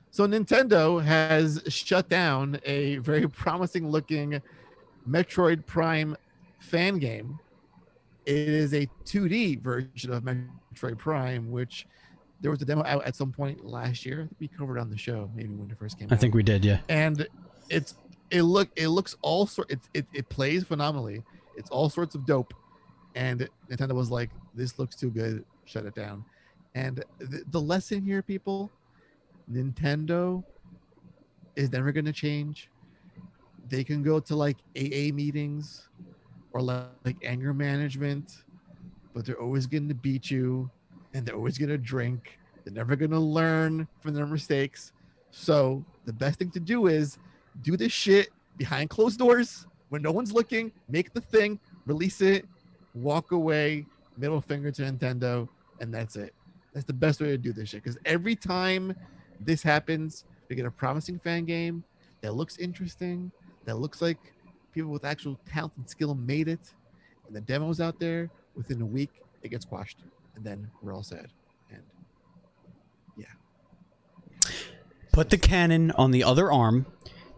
So 0.10 0.28
Nintendo 0.28 1.04
has 1.04 1.62
shut 1.68 2.10
down 2.10 2.60
a 2.66 2.98
very 2.98 3.28
promising 3.30 3.90
looking 3.90 4.42
Metroid 5.08 5.66
Prime 5.66 6.16
fan 6.60 6.98
game. 6.98 7.40
It 8.26 8.36
is 8.36 8.74
a 8.74 8.88
2D 9.06 9.62
version 9.62 10.12
of 10.12 10.24
Metroid 10.24 10.98
Prime, 10.98 11.52
which 11.52 11.86
there 12.42 12.52
was 12.52 12.62
a 12.62 12.66
demo 12.66 12.84
out 12.86 13.06
at 13.06 13.16
some 13.16 13.32
point 13.32 13.66
last 13.66 14.06
year. 14.06 14.30
We 14.40 14.48
covered 14.48 14.78
on 14.78 14.90
the 14.90 14.98
show, 14.98 15.30
maybe 15.36 15.54
when 15.56 15.70
it 15.72 15.78
first 15.78 15.98
came 15.98 16.08
I 16.12 16.16
out. 16.16 16.22
think 16.22 16.36
we 16.36 16.44
did, 16.44 16.64
yeah. 16.64 16.80
and 16.90 17.28
it's 17.70 17.96
it 18.30 18.44
look 18.44 18.70
it 18.76 18.90
looks 18.90 19.16
all 19.22 19.46
sort 19.46 19.72
it, 19.72 19.80
it, 19.94 20.06
it 20.14 20.30
plays 20.30 20.64
phenomenally. 20.64 21.24
It's 21.56 21.70
all 21.70 21.90
sorts 21.90 22.16
of 22.16 22.26
dope. 22.26 22.54
And 23.16 23.50
nintendo 23.70 23.94
was 23.94 24.12
like 24.12 24.30
this 24.54 24.78
looks 24.78 24.96
too 24.96 25.10
good. 25.10 25.44
Shut 25.66 25.86
it 25.86 25.96
down. 25.96 26.24
And 26.76 27.04
the, 27.20 27.44
the 27.50 27.60
lesson 27.60 28.02
here 28.02 28.22
people 28.22 28.72
nintendo 29.52 30.44
is 31.56 31.72
never 31.72 31.92
going 31.92 32.06
to 32.06 32.14
change. 32.14 32.70
They 33.70 33.84
can 33.84 34.04
go 34.04 34.20
to 34.20 34.36
like 34.36 34.58
aa 34.78 35.12
meetings 35.14 35.88
or 36.54 36.62
like, 36.62 36.86
like 37.04 37.18
anger 37.24 37.54
management 37.54 38.44
but 39.18 39.26
they're 39.26 39.42
always 39.42 39.66
going 39.66 39.88
to 39.88 39.96
beat 39.96 40.30
you 40.30 40.70
and 41.18 41.26
they're 41.26 41.36
always 41.36 41.58
going 41.58 41.70
to 41.70 41.78
drink 41.78 42.40
they're 42.64 42.74
never 42.74 42.96
going 42.96 43.12
to 43.12 43.20
learn 43.20 43.88
from 44.00 44.14
their 44.14 44.26
mistakes 44.26 44.94
so 45.32 45.84
the 46.06 46.14
best 46.14 46.40
thing 46.40 46.52
to 46.52 46.60
do 46.60 46.88
is 46.88 47.18
do 47.62 47.76
this 47.76 47.92
shit 47.92 48.30
behind 48.58 48.90
closed 48.90 49.20
doors 49.20 49.68
when 49.90 50.02
no 50.02 50.12
one's 50.12 50.34
looking, 50.34 50.72
make 50.90 51.14
the 51.14 51.22
thing, 51.22 51.60
release 51.86 52.20
it 52.20 52.46
walk 52.98 53.32
away, 53.32 53.86
middle 54.18 54.42
finger 54.42 54.72
to 54.72 54.82
Nintendo, 54.82 55.48
and 55.80 55.94
that's 55.94 56.16
it. 56.16 56.34
That's 56.74 56.86
the 56.86 56.94
best 56.94 57.22
way 57.22 57.28
to 57.28 57.38
do 57.38 57.54
this 57.54 57.70
shit. 57.70 57.84
Because 57.84 57.98
every 58.06 58.36
time 58.36 58.96
this 59.40 59.64
happens, 59.64 60.26
we 60.50 60.56
get 60.56 60.66
a 60.66 60.72
promising 60.72 61.20
fan 61.20 61.46
game 61.46 61.84
that 62.22 62.34
looks 62.34 62.58
interesting, 62.58 63.32
that 63.66 63.78
looks 63.78 64.02
like 64.02 64.18
people 64.74 64.92
with 64.92 65.06
actual 65.06 65.40
talent 65.48 65.74
and 65.78 65.90
skill 65.90 66.16
made 66.16 66.48
it, 66.48 66.74
and 67.28 67.36
the 67.36 67.42
demo's 67.42 67.80
out 67.80 68.00
there. 68.00 68.30
Within 68.56 68.82
a 68.82 68.86
week, 68.86 69.12
it 69.44 69.50
gets 69.50 69.66
quashed, 69.66 70.00
and 70.38 70.46
then 70.46 70.70
we're 70.82 70.94
all 70.94 71.04
sad. 71.04 71.28
And 71.70 71.82
yeah. 73.18 73.26
Put 75.12 75.32
the 75.32 75.38
cannon 75.38 75.92
on 75.92 76.12
the 76.12 76.24
other 76.24 76.52
arm. 76.52 76.86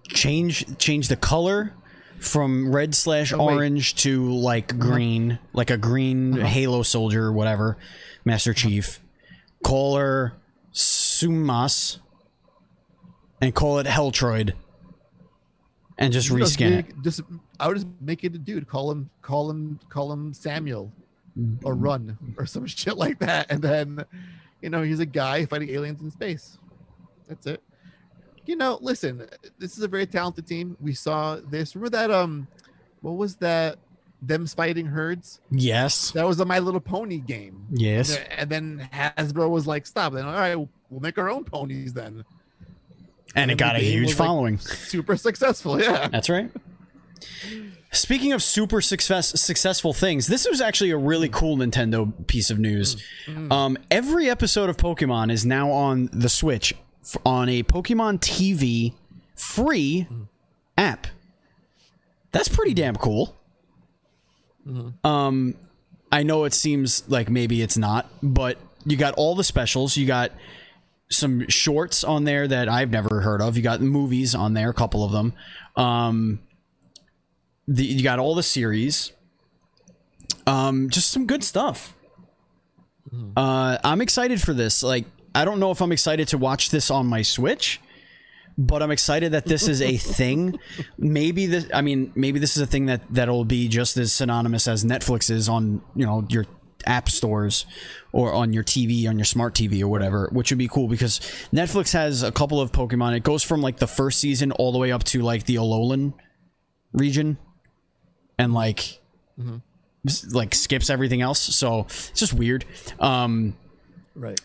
Change 0.09 0.77
change 0.77 1.07
the 1.07 1.15
color 1.15 1.73
from 2.19 2.71
red 2.71 2.93
slash 2.93 3.31
Oh, 3.31 3.39
orange 3.39 3.95
to 3.95 4.31
like 4.31 4.73
uh-huh. 4.73 4.81
green, 4.81 5.39
like 5.53 5.69
a 5.69 5.77
green 5.77 6.37
uh-huh. 6.37 6.47
Halo 6.47 6.83
soldier 6.83 7.25
or 7.25 7.31
whatever, 7.31 7.77
Master 8.25 8.51
uh-huh. 8.51 8.69
Chief. 8.69 8.99
Call 9.63 9.97
her 9.97 10.33
Sumas 10.73 11.99
and 13.41 13.55
call 13.55 13.79
it 13.79 13.87
Helltroid. 13.87 14.53
And 15.97 16.13
just 16.13 16.29
Just 16.29 16.57
reskin 16.59 16.71
it. 16.71 16.85
Just 17.01 17.21
I 17.59 17.67
would 17.67 17.75
just 17.75 17.87
make 18.01 18.23
it 18.23 18.33
a 18.33 18.37
dude. 18.37 18.67
Call 18.67 18.89
him, 18.89 19.09
call 19.21 19.49
him, 19.49 19.79
call 19.89 20.11
him 20.13 20.33
Samuel, 20.33 20.93
or 21.63 21.73
Mm-hmm. 21.73 21.83
Run, 21.83 22.17
or 22.37 22.45
some 22.45 22.65
shit 22.67 22.97
like 22.97 23.19
that. 23.19 23.47
And 23.49 23.61
then, 23.61 24.05
you 24.61 24.69
know, 24.69 24.81
he's 24.81 24.99
a 24.99 25.05
guy 25.05 25.45
fighting 25.45 25.69
aliens 25.69 26.01
in 26.01 26.11
space. 26.11 26.57
That's 27.27 27.45
it. 27.47 27.61
You 28.45 28.55
know, 28.55 28.79
listen, 28.81 29.27
this 29.59 29.77
is 29.77 29.83
a 29.83 29.87
very 29.87 30.07
talented 30.07 30.47
team. 30.47 30.75
We 30.81 30.93
saw 30.93 31.35
this. 31.37 31.75
Remember 31.75 31.97
that? 31.97 32.09
Um, 32.11 32.47
what 33.01 33.11
was 33.17 33.35
that? 33.37 33.77
Them 34.21 34.47
fighting 34.47 34.87
herds. 34.87 35.39
Yes. 35.51 36.11
That 36.11 36.25
was 36.27 36.39
a 36.39 36.45
My 36.45 36.59
Little 36.59 36.81
Pony 36.81 37.19
game. 37.19 37.67
Yes. 37.71 38.17
And 38.31 38.49
then 38.49 38.89
Hasbro 38.91 39.49
was 39.49 39.65
like, 39.67 39.85
"Stop!" 39.85 40.11
Then 40.13 40.25
all 40.25 40.33
right, 40.33 40.55
we'll 40.55 40.99
make 40.99 41.17
our 41.17 41.29
own 41.29 41.45
ponies 41.45 41.93
then. 41.93 42.25
And 43.35 43.49
it 43.51 43.57
got 43.57 43.75
a 43.75 43.79
huge 43.79 44.07
was, 44.07 44.19
like, 44.19 44.27
following. 44.27 44.57
Super 44.57 45.15
successful. 45.15 45.79
Yeah. 45.81 46.07
That's 46.09 46.29
right. 46.29 46.49
Speaking 47.91 48.33
of 48.33 48.43
super 48.43 48.81
success 48.81 49.39
successful 49.41 49.93
things, 49.93 50.27
this 50.27 50.47
was 50.47 50.61
actually 50.61 50.91
a 50.91 50.97
really 50.97 51.27
cool 51.29 51.57
Nintendo 51.57 52.11
piece 52.27 52.51
of 52.51 52.59
news. 52.59 53.03
Um, 53.51 53.77
every 53.89 54.29
episode 54.29 54.69
of 54.69 54.77
Pokemon 54.77 55.31
is 55.31 55.43
now 55.45 55.71
on 55.71 56.07
the 56.13 56.29
Switch 56.29 56.73
f- 57.03 57.17
on 57.25 57.49
a 57.49 57.63
Pokemon 57.63 58.19
TV 58.19 58.93
free 59.35 60.07
app. 60.77 61.07
That's 62.31 62.47
pretty 62.47 62.75
damn 62.75 62.95
cool. 62.95 63.35
Um, 65.03 65.55
I 66.11 66.21
know 66.21 66.43
it 66.43 66.53
seems 66.53 67.03
like 67.09 67.27
maybe 67.29 67.61
it's 67.63 67.77
not, 67.77 68.07
but 68.21 68.59
you 68.85 68.97
got 68.97 69.15
all 69.15 69.33
the 69.33 69.43
specials. 69.43 69.97
You 69.97 70.05
got 70.05 70.31
some 71.09 71.47
shorts 71.49 72.03
on 72.03 72.23
there 72.25 72.47
that 72.47 72.69
I've 72.69 72.91
never 72.91 73.21
heard 73.21 73.41
of. 73.41 73.57
You 73.57 73.63
got 73.63 73.81
movies 73.81 74.35
on 74.35 74.53
there, 74.53 74.69
a 74.69 74.73
couple 74.75 75.03
of 75.03 75.11
them. 75.11 75.33
Um, 75.75 76.39
the, 77.69 77.85
you 77.85 78.03
got 78.03 78.19
all 78.19 78.35
the 78.35 78.43
series. 78.43 79.13
Um, 80.47 80.89
just 80.89 81.11
some 81.11 81.27
good 81.27 81.43
stuff. 81.43 81.95
Uh, 83.37 83.77
I'm 83.83 84.01
excited 84.01 84.41
for 84.41 84.53
this. 84.53 84.81
Like, 84.81 85.05
I 85.35 85.45
don't 85.45 85.59
know 85.59 85.71
if 85.71 85.81
I'm 85.81 85.91
excited 85.91 86.27
to 86.29 86.37
watch 86.37 86.71
this 86.71 86.89
on 86.89 87.05
my 87.05 87.21
Switch, 87.21 87.79
but 88.57 88.81
I'm 88.81 88.91
excited 88.91 89.31
that 89.33 89.45
this 89.45 89.67
is 89.67 89.81
a 89.81 89.97
thing. 89.97 90.59
maybe 90.97 91.45
this. 91.45 91.69
I 91.73 91.81
mean, 91.81 92.11
maybe 92.15 92.39
this 92.39 92.57
is 92.57 92.63
a 92.63 92.67
thing 92.67 92.87
that 92.87 93.01
that'll 93.11 93.45
be 93.45 93.67
just 93.67 93.97
as 93.97 94.11
synonymous 94.11 94.67
as 94.67 94.83
Netflix 94.83 95.29
is 95.29 95.47
on 95.47 95.81
you 95.95 96.05
know 96.05 96.25
your 96.29 96.45
app 96.85 97.09
stores 97.09 97.65
or 98.11 98.33
on 98.33 98.53
your 98.53 98.63
TV, 98.63 99.07
on 99.07 99.17
your 99.17 99.25
smart 99.25 99.53
TV 99.53 99.81
or 99.81 99.87
whatever, 99.87 100.29
which 100.31 100.51
would 100.51 100.57
be 100.57 100.67
cool 100.67 100.87
because 100.87 101.19
Netflix 101.53 101.93
has 101.93 102.23
a 102.23 102.31
couple 102.31 102.59
of 102.59 102.71
Pokemon. 102.71 103.15
It 103.15 103.23
goes 103.23 103.43
from 103.43 103.61
like 103.61 103.77
the 103.77 103.87
first 103.87 104.19
season 104.19 104.51
all 104.53 104.71
the 104.71 104.79
way 104.79 104.91
up 104.91 105.03
to 105.05 105.21
like 105.21 105.45
the 105.45 105.55
Alolan 105.55 106.13
region 106.93 107.37
and 108.39 108.53
like 108.55 108.99
s- 110.07 110.25
like 110.33 110.55
skips 110.55 110.89
everything 110.89 111.21
else. 111.21 111.39
So 111.39 111.81
it's 111.81 112.11
just 112.19 112.33
weird. 112.33 112.65
Um 112.99 113.55
Right. 114.15 114.39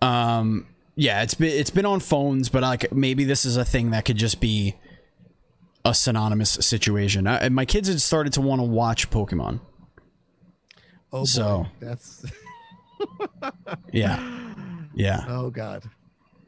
um 0.00 0.66
yeah, 0.94 1.22
it's 1.22 1.34
been 1.34 1.50
it's 1.58 1.70
been 1.70 1.86
on 1.86 1.98
phones, 2.00 2.48
but 2.48 2.62
like 2.62 2.92
maybe 2.92 3.24
this 3.24 3.44
is 3.44 3.56
a 3.56 3.64
thing 3.64 3.90
that 3.90 4.04
could 4.04 4.16
just 4.16 4.40
be 4.40 4.74
a 5.84 5.94
synonymous 5.94 6.50
situation. 6.50 7.26
I, 7.26 7.48
my 7.48 7.64
kids 7.64 7.88
had 7.88 8.00
started 8.00 8.32
to 8.34 8.40
want 8.40 8.58
to 8.60 8.64
watch 8.64 9.10
Pokemon. 9.10 9.60
Oh, 11.12 11.20
boy. 11.20 11.24
So- 11.24 11.66
that's 11.80 12.24
Yeah. 13.92 14.18
Yeah. 14.94 15.24
oh 15.28 15.50
god, 15.50 15.84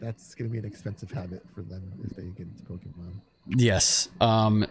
that's 0.00 0.34
gonna 0.34 0.50
be 0.50 0.58
an 0.58 0.64
expensive 0.64 1.10
habit 1.12 1.42
for 1.54 1.62
them 1.62 1.92
if 2.04 2.10
they 2.16 2.24
get 2.24 2.48
into 2.48 2.62
Pokemon. 2.64 3.20
Yes. 3.46 4.08
Um, 4.20 4.66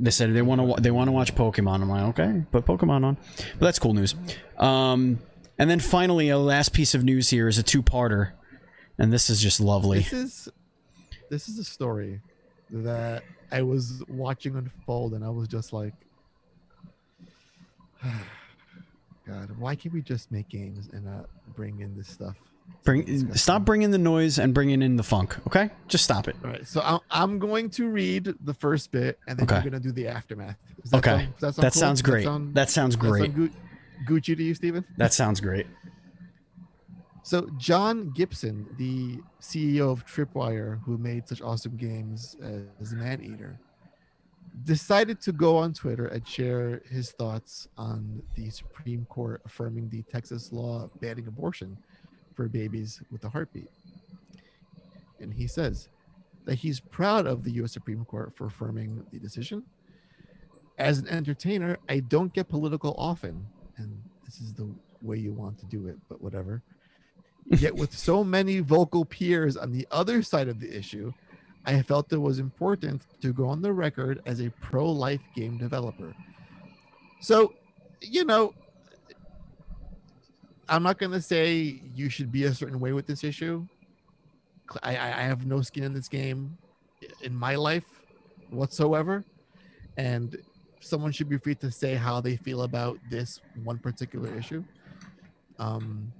they 0.00 0.10
said 0.10 0.34
they 0.34 0.42
want 0.42 0.76
to 0.76 0.80
they 0.80 0.90
want 0.90 1.08
to 1.08 1.12
watch 1.12 1.34
Pokemon. 1.34 1.82
I'm 1.82 1.88
like, 1.88 2.18
okay, 2.18 2.44
put 2.50 2.64
Pokemon 2.66 3.04
on. 3.04 3.16
But 3.58 3.66
that's 3.66 3.78
cool 3.78 3.94
news. 3.94 4.14
Um, 4.58 5.18
and 5.58 5.70
then 5.70 5.80
finally, 5.80 6.28
a 6.28 6.38
last 6.38 6.72
piece 6.72 6.94
of 6.94 7.04
news 7.04 7.30
here 7.30 7.46
is 7.46 7.58
a 7.58 7.62
two-parter, 7.62 8.32
and 8.98 9.12
this 9.12 9.30
is 9.30 9.40
just 9.40 9.60
lovely. 9.60 10.00
This 10.00 10.12
is 10.12 10.48
this 11.30 11.48
is 11.48 11.58
a 11.58 11.64
story 11.64 12.20
that 12.70 13.22
I 13.50 13.62
was 13.62 14.02
watching 14.08 14.56
unfold, 14.56 15.14
and 15.14 15.24
I 15.24 15.28
was 15.28 15.46
just 15.46 15.72
like, 15.72 15.94
God, 19.26 19.56
why 19.58 19.76
can't 19.76 19.94
we 19.94 20.02
just 20.02 20.32
make 20.32 20.48
games 20.48 20.88
and 20.92 21.04
not 21.04 21.28
bring 21.54 21.80
in 21.80 21.96
this 21.96 22.08
stuff? 22.08 22.36
Bring 22.84 23.32
stop 23.36 23.64
bringing 23.64 23.92
the 23.92 23.98
noise 23.98 24.38
and 24.40 24.52
bringing 24.52 24.82
in 24.82 24.96
the 24.96 25.04
funk. 25.04 25.36
Okay, 25.46 25.70
just 25.86 26.02
stop 26.02 26.26
it. 26.26 26.34
All 26.44 26.50
right, 26.50 26.66
so 26.66 26.80
I'm, 26.84 26.98
I'm 27.12 27.38
going 27.38 27.70
to 27.70 27.88
read 27.88 28.34
the 28.44 28.54
first 28.54 28.90
bit, 28.90 29.20
and 29.28 29.38
then 29.38 29.44
Okay. 29.44 29.54
you're 29.62 29.70
going 29.70 29.80
to 29.80 29.88
do 29.88 29.92
the 29.92 30.08
aftermath. 30.08 30.56
That 30.90 30.98
Okay, 30.98 31.10
sound- 31.10 31.34
does 31.38 31.54
sound 31.54 31.64
that 31.64 31.72
cool? 31.74 31.80
sounds 31.80 32.02
great. 32.02 32.24
sound- 32.24 32.54
That 32.56 32.70
sounds 32.70 32.96
that 32.96 33.00
great. 33.08 33.34
Gu- 33.36 33.50
Gucci 34.08 34.36
to 34.36 34.42
you, 34.42 34.54
Steven? 34.54 34.84
That 34.96 35.12
sounds 35.12 35.40
great. 35.40 35.66
So 37.24 37.48
John 37.56 38.10
Gibson, 38.10 38.66
the 38.78 39.20
CEO 39.40 39.92
of 39.92 40.04
Tripwire, 40.04 40.80
who 40.82 40.98
made 40.98 41.28
such 41.28 41.40
awesome 41.40 41.76
games 41.76 42.36
as 42.80 42.92
Man 42.92 43.22
Eater, 43.22 43.60
decided 44.64 45.20
to 45.22 45.32
go 45.32 45.56
on 45.56 45.72
Twitter 45.72 46.06
and 46.06 46.26
share 46.26 46.82
his 46.90 47.12
thoughts 47.12 47.68
on 47.78 48.20
the 48.34 48.50
Supreme 48.50 49.04
Court 49.06 49.40
affirming 49.46 49.88
the 49.88 50.02
Texas 50.02 50.52
law 50.52 50.90
banning 51.00 51.28
abortion 51.28 51.78
for 52.34 52.48
babies 52.48 53.02
with 53.10 53.24
a 53.24 53.28
heartbeat. 53.28 53.68
And 55.20 55.32
he 55.32 55.46
says 55.46 55.88
that 56.44 56.56
he's 56.56 56.80
proud 56.80 57.26
of 57.26 57.44
the 57.44 57.52
U.S. 57.52 57.72
Supreme 57.72 58.04
Court 58.04 58.32
for 58.34 58.46
affirming 58.46 59.04
the 59.12 59.18
decision. 59.18 59.62
As 60.78 60.98
an 60.98 61.08
entertainer, 61.08 61.78
I 61.88 62.00
don't 62.00 62.32
get 62.32 62.48
political 62.48 62.94
often, 62.98 63.46
and 63.76 64.02
this 64.24 64.40
is 64.40 64.52
the 64.52 64.68
way 65.02 65.16
you 65.16 65.32
want 65.32 65.58
to 65.58 65.66
do 65.66 65.86
it, 65.86 65.96
but 66.08 66.20
whatever. 66.20 66.62
Yet, 67.46 67.74
with 67.74 67.96
so 67.96 68.24
many 68.24 68.60
vocal 68.60 69.04
peers 69.04 69.56
on 69.56 69.72
the 69.72 69.86
other 69.90 70.22
side 70.22 70.48
of 70.48 70.60
the 70.60 70.76
issue, 70.76 71.12
I 71.64 71.82
felt 71.82 72.12
it 72.12 72.18
was 72.18 72.38
important 72.38 73.06
to 73.20 73.32
go 73.32 73.46
on 73.46 73.62
the 73.62 73.72
record 73.72 74.20
as 74.26 74.40
a 74.40 74.50
pro 74.60 74.90
life 74.90 75.20
game 75.36 75.58
developer. 75.58 76.14
So, 77.20 77.54
you 78.00 78.24
know, 78.24 78.54
I'm 80.72 80.82
not 80.82 80.98
going 80.98 81.12
to 81.12 81.20
say 81.20 81.82
you 81.94 82.08
should 82.08 82.32
be 82.32 82.44
a 82.44 82.54
certain 82.54 82.80
way 82.80 82.94
with 82.94 83.06
this 83.06 83.24
issue. 83.24 83.66
I, 84.82 84.92
I 84.92 85.22
have 85.22 85.44
no 85.44 85.60
skin 85.60 85.82
in 85.84 85.92
this 85.92 86.08
game 86.08 86.56
in 87.20 87.34
my 87.34 87.56
life 87.56 87.84
whatsoever. 88.48 89.22
And 89.98 90.34
someone 90.80 91.12
should 91.12 91.28
be 91.28 91.36
free 91.36 91.56
to 91.56 91.70
say 91.70 91.94
how 91.94 92.22
they 92.22 92.36
feel 92.36 92.62
about 92.62 92.98
this 93.10 93.42
one 93.64 93.78
particular 93.80 94.34
issue. 94.34 94.64
Um, 95.58 96.10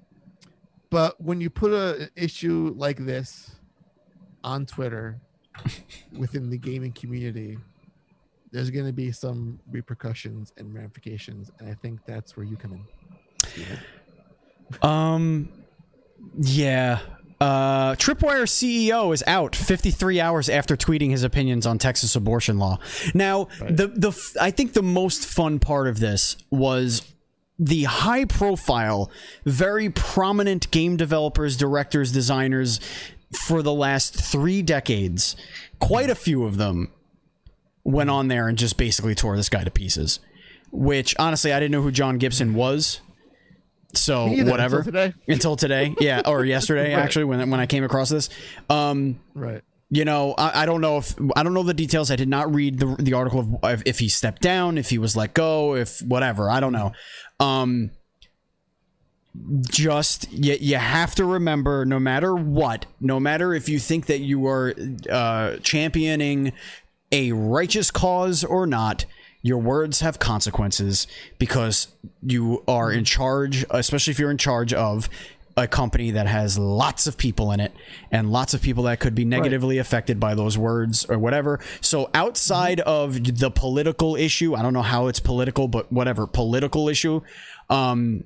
but 0.90 1.18
when 1.18 1.40
you 1.40 1.48
put 1.48 1.72
a, 1.72 2.02
an 2.02 2.10
issue 2.14 2.74
like 2.76 2.98
this 2.98 3.52
on 4.44 4.66
Twitter 4.66 5.18
within 6.12 6.50
the 6.50 6.58
gaming 6.58 6.92
community, 6.92 7.56
there's 8.50 8.68
going 8.68 8.84
to 8.84 8.92
be 8.92 9.12
some 9.12 9.58
repercussions 9.70 10.52
and 10.58 10.74
ramifications, 10.74 11.50
and 11.58 11.70
I 11.70 11.74
think 11.74 12.00
that's 12.04 12.36
where 12.36 12.44
you 12.44 12.56
come 12.56 12.74
in. 12.74 12.84
Steven. 13.48 13.78
Um, 14.80 15.48
yeah. 16.38 17.00
Uh, 17.40 17.96
Tripwire 17.96 18.44
CEO 18.46 19.12
is 19.12 19.24
out 19.26 19.56
53 19.56 20.20
hours 20.20 20.48
after 20.48 20.76
tweeting 20.76 21.10
his 21.10 21.24
opinions 21.24 21.66
on 21.66 21.76
Texas 21.78 22.14
abortion 22.14 22.58
law. 22.58 22.78
Now, 23.14 23.48
Right. 23.60 23.76
the 23.76 23.88
the 23.88 24.36
I 24.40 24.52
think 24.52 24.74
the 24.74 24.82
most 24.82 25.26
fun 25.26 25.58
part 25.58 25.88
of 25.88 25.98
this 25.98 26.36
was 26.50 27.02
the 27.58 27.84
high 27.84 28.24
profile, 28.26 29.10
very 29.44 29.90
prominent 29.90 30.70
game 30.70 30.96
developers, 30.96 31.56
directors, 31.56 32.12
designers 32.12 32.78
for 33.32 33.60
the 33.62 33.72
last 33.72 34.14
three 34.14 34.62
decades. 34.62 35.34
Quite 35.80 36.10
a 36.10 36.14
few 36.14 36.44
of 36.44 36.58
them 36.58 36.92
went 37.82 38.08
on 38.10 38.28
there 38.28 38.46
and 38.46 38.56
just 38.56 38.76
basically 38.76 39.14
tore 39.16 39.36
this 39.36 39.48
guy 39.48 39.64
to 39.64 39.70
pieces. 39.70 40.20
which 40.70 41.14
honestly 41.18 41.52
I 41.52 41.58
didn't 41.60 41.72
know 41.72 41.82
who 41.82 41.90
John 41.90 42.16
Gibson 42.18 42.54
was. 42.54 43.00
So 43.94 44.26
whatever 44.44 44.78
until 44.78 44.84
today. 44.92 45.14
Until 45.28 45.56
today. 45.56 45.94
yeah, 46.00 46.22
or 46.26 46.44
yesterday 46.56 46.94
Right. 46.94 47.02
actually 47.02 47.24
when 47.24 47.50
when 47.50 47.60
I 47.60 47.66
came 47.66 47.84
across 47.84 48.08
this. 48.08 48.28
Um 48.70 49.20
Right. 49.34 49.62
you 49.90 50.04
know, 50.06 50.34
I, 50.38 50.62
I 50.62 50.66
don't 50.66 50.80
know 50.80 50.96
if 50.98 51.14
I 51.36 51.42
don't 51.42 51.52
know 51.54 51.62
the 51.62 51.74
details. 51.74 52.10
I 52.10 52.16
did 52.16 52.28
not 52.28 52.52
read 52.54 52.78
the 52.78 52.96
the 52.98 53.12
article 53.12 53.40
of 53.62 53.72
if, 53.80 53.82
if 53.86 53.98
he 53.98 54.08
stepped 54.08 54.40
down, 54.42 54.78
if 54.78 54.88
he 54.90 54.98
was 54.98 55.14
let 55.16 55.34
go, 55.34 55.74
if 55.74 56.00
whatever. 56.00 56.50
I 56.50 56.60
don't 56.60 56.72
know. 56.72 56.92
Um, 57.40 57.90
just 59.62 60.30
you, 60.32 60.56
you 60.60 60.76
have 60.76 61.14
to 61.14 61.24
remember, 61.24 61.84
no 61.86 61.98
matter 61.98 62.34
what, 62.34 62.86
no 63.00 63.18
matter 63.18 63.54
if 63.54 63.68
you 63.68 63.78
think 63.78 64.06
that 64.06 64.20
you 64.20 64.46
are 64.46 64.74
uh, 65.10 65.56
championing 65.62 66.52
a 67.10 67.32
righteous 67.32 67.90
cause 67.90 68.44
or 68.44 68.66
not, 68.66 69.04
your 69.42 69.58
words 69.58 70.00
have 70.00 70.18
consequences 70.18 71.06
because 71.38 71.88
you 72.22 72.62
are 72.68 72.90
in 72.92 73.04
charge, 73.04 73.64
especially 73.70 74.12
if 74.12 74.18
you're 74.18 74.30
in 74.30 74.38
charge 74.38 74.72
of 74.72 75.08
a 75.56 75.66
company 75.68 76.12
that 76.12 76.26
has 76.26 76.58
lots 76.58 77.06
of 77.06 77.18
people 77.18 77.52
in 77.52 77.60
it 77.60 77.72
and 78.10 78.32
lots 78.32 78.54
of 78.54 78.62
people 78.62 78.84
that 78.84 79.00
could 79.00 79.14
be 79.14 79.24
negatively 79.24 79.76
affected 79.78 80.18
by 80.18 80.34
those 80.34 80.56
words 80.56 81.04
or 81.06 81.18
whatever. 81.18 81.60
So 81.82 82.08
outside 82.14 82.80
of 82.80 83.38
the 83.38 83.50
political 83.50 84.16
issue, 84.16 84.54
I 84.54 84.62
don't 84.62 84.72
know 84.72 84.80
how 84.82 85.08
it's 85.08 85.20
political, 85.20 85.68
but 85.68 85.92
whatever 85.92 86.26
political 86.26 86.88
issue, 86.88 87.20
um, 87.68 88.24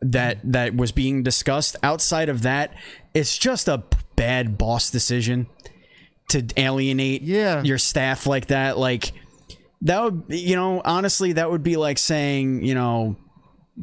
that 0.00 0.38
that 0.44 0.74
was 0.74 0.92
being 0.92 1.22
discussed. 1.22 1.76
Outside 1.82 2.28
of 2.28 2.42
that, 2.42 2.74
it's 3.14 3.36
just 3.36 3.68
a 3.68 3.82
bad 4.16 4.56
boss 4.58 4.90
decision 4.90 5.46
to 6.28 6.44
alienate 6.56 7.22
Yeah. 7.22 7.62
your 7.62 7.78
staff 7.78 8.26
like 8.26 8.46
that. 8.46 8.78
Like 8.78 9.12
that 9.82 10.02
would, 10.02 10.24
you 10.28 10.56
know, 10.56 10.80
honestly, 10.84 11.32
that 11.34 11.50
would 11.50 11.62
be 11.62 11.76
like 11.76 11.98
saying, 11.98 12.64
you 12.64 12.74
know, 12.74 13.16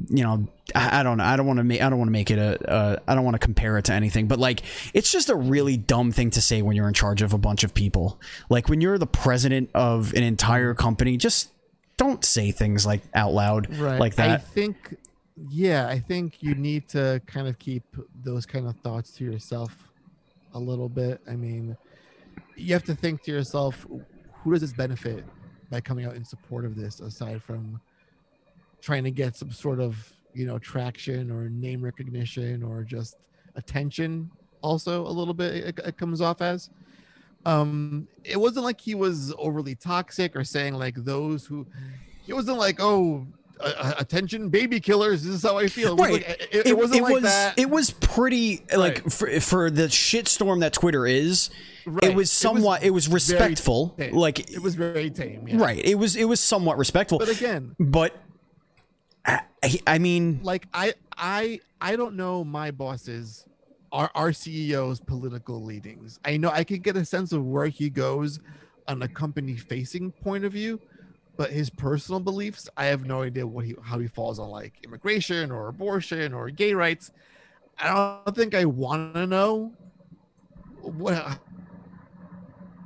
you 0.09 0.23
know, 0.23 0.47
I, 0.75 0.99
I 0.99 1.03
don't 1.03 1.17
know. 1.17 1.23
I 1.23 1.35
don't 1.35 1.47
want 1.47 1.57
to 1.57 1.63
make. 1.63 1.81
I 1.81 1.89
don't 1.89 1.97
want 1.97 2.09
to 2.09 2.13
make 2.13 2.29
it 2.29 2.37
a. 2.37 2.69
Uh, 2.69 2.95
I 3.07 3.15
don't 3.15 3.23
want 3.23 3.35
to 3.35 3.39
compare 3.39 3.77
it 3.77 3.85
to 3.85 3.93
anything. 3.93 4.27
But 4.27 4.39
like, 4.39 4.61
it's 4.93 5.11
just 5.11 5.29
a 5.29 5.35
really 5.35 5.77
dumb 5.77 6.11
thing 6.11 6.29
to 6.31 6.41
say 6.41 6.61
when 6.61 6.75
you're 6.75 6.87
in 6.87 6.93
charge 6.93 7.21
of 7.21 7.33
a 7.33 7.37
bunch 7.37 7.63
of 7.63 7.73
people. 7.73 8.19
Like 8.49 8.69
when 8.69 8.81
you're 8.81 8.97
the 8.97 9.07
president 9.07 9.71
of 9.73 10.13
an 10.13 10.23
entire 10.23 10.73
company, 10.73 11.17
just 11.17 11.49
don't 11.97 12.23
say 12.23 12.51
things 12.51 12.85
like 12.85 13.01
out 13.13 13.33
loud 13.33 13.75
Right. 13.77 13.99
like 13.99 14.15
that 14.15 14.29
I 14.29 14.37
think, 14.37 14.95
yeah, 15.49 15.87
I 15.87 15.99
think 15.99 16.41
you 16.41 16.55
need 16.55 16.87
to 16.89 17.21
kind 17.25 17.47
of 17.47 17.59
keep 17.59 17.83
those 18.23 18.45
kind 18.45 18.67
of 18.67 18.77
thoughts 18.77 19.11
to 19.17 19.25
yourself 19.25 19.75
a 20.53 20.59
little 20.59 20.87
bit. 20.87 21.19
I 21.27 21.35
mean, 21.35 21.75
you 22.55 22.73
have 22.73 22.85
to 22.85 22.95
think 22.95 23.23
to 23.23 23.31
yourself, 23.31 23.85
who 24.43 24.51
does 24.51 24.61
this 24.61 24.71
benefit 24.71 25.25
by 25.69 25.81
coming 25.81 26.05
out 26.05 26.15
in 26.15 26.23
support 26.23 26.65
of 26.65 26.75
this, 26.75 26.99
aside 26.99 27.43
from 27.43 27.79
trying 28.81 29.03
to 29.03 29.11
get 29.11 29.35
some 29.35 29.51
sort 29.51 29.79
of 29.79 30.11
you 30.33 30.45
know 30.45 30.59
traction 30.59 31.31
or 31.31 31.49
name 31.49 31.81
recognition 31.81 32.63
or 32.63 32.83
just 32.83 33.17
attention? 33.55 34.29
Also, 34.61 35.05
a 35.05 35.09
little 35.09 35.33
bit 35.33 35.55
it, 35.55 35.79
it 35.85 35.97
comes 35.97 36.21
off 36.21 36.41
as. 36.41 36.69
Um, 37.45 38.07
it 38.25 38.37
wasn't 38.37 38.65
like 38.65 38.81
he 38.81 38.95
was 38.95 39.33
overly 39.37 39.75
toxic 39.75 40.35
or 40.35 40.43
saying 40.43 40.73
like 40.73 40.95
those 40.95 41.45
who. 41.45 41.65
He 42.25 42.33
wasn't 42.33 42.59
like, 42.59 42.79
oh, 42.79 43.25
uh, 43.59 43.93
attention, 43.97 44.49
baby 44.49 44.79
killers. 44.79 45.23
This 45.23 45.35
is 45.35 45.43
how 45.43 45.57
I 45.57 45.67
feel. 45.67 45.89
It, 45.89 45.99
was 45.99 46.09
Right. 46.09 46.27
like- 46.27 46.47
it, 46.51 46.67
it 46.67 46.77
wasn't 46.77 47.03
like 47.03 47.13
was 47.13 47.23
that. 47.23 47.57
it 47.59 47.69
was 47.69 47.91
pretty 47.91 48.61
like 48.75 49.03
Right. 49.03 49.11
for, 49.11 49.39
for 49.41 49.69
the 49.71 49.83
shitstorm 49.83 50.61
that 50.61 50.73
Twitter 50.73 51.05
is. 51.05 51.49
Right. 51.85 52.05
It 52.11 52.15
was 52.15 52.31
somewhat. 52.31 52.83
It 52.83 52.91
was, 52.91 53.07
very 53.07 53.15
respectful. 53.15 53.95
like 54.11 54.51
it 54.51 54.61
was 54.61 54.75
very 54.75 55.09
tame. 55.09 55.47
Yeah. 55.47 55.57
right. 55.57 55.83
It 55.83 55.95
was. 55.95 56.15
It 56.15 56.25
was 56.25 56.39
somewhat 56.39 56.77
respectful. 56.77 57.19
But 57.19 57.29
again, 57.29 57.75
but 57.79 58.15
I, 59.25 59.41
I 59.85 59.97
mean, 59.99 60.39
like 60.43 60.67
I 60.73 60.93
I 61.17 61.59
I 61.81 61.95
don't 61.95 62.15
know 62.15 62.43
my 62.43 62.71
bosses 62.71 63.45
our 63.91 64.09
our 64.15 64.29
CEO's 64.31 64.99
political 64.99 65.63
leadings. 65.63 66.19
I 66.23 66.37
know 66.37 66.49
I 66.49 66.63
can 66.63 66.79
get 66.79 66.95
a 66.95 67.05
sense 67.05 67.31
of 67.31 67.45
where 67.45 67.67
he 67.67 67.89
goes 67.89 68.39
on 68.87 69.01
a 69.01 69.07
company 69.07 69.55
facing 69.55 70.11
point 70.11 70.45
of 70.45 70.53
view, 70.53 70.79
but 71.39 71.51
his 71.53 71.71
personal 71.71 72.21
beliefs, 72.21 72.69
I 72.77 72.87
have 72.87 73.05
no 73.05 73.23
idea 73.23 73.47
what 73.47 73.65
he 73.65 73.75
how 73.83 73.99
he 73.99 74.09
falls 74.09 74.39
on 74.39 74.49
like 74.49 74.75
immigration 74.83 75.51
or 75.51 75.69
abortion 75.69 76.33
or 76.35 76.51
gay 76.51 76.75
rights. 76.75 77.11
I 77.79 78.21
don't 78.25 78.35
think 78.35 78.55
I 78.55 78.65
want 78.65 79.15
to 79.15 79.27
know 79.27 79.75
what 80.81 81.39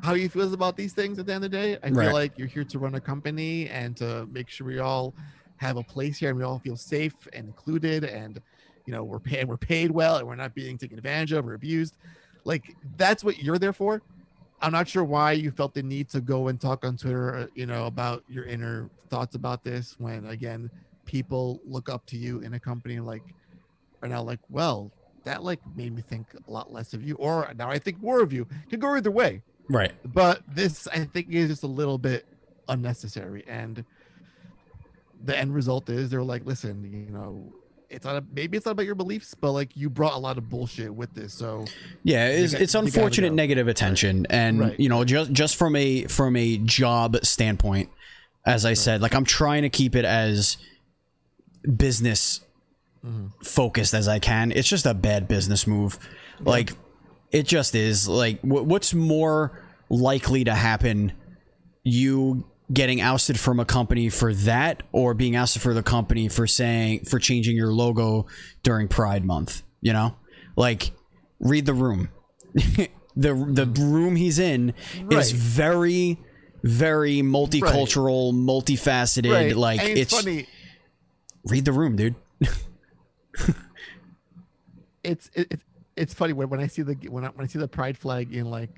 how 0.02 0.14
he 0.16 0.28
feels 0.28 0.54
about 0.54 0.76
these 0.76 0.94
things 0.94 1.18
at 1.20 1.26
the 1.26 1.34
end 1.34 1.46
of 1.46 1.52
the 1.52 1.58
day. 1.58 1.78
I 1.84 1.92
Right. 1.92 1.94
feel 1.94 2.12
like 2.12 2.38
you're 2.38 2.48
here 2.48 2.66
to 2.66 2.80
run 2.80 2.96
a 2.96 3.02
company 3.02 3.70
and 3.70 3.96
to 3.98 4.28
make 4.28 4.50
sure 4.50 4.68
we 4.68 4.80
all 4.80 5.16
have 5.58 5.78
a 5.78 5.84
place 5.84 6.18
here 6.18 6.30
and 6.30 6.38
we 6.38 6.44
all 6.44 6.60
feel 6.60 6.76
safe 6.78 7.16
and 7.32 7.48
included 7.48 8.04
and 8.04 8.42
you 8.86 8.92
know 8.94 9.04
we're 9.04 9.20
paying 9.20 9.48
we're 9.48 9.58
paid 9.58 9.92
well 9.92 10.18
and 10.18 10.28
we're 10.28 10.36
not 10.36 10.54
being 10.54 10.78
taken 10.78 10.98
advantage 10.98 11.32
of 11.32 11.48
or 11.48 11.54
abused 11.54 11.96
like 12.44 12.76
that's 12.98 13.24
what 13.24 13.38
you're 13.38 13.60
there 13.60 13.72
for 13.72 14.04
i'm 14.64 14.72
not 14.72 14.88
sure 14.88 15.04
why 15.04 15.32
you 15.32 15.52
felt 15.52 15.74
the 15.74 15.84
need 15.84 16.10
to 16.10 16.22
go 16.22 16.48
and 16.48 16.60
talk 16.60 16.84
on 16.86 16.98
twitter 16.98 17.36
uh, 17.36 17.48
you 17.54 17.66
know 17.66 17.86
about 17.86 18.24
your 18.28 18.46
inner 18.46 18.90
thoughts 19.10 19.36
about 19.36 19.64
this 19.64 19.96
when 20.00 20.26
again 20.28 20.70
people 21.06 21.60
look 21.66 21.90
up 21.90 22.06
to 22.06 22.18
you 22.18 22.40
in 22.40 22.54
a 22.56 22.60
company 22.60 22.96
and 22.96 23.06
like 23.06 23.24
are 24.02 24.08
now 24.10 24.22
like 24.22 24.40
well 24.50 24.92
that 25.24 25.44
like 25.44 25.60
made 25.76 25.94
me 25.94 26.02
think 26.02 26.28
a 26.48 26.52
lot 26.52 26.72
less 26.72 26.94
of 26.94 27.04
you 27.04 27.16
or 27.16 27.52
now 27.58 27.70
i 27.70 27.78
think 27.78 28.02
more 28.02 28.22
of 28.22 28.34
you 28.34 28.48
can 28.70 28.80
go 28.80 28.96
either 28.96 29.12
way 29.12 29.42
right. 29.70 29.94
but 30.14 30.42
this 30.48 30.88
I 30.88 31.06
think 31.06 31.28
is 31.30 31.50
just 31.50 31.64
a 31.64 31.68
little 31.68 31.98
bit 31.98 32.26
unnecessary 32.68 33.44
and 33.48 33.84
the 35.26 35.38
end 35.38 35.54
result 35.54 35.90
is 35.90 36.10
they're 36.10 36.24
like 36.24 36.46
listen 36.46 36.84
you 36.84 37.14
know 37.14 37.54
it's 37.94 38.06
not 38.06 38.16
a, 38.18 38.24
maybe 38.34 38.58
it's 38.58 38.66
not 38.66 38.72
about 38.74 38.86
your 38.86 38.96
beliefs 38.96 39.34
but 39.40 39.52
like 39.52 39.76
you 39.78 39.90
brought 39.90 40.14
a 40.14 40.18
lot 40.18 40.38
of 40.38 40.50
bullshit 40.50 40.94
with 40.94 41.14
this 41.14 41.34
so 41.34 41.64
Yeah, 42.04 42.28
it's, 42.28 42.54
got- 42.54 42.62
it's 42.62 42.76
unfortunate 42.76 43.30
go. 43.30 43.36
negative 43.36 43.68
attention, 43.68 44.26
and 44.30 44.60
Right. 44.60 44.80
you 44.80 44.90
know, 44.90 45.04
just 45.06 45.32
just 45.32 45.56
from 45.56 45.76
a 45.76 46.04
from 46.06 46.36
a 46.36 46.58
job 46.58 47.18
standpoint, 47.24 47.90
as 48.46 48.66
I 48.66 48.74
said, 48.74 49.02
like 49.02 49.14
I'm 49.16 49.26
trying 49.26 49.62
to 49.64 49.70
keep 49.70 49.96
it 49.96 50.06
as 50.06 50.58
business 51.78 52.42
Mm-hmm. 53.06 53.28
focused 53.44 53.94
as 53.94 54.08
I 54.08 54.20
can. 54.20 54.54
It's 54.54 54.70
just 54.70 54.86
a 54.86 54.94
bad 54.94 55.28
business 55.28 55.68
move. 55.68 56.00
Like 56.40 56.72
it 57.34 57.44
just 57.46 57.76
is. 57.76 58.08
Like 58.08 58.40
wh- 58.40 58.66
what's 58.66 58.94
more 58.94 59.62
likely 59.90 60.46
to 60.46 60.54
happen? 60.56 61.12
You 61.84 62.46
getting 62.74 63.02
ousted 63.02 63.40
from 63.40 63.60
a 63.60 63.66
company 63.66 64.10
for 64.10 64.34
that, 64.34 64.84
or 64.92 65.14
being 65.14 65.36
ousted 65.36 65.62
for 65.62 65.74
the 65.74 65.84
company 65.84 66.28
for 66.28 66.48
saying 66.48 67.06
for 67.06 67.20
changing 67.20 67.56
your 67.56 67.72
logo 67.72 68.26
during 68.64 68.88
Pride 68.88 69.24
Month? 69.26 69.62
You 69.82 69.94
know, 69.94 70.16
like 70.56 70.92
read 71.40 71.66
the 71.66 71.74
room. 71.74 72.10
the 72.54 72.88
the 73.16 73.66
room 73.80 74.16
he's 74.16 74.40
in 74.40 74.74
Right. 75.04 75.20
is 75.20 75.32
very 75.32 76.20
very 76.64 77.22
multicultural, 77.22 78.34
multifaceted. 78.34 79.32
right 79.32 79.56
Like 79.56 79.82
and 79.82 79.90
it's, 79.90 80.14
it's 80.14 80.24
funny 80.24 80.48
read 81.46 81.66
the 81.66 81.74
room, 81.74 81.96
dude. 81.96 82.16
it's 85.04 85.30
it, 85.34 85.48
it's 85.52 85.64
it's 85.96 86.14
funny 86.14 86.34
when, 86.34 86.50
when 86.50 86.60
I 86.60 86.68
see 86.68 86.82
the 86.82 86.96
when 87.10 87.24
I, 87.26 87.28
when 87.30 87.44
I 87.44 87.48
see 87.48 87.60
the 87.60 87.68
pride 87.68 87.98
flag 87.98 88.34
in 88.34 88.50
like 88.50 88.72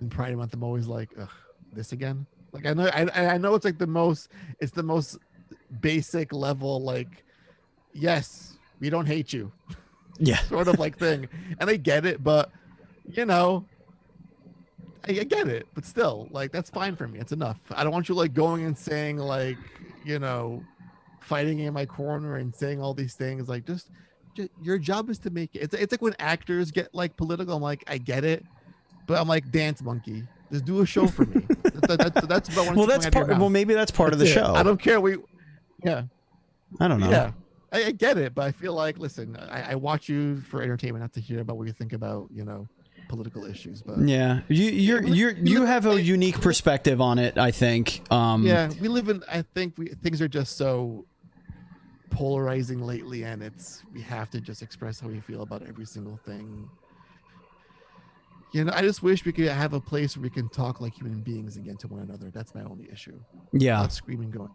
in 0.00 0.10
Pride 0.10 0.36
Month, 0.36 0.54
I'm 0.54 0.62
always 0.62 0.86
like, 0.86 1.10
Ugh, 1.18 1.28
this 1.72 1.92
again. 1.92 2.26
Like 2.56 2.66
I 2.66 2.72
know 2.74 2.86
I 2.92 3.34
I 3.34 3.38
know 3.38 3.54
it's 3.54 3.64
like 3.64 3.78
the 3.78 3.86
most 3.86 4.28
it's 4.60 4.72
the 4.72 4.82
most 4.82 5.18
basic 5.80 6.32
level 6.32 6.80
like 6.82 7.24
yes 7.92 8.56
we 8.80 8.88
don't 8.90 9.06
hate 9.06 9.32
you 9.32 9.52
Yeah. 10.18 10.38
sort 10.48 10.68
of 10.68 10.78
like 10.78 10.96
thing, 10.98 11.28
and 11.60 11.68
I 11.70 11.76
get 11.76 12.04
it, 12.06 12.22
but 12.24 12.50
you 13.06 13.24
know. 13.26 13.64
I, 15.08 15.12
I 15.12 15.24
get 15.24 15.46
it, 15.46 15.68
but 15.74 15.84
still, 15.84 16.26
like 16.32 16.50
that's 16.50 16.68
fine 16.70 16.96
for 16.96 17.06
me. 17.06 17.20
It's 17.20 17.30
enough. 17.32 17.58
I 17.70 17.84
don't 17.84 17.92
want 17.92 18.08
you 18.08 18.14
like 18.16 18.34
going 18.34 18.64
and 18.64 18.76
saying 18.76 19.18
like, 19.18 19.56
you 20.04 20.18
know, 20.18 20.64
fighting 21.20 21.60
in 21.60 21.72
my 21.72 21.86
corner 21.86 22.36
and 22.36 22.52
saying 22.54 22.80
all 22.80 22.92
these 22.92 23.14
things. 23.14 23.48
Like, 23.48 23.64
just, 23.66 23.90
ju- 24.34 24.48
your 24.62 24.78
job 24.78 25.08
is 25.08 25.18
to 25.20 25.30
make 25.30 25.54
it. 25.54 25.60
It's, 25.60 25.74
it's 25.74 25.92
like 25.92 26.02
when 26.02 26.16
actors 26.18 26.72
get 26.72 26.92
like 26.92 27.16
political. 27.16 27.54
I'm 27.54 27.62
like, 27.62 27.84
I 27.86 27.98
get 27.98 28.24
it, 28.24 28.44
but 29.06 29.20
I'm 29.20 29.28
like, 29.28 29.50
dance 29.52 29.80
monkey. 29.80 30.24
Just 30.50 30.64
do 30.64 30.80
a 30.80 30.86
show 30.86 31.06
for 31.06 31.24
me. 31.26 31.44
that, 31.62 31.98
that's 31.98 32.26
that's 32.26 32.48
about 32.48 32.76
Well, 32.76 32.86
that's 32.86 33.08
part. 33.08 33.28
Well, 33.28 33.50
maybe 33.50 33.74
that's 33.74 33.90
part 33.90 34.12
of 34.12 34.18
the 34.18 34.26
show. 34.26 34.54
I 34.54 34.62
don't 34.62 34.80
care. 34.80 35.00
We, 35.00 35.16
yeah, 35.84 36.04
I 36.80 36.88
don't 36.88 37.00
know. 37.00 37.10
yeah. 37.10 37.32
I, 37.72 37.86
I 37.86 37.90
get 37.90 38.16
it, 38.16 38.34
but 38.34 38.44
I 38.44 38.52
feel 38.52 38.74
like, 38.74 38.98
listen, 38.98 39.36
I, 39.36 39.72
I 39.72 39.74
watch 39.74 40.08
you 40.08 40.40
for 40.42 40.62
entertainment, 40.62 41.02
not 41.02 41.12
to 41.14 41.20
hear 41.20 41.40
about 41.40 41.56
what 41.56 41.66
you 41.66 41.72
think 41.72 41.92
about, 41.92 42.28
you 42.32 42.44
know, 42.44 42.68
political 43.08 43.44
issues. 43.44 43.82
But 43.82 43.98
Yeah, 43.98 44.40
you 44.48 44.70
you're 44.70 45.02
you're 45.04 45.32
you 45.32 45.64
have 45.64 45.86
a 45.86 46.00
unique 46.00 46.40
perspective 46.40 47.00
on 47.00 47.18
it. 47.18 47.38
I 47.38 47.50
think. 47.50 48.02
Um, 48.10 48.46
yeah, 48.46 48.70
we 48.80 48.88
live 48.88 49.08
in. 49.08 49.22
I 49.30 49.42
think 49.42 49.74
we 49.76 49.88
things 49.88 50.22
are 50.22 50.28
just 50.28 50.56
so 50.56 51.04
polarizing 52.10 52.80
lately, 52.80 53.24
and 53.24 53.42
it's 53.42 53.82
we 53.92 54.00
have 54.02 54.30
to 54.30 54.40
just 54.40 54.62
express 54.62 55.00
how 55.00 55.08
we 55.08 55.20
feel 55.20 55.42
about 55.42 55.62
every 55.68 55.86
single 55.86 56.18
thing. 56.24 56.68
You 58.52 58.64
know, 58.64 58.72
I 58.74 58.80
just 58.82 59.02
wish 59.02 59.24
we 59.24 59.32
could 59.32 59.48
have 59.48 59.72
a 59.74 59.80
place 59.80 60.16
where 60.16 60.22
we 60.22 60.30
can 60.30 60.48
talk 60.48 60.80
like 60.80 60.94
human 60.94 61.20
beings 61.20 61.56
again 61.56 61.76
to 61.78 61.88
one 61.88 62.02
another. 62.02 62.30
That's 62.30 62.54
my 62.54 62.62
only 62.62 62.88
issue. 62.90 63.18
yeah, 63.52 63.76
Not 63.78 63.92
screaming, 63.92 64.30
going. 64.30 64.50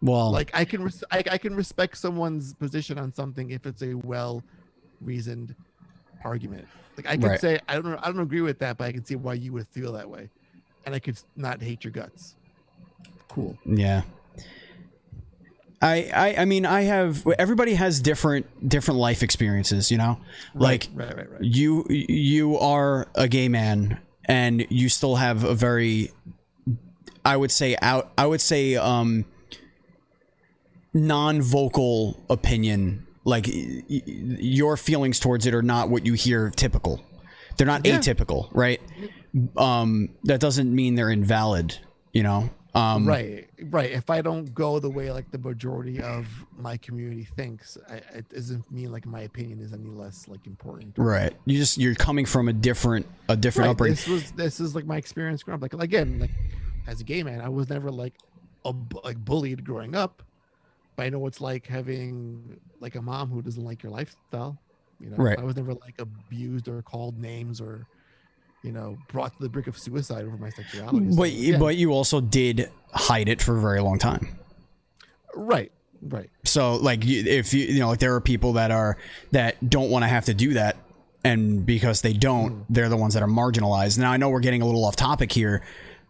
Well, 0.00 0.32
like 0.32 0.50
I 0.54 0.64
can 0.64 0.82
res- 0.82 1.04
I, 1.12 1.22
I 1.30 1.38
can 1.38 1.54
respect 1.54 1.96
someone's 1.96 2.54
position 2.54 2.98
on 2.98 3.12
something 3.14 3.50
if 3.50 3.66
it's 3.66 3.82
a 3.82 3.94
well 3.94 4.42
reasoned 5.00 5.54
argument. 6.24 6.66
Like 6.96 7.06
I 7.06 7.16
could 7.16 7.24
Right. 7.30 7.40
say 7.40 7.60
I 7.68 7.74
don't 7.74 7.94
I 7.94 8.06
don't 8.06 8.18
agree 8.20 8.40
with 8.40 8.58
that, 8.60 8.78
but 8.78 8.84
I 8.84 8.92
can 8.92 9.04
see 9.04 9.14
why 9.14 9.34
you 9.34 9.52
would 9.52 9.68
feel 9.68 9.92
that 9.92 10.08
way, 10.10 10.28
and 10.84 10.94
I 10.94 10.98
could 10.98 11.18
not 11.36 11.62
hate 11.62 11.84
your 11.84 11.92
guts. 11.92 12.34
Cool. 13.28 13.56
Yeah. 13.64 14.02
I, 15.82 16.10
I 16.14 16.34
I 16.42 16.44
mean 16.44 16.64
I 16.64 16.82
have 16.82 17.26
everybody 17.38 17.74
has 17.74 18.00
different 18.00 18.46
different 18.68 19.00
life 19.00 19.22
experiences, 19.22 19.90
you 19.90 19.98
know? 19.98 20.18
Like 20.54 20.88
right, 20.94 21.14
right, 21.16 21.30
right. 21.30 21.42
you 21.42 21.84
you 21.88 22.56
are 22.58 23.08
a 23.16 23.26
gay 23.28 23.48
man 23.48 23.98
and 24.26 24.64
you 24.70 24.88
still 24.88 25.16
have 25.16 25.42
a 25.42 25.54
very 25.56 26.12
I 27.24 27.36
would 27.36 27.50
say 27.50 27.76
out 27.82 28.12
I 28.16 28.26
would 28.26 28.40
say 28.40 28.76
um 28.76 29.24
non-vocal 30.94 32.22
opinion 32.28 33.06
like 33.24 33.46
y- 33.46 33.82
y- 33.88 34.02
your 34.06 34.76
feelings 34.76 35.18
towards 35.20 35.46
it 35.46 35.54
are 35.54 35.62
not 35.62 35.88
what 35.88 36.04
you 36.04 36.12
hear 36.14 36.50
typical. 36.50 37.00
They're 37.56 37.66
not 37.66 37.86
Yeah. 37.86 37.98
atypical, 37.98 38.48
right? 38.52 38.80
Um 39.56 40.10
that 40.24 40.40
doesn't 40.40 40.74
mean 40.74 40.94
they're 40.94 41.10
invalid, 41.10 41.78
you 42.12 42.22
know? 42.22 42.50
Um 42.74 43.06
right, 43.06 43.50
right. 43.64 43.90
If 43.90 44.08
I 44.08 44.22
don't 44.22 44.54
go 44.54 44.78
the 44.78 44.88
way 44.88 45.12
like 45.12 45.30
the 45.30 45.38
majority 45.38 46.00
of 46.00 46.26
my 46.56 46.78
community 46.78 47.24
thinks, 47.24 47.76
I, 47.88 47.96
it 48.16 48.30
doesn't 48.30 48.70
mean 48.72 48.90
like 48.90 49.04
my 49.04 49.20
opinion 49.22 49.60
is 49.60 49.74
any 49.74 49.90
less 49.90 50.26
like 50.26 50.46
important. 50.46 50.94
Right. 50.96 51.34
You 51.44 51.58
just 51.58 51.76
you're 51.76 51.94
coming 51.94 52.24
from 52.24 52.48
a 52.48 52.52
different 52.54 53.06
a 53.28 53.36
different 53.36 53.66
Right, 53.66 53.70
upbringing. 53.72 53.96
This 53.96 54.08
was 54.08 54.32
this 54.32 54.58
is 54.60 54.74
like 54.74 54.86
my 54.86 54.96
experience 54.96 55.42
growing 55.42 55.62
up. 55.62 55.72
Like 55.74 55.82
again, 55.82 56.18
like 56.18 56.30
as 56.86 57.00
a 57.00 57.04
gay 57.04 57.22
man, 57.22 57.42
I 57.42 57.48
was 57.50 57.68
never 57.68 57.90
like 57.90 58.14
a 58.64 58.74
like 59.04 59.22
bullied 59.22 59.64
growing 59.66 59.94
up, 59.94 60.22
but 60.96 61.02
I 61.04 61.10
know 61.10 61.26
it's 61.26 61.42
like 61.42 61.66
having 61.66 62.58
like 62.80 62.94
a 62.94 63.02
mom 63.02 63.28
who 63.28 63.42
doesn't 63.42 63.64
like 63.64 63.82
your 63.82 63.92
lifestyle. 63.92 64.58
You 64.98 65.10
know, 65.10 65.16
Right. 65.18 65.38
I 65.38 65.42
was 65.42 65.56
never 65.56 65.74
like 65.74 66.00
abused 66.00 66.68
or 66.68 66.80
called 66.80 67.18
names 67.18 67.60
or 67.60 67.86
you 68.62 68.72
know 68.72 68.96
brought 69.08 69.34
to 69.36 69.42
the 69.42 69.48
brink 69.48 69.66
of 69.68 69.78
suicide 69.78 70.24
over 70.24 70.36
my 70.36 70.50
sexuality. 70.50 71.10
So, 71.10 71.16
But 71.16 71.28
again, 71.30 71.60
but 71.60 71.76
you 71.76 71.92
also 71.92 72.20
did 72.20 72.70
hide 72.92 73.28
it 73.28 73.42
for 73.42 73.56
a 73.56 73.60
very 73.60 73.80
long 73.80 73.98
time. 73.98 74.38
right, 75.34 75.72
right, 76.02 76.30
So 76.44 76.76
like 76.76 77.00
if 77.04 77.54
you 77.54 77.64
you 77.66 77.80
know 77.80 77.88
like 77.88 77.98
there 78.00 78.14
are 78.14 78.20
people 78.20 78.54
that 78.54 78.70
are 78.70 78.96
that 79.32 79.68
don't 79.68 79.90
want 79.90 80.02
to 80.04 80.08
have 80.08 80.26
to 80.26 80.34
do 80.34 80.54
that 80.54 80.76
and 81.24 81.64
because 81.64 82.02
they 82.02 82.12
don't 82.12 82.52
Mm. 82.52 82.64
they're 82.70 82.88
the 82.88 82.96
ones 82.96 83.14
that 83.14 83.22
are 83.22 83.28
marginalized. 83.28 83.98
Now 83.98 84.10
I 84.12 84.16
know 84.16 84.28
we're 84.28 84.40
getting 84.40 84.62
a 84.62 84.66
little 84.66 84.84
off 84.84 84.96
topic 84.96 85.32
here. 85.32 85.62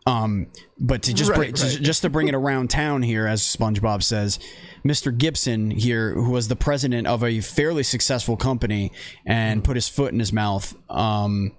Um 0.07 0.49
but 0.81 1.03
to 1.03 1.15
just 1.15 1.31
Right, 1.31 1.37
bring, 1.39 1.53
to- 1.55 1.79
just 1.81 2.03
to 2.03 2.11
bring 2.11 2.27
it 2.29 2.35
around 2.35 2.71
town 2.71 3.03
here 3.03 3.27
as 3.27 3.41
SpongeBob 3.43 4.03
says, 4.03 4.41
Mr. 4.85 5.17
Gibson 5.17 5.71
here 5.71 6.13
who 6.15 6.31
was 6.31 6.49
the 6.49 6.57
president 6.57 7.07
of 7.07 7.23
a 7.23 7.41
fairly 7.41 7.83
successful 7.85 8.37
company 8.37 8.91
and 9.25 9.63
put 9.63 9.77
his 9.77 9.89
foot 9.89 10.13
in 10.13 10.19
his 10.19 10.33
mouth 10.33 10.75
um 10.91 11.53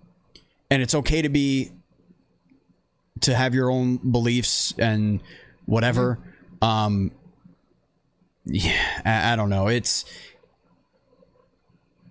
and 0.74 0.82
it's 0.82 0.96
okay 0.96 1.22
to 1.22 1.30
be 1.30 1.72
to 3.22 3.36
have 3.36 3.54
your 3.54 3.70
own 3.70 3.98
beliefs 3.98 4.74
and 4.80 5.22
whatever. 5.66 6.18
Um 6.62 7.12
yeah 8.44 9.02
I, 9.06 9.34
I 9.34 9.36
don't 9.36 9.50
know. 9.50 9.68
It's 9.68 10.04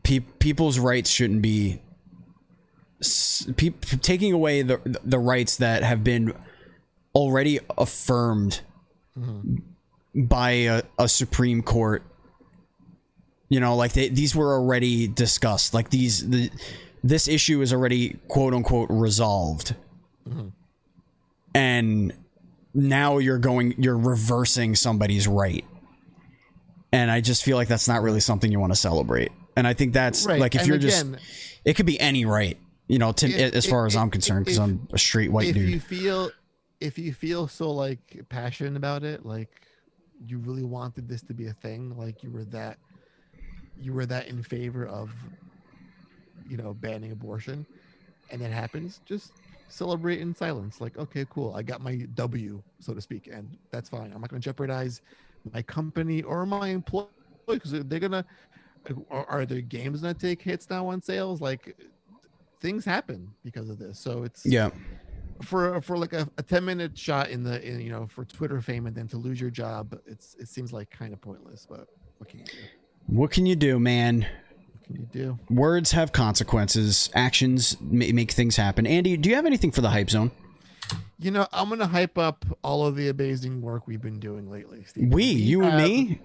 pe- 0.05 0.21
people's 0.21 0.79
rights 0.79 1.11
shouldn't 1.11 1.43
be 1.43 1.83
pe- 3.57 3.71
taking 4.01 4.33
away 4.33 4.63
the 4.63 4.79
the 5.05 5.19
rights 5.19 5.57
that 5.57 5.83
have 5.83 6.05
been 6.05 6.33
already 7.15 7.59
affirmed 7.77 8.61
by 10.15 10.51
a, 10.51 10.83
a 10.99 11.09
supreme 11.09 11.63
court. 11.63 12.05
You 13.49 13.61
know 13.61 13.75
like 13.77 13.93
they, 13.93 14.09
these 14.09 14.35
were 14.37 14.55
already 14.55 15.09
discussed. 15.09 15.75
Like 15.75 15.91
these 15.91 16.29
the 16.31 16.51
this 17.05 17.26
issue 17.28 17.61
is 17.62 17.72
already 17.72 18.16
quote 18.28 18.55
unquote 18.55 18.88
resolved 18.90 19.74
and 21.55 22.12
now 22.74 23.18
you're 23.18 23.38
going 23.38 23.74
you're 23.78 23.98
reversing 23.98 24.74
somebody's 24.74 25.28
right 25.28 25.64
and 26.92 27.11
i 27.11 27.20
just 27.20 27.42
feel 27.44 27.57
like 27.57 27.68
that's 27.68 27.88
not 27.88 28.03
really 28.03 28.20
something 28.20 28.50
you 28.50 28.59
want 28.61 28.72
to 28.72 28.78
celebrate 28.78 29.30
and 29.57 29.66
i 29.66 29.74
think 29.74 29.92
that's 29.92 30.24
right. 30.26 30.40
like 30.40 30.55
if 30.55 30.62
And 30.62 30.68
you're 30.68 30.76
again, 30.76 31.12
just 31.18 31.24
it 31.64 31.74
could 31.74 31.86
be 31.86 31.98
any 32.00 32.24
right 32.24 32.57
you 32.88 32.98
know 32.98 33.12
to, 33.12 33.26
If- 33.28 33.55
as 33.55 33.66
far 33.66 33.86
as 33.86 33.94
i'm 33.96 34.11
concerned 34.11 34.44
because 34.46 34.59
i'm 34.59 34.88
a 34.92 34.98
straight 34.98 35.30
white 35.30 35.53
dude. 35.53 35.64
if 35.64 35.70
you 35.70 35.80
feel 35.80 36.30
if 36.80 36.98
you 36.98 37.12
feel 37.12 37.46
so 37.48 37.70
like 37.70 38.24
passionate 38.28 38.76
about 38.76 39.03
it 39.05 39.26
like 39.26 39.50
you 40.24 40.38
really 40.38 40.64
wanted 40.64 41.09
this 41.09 41.22
to 41.22 41.34
be 41.34 41.48
a 41.48 41.53
thing 41.53 41.96
like 41.98 42.22
you 42.22 42.30
were 42.30 42.44
that 42.44 42.78
you 43.78 43.92
were 43.92 44.07
that 44.07 44.28
in 44.28 44.42
favor 44.42 44.86
of 44.86 45.11
you 46.49 46.57
know 46.57 46.74
banning 46.74 47.12
abortion 47.12 47.66
and 48.30 48.43
it 48.43 48.53
happens 48.53 49.01
just 49.05 49.32
celebrate 49.68 50.20
in 50.20 50.34
silence. 50.34 50.80
Like 50.80 50.97
okay 50.99 51.26
cool 51.30 51.55
i 51.55 51.62
got 51.62 51.80
my 51.80 51.97
w 52.14 52.62
so 52.80 52.95
to 52.95 53.01
speak 53.01 53.28
and 53.32 53.57
that's 53.70 53.88
fine. 53.88 54.12
I'm 54.14 54.20
not 54.20 54.30
going 54.30 54.40
to 54.40 54.45
jeopardize 54.45 55.03
my 55.53 55.62
company 55.62 56.22
or 56.22 56.47
my 56.47 56.68
employees 56.68 57.09
because 57.47 57.72
they're 57.72 57.99
gonna 57.99 58.24
are, 59.11 59.26
are 59.26 59.47
there 59.47 59.61
games 59.61 60.03
gonna 60.03 60.14
take 60.14 60.43
hits 60.43 60.68
now 60.70 60.86
on 60.86 61.03
sales? 61.03 61.40
Like 61.40 61.76
things 62.61 62.84
happen 62.84 63.28
because 63.45 63.68
of 63.68 63.78
this. 63.78 63.99
So 63.99 64.22
it's 64.22 64.47
yeah. 64.47 64.70
for 65.43 65.80
for 65.82 65.99
like 65.99 66.12
a, 66.12 66.28
a 66.38 66.43
10 66.43 66.64
minute 66.64 66.97
shot 66.97 67.30
in 67.30 67.43
the 67.43 67.61
in, 67.66 67.80
you 67.80 67.90
know 67.90 68.07
for 68.07 68.24
twitter 68.24 68.61
fame 68.61 68.86
and 68.86 68.95
then 68.95 69.09
to 69.09 69.16
lose 69.16 69.40
your 69.40 69.51
job 69.51 69.99
it's 70.07 70.36
it 70.38 70.49
seems 70.49 70.72
like 70.72 70.88
kind 70.90 71.12
of 71.12 71.20
pointless 71.20 71.66
but 71.68 71.88
what 72.18 72.28
can 72.28 72.38
you 72.38 72.47
do? 72.47 72.53
What 73.07 73.30
can 73.32 73.47
you 73.47 73.57
do 73.57 73.80
man 73.80 74.26
can 74.93 75.01
you 75.01 75.09
do. 75.12 75.38
Words 75.51 75.93
have 75.93 76.12
consequences. 76.12 77.11
Actions 77.14 77.76
ma- 77.80 78.07
make 78.12 78.30
things 78.32 78.57
happen. 78.57 78.86
Andy 78.86 79.16
do 79.16 79.28
you 79.28 79.34
have 79.36 79.47
anything 79.47 79.70
for 79.70 79.80
the 79.80 79.90
hype 79.90 80.11
zone? 80.11 80.30
You 81.18 81.30
know 81.30 81.47
i'm 81.53 81.68
gonna 81.68 81.86
hype 81.86 82.18
up 82.18 82.45
all 82.62 82.84
of 82.84 82.97
the 82.97 83.09
amazing 83.09 83.62
work 83.62 83.86
we've 83.86 84.03
been 84.03 84.18
doing 84.18 84.51
lately 84.51 84.84
Steve. 84.84 85.12
we? 85.12 85.24
You 85.24 85.62
and 85.62 85.72
have- 85.72 85.88
me 85.88 86.20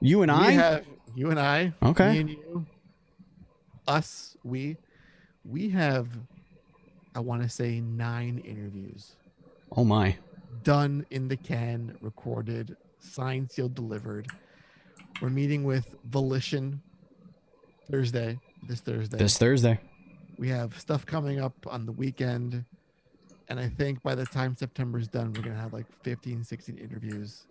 you 0.00 0.22
and 0.22 0.30
i? 0.30 0.50
have 0.52 0.84
you 1.14 1.30
and 1.30 1.38
i 1.38 1.72
Okay. 1.82 2.12
me 2.12 2.18
and 2.20 2.30
you 2.30 2.66
us 3.86 4.36
we 4.42 4.76
we 5.44 5.68
have 5.70 6.08
i 7.14 7.20
want 7.20 7.42
to 7.42 7.48
say 7.48 7.80
nine 7.80 8.38
interviews. 8.38 9.12
Oh 9.76 9.84
my. 9.84 10.16
Done 10.64 11.06
in 11.10 11.28
the 11.28 11.36
can, 11.36 11.96
recorded, 12.00 12.76
signed, 12.98 13.50
sealed, 13.52 13.74
delivered. 13.74 14.26
We're 15.20 15.30
meeting 15.30 15.64
with 15.64 15.94
Volition 16.04 16.80
Thursday, 17.90 18.38
this 18.68 18.80
Thursday. 18.80 19.18
this 19.18 19.38
thursday 19.38 19.78
We 20.38 20.48
have 20.48 20.78
stuff 20.78 21.04
coming 21.06 21.40
up 21.40 21.54
on 21.66 21.86
the 21.86 21.92
weekend. 21.92 22.64
And 23.48 23.58
I 23.58 23.68
think 23.68 24.02
by 24.02 24.14
the 24.14 24.24
time 24.26 24.54
September's 24.54 25.08
done, 25.08 25.32
we're 25.32 25.42
going 25.42 25.56
to 25.56 25.60
have 25.60 25.72
like 25.72 25.86
15, 26.04 26.44
16 26.44 26.78
interviews 26.78 27.42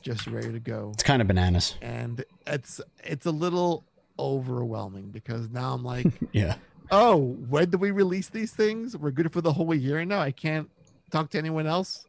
just 0.00 0.26
ready 0.26 0.50
to 0.50 0.58
go. 0.58 0.90
it's 0.94 1.02
kind 1.02 1.22
of 1.22 1.28
bananas 1.28 1.76
And 1.80 2.24
it's 2.46 2.80
it's 3.04 3.26
a 3.26 3.30
little 3.30 3.84
overwhelming 4.18 5.10
because 5.10 5.48
now 5.50 5.74
I'm 5.74 5.84
like, 5.84 6.06
yeah 6.32 6.56
oh, 6.90 7.36
when 7.48 7.70
do 7.70 7.78
we 7.78 7.90
release 7.90 8.28
these 8.28 8.52
things? 8.52 8.96
We're 8.96 9.10
good 9.10 9.32
for 9.32 9.40
the 9.40 9.52
whole 9.52 9.74
year 9.74 10.04
now. 10.04 10.20
I 10.20 10.30
can't 10.30 10.70
talk 11.10 11.30
to 11.30 11.38
anyone 11.38 11.66
else. 11.66 12.06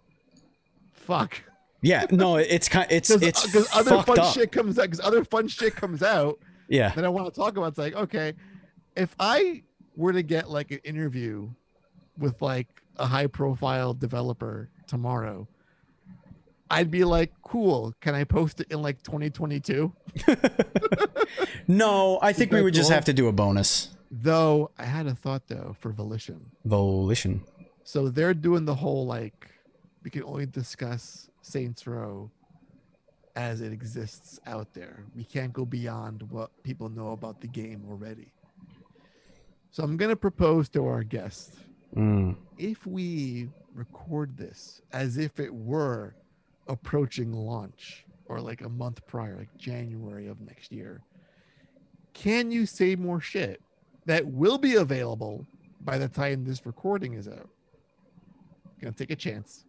Fuck. 0.93 1.41
yeah 1.81 2.05
no 2.11 2.37
it's 2.37 2.69
kind 2.69 2.87
it's 2.89 3.09
it's 3.29 3.43
uh, 3.43 3.47
because 3.47 3.75
other 3.75 4.01
fun 4.03 4.19
up. 4.19 4.33
shit 4.33 4.53
comes 4.53 4.79
out 4.79 4.83
because 4.83 5.01
other 5.01 5.25
fun 5.25 5.49
shit 5.49 5.75
comes 5.75 6.01
out 6.01 6.39
yeah 6.73 6.89
that 6.95 7.05
I 7.05 7.09
want 7.09 7.33
to 7.33 7.39
talk 7.39 7.55
about. 7.57 7.67
It's 7.67 7.77
like, 7.77 7.95
okay, 7.95 8.33
if 8.95 9.15
I 9.19 9.63
were 9.95 10.13
to 10.13 10.23
get 10.23 10.49
like 10.49 10.71
an 10.71 10.79
interview 10.83 11.49
with 12.17 12.41
like 12.41 12.67
a 12.97 13.05
high 13.05 13.27
profile 13.27 13.93
developer 13.93 14.69
tomorrow, 14.87 15.47
I'd 16.69 16.91
be 16.91 17.03
like, 17.03 17.31
cool. 17.43 17.93
Can 18.01 18.15
I 18.15 18.23
post 18.23 18.59
it 18.61 18.67
in 18.71 18.81
like 18.81 19.01
2022? 19.03 19.93
no 21.67 22.19
i 22.21 22.33
think 22.33 22.51
we 22.51 22.61
would 22.61 22.73
just 22.73 22.91
have 22.91 23.05
to 23.05 23.13
do 23.13 23.27
a 23.27 23.31
bonus 23.31 23.89
Though 24.15 24.69
I 24.77 24.85
had 24.85 25.07
a 25.07 25.15
thought 25.15 25.47
though 25.47 25.75
for 25.79 25.91
Volition. 25.91 26.51
volition 26.65 27.41
So 27.83 28.09
they're 28.09 28.35
doing 28.35 28.65
the 28.65 28.75
whole 28.75 29.07
like 29.07 29.49
we 30.03 30.11
can 30.11 30.23
only 30.23 30.45
discuss 30.45 31.29
Saints 31.41 31.87
Row 31.87 32.29
as 33.35 33.61
it 33.61 33.71
exists 33.73 34.39
out 34.45 34.73
there. 34.73 35.03
We 35.15 35.23
can't 35.23 35.51
go 35.53 35.65
beyond 35.65 36.23
what 36.29 36.51
people 36.63 36.89
know 36.89 37.11
about 37.11 37.41
the 37.41 37.47
game 37.47 37.83
already. 37.89 38.31
So 39.71 39.83
I'm 39.83 39.97
gonna 39.97 40.15
propose 40.15 40.69
to 40.69 40.85
our 40.85 41.03
guest 41.03 41.55
Mm. 41.95 42.35
if 42.57 42.85
we 42.87 43.49
record 43.75 44.35
this 44.37 44.81
as 44.91 45.17
if 45.17 45.39
it 45.39 45.53
were 45.53 46.15
approaching 46.67 47.31
launch 47.33 48.05
or 48.25 48.39
like 48.39 48.61
a 48.61 48.69
month 48.69 49.05
prior, 49.05 49.35
like 49.37 49.55
January 49.57 50.27
of 50.27 50.39
next 50.41 50.71
year, 50.71 51.01
can 52.13 52.51
you 52.51 52.65
say 52.65 52.95
more 52.95 53.19
shit 53.21 53.61
that 54.05 54.25
will 54.25 54.57
be 54.57 54.75
available 54.75 55.45
by 55.81 55.97
the 55.97 56.07
time 56.07 56.43
this 56.43 56.65
recording 56.65 57.13
is 57.13 57.27
out? 57.27 57.49
Gonna 58.81 58.93
take 58.93 59.11
a 59.11 59.15
chance. 59.15 59.65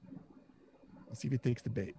Let's 1.08 1.20
see 1.20 1.28
if 1.28 1.34
it 1.34 1.42
takes 1.42 1.62
the 1.62 1.70
bait. 1.70 1.96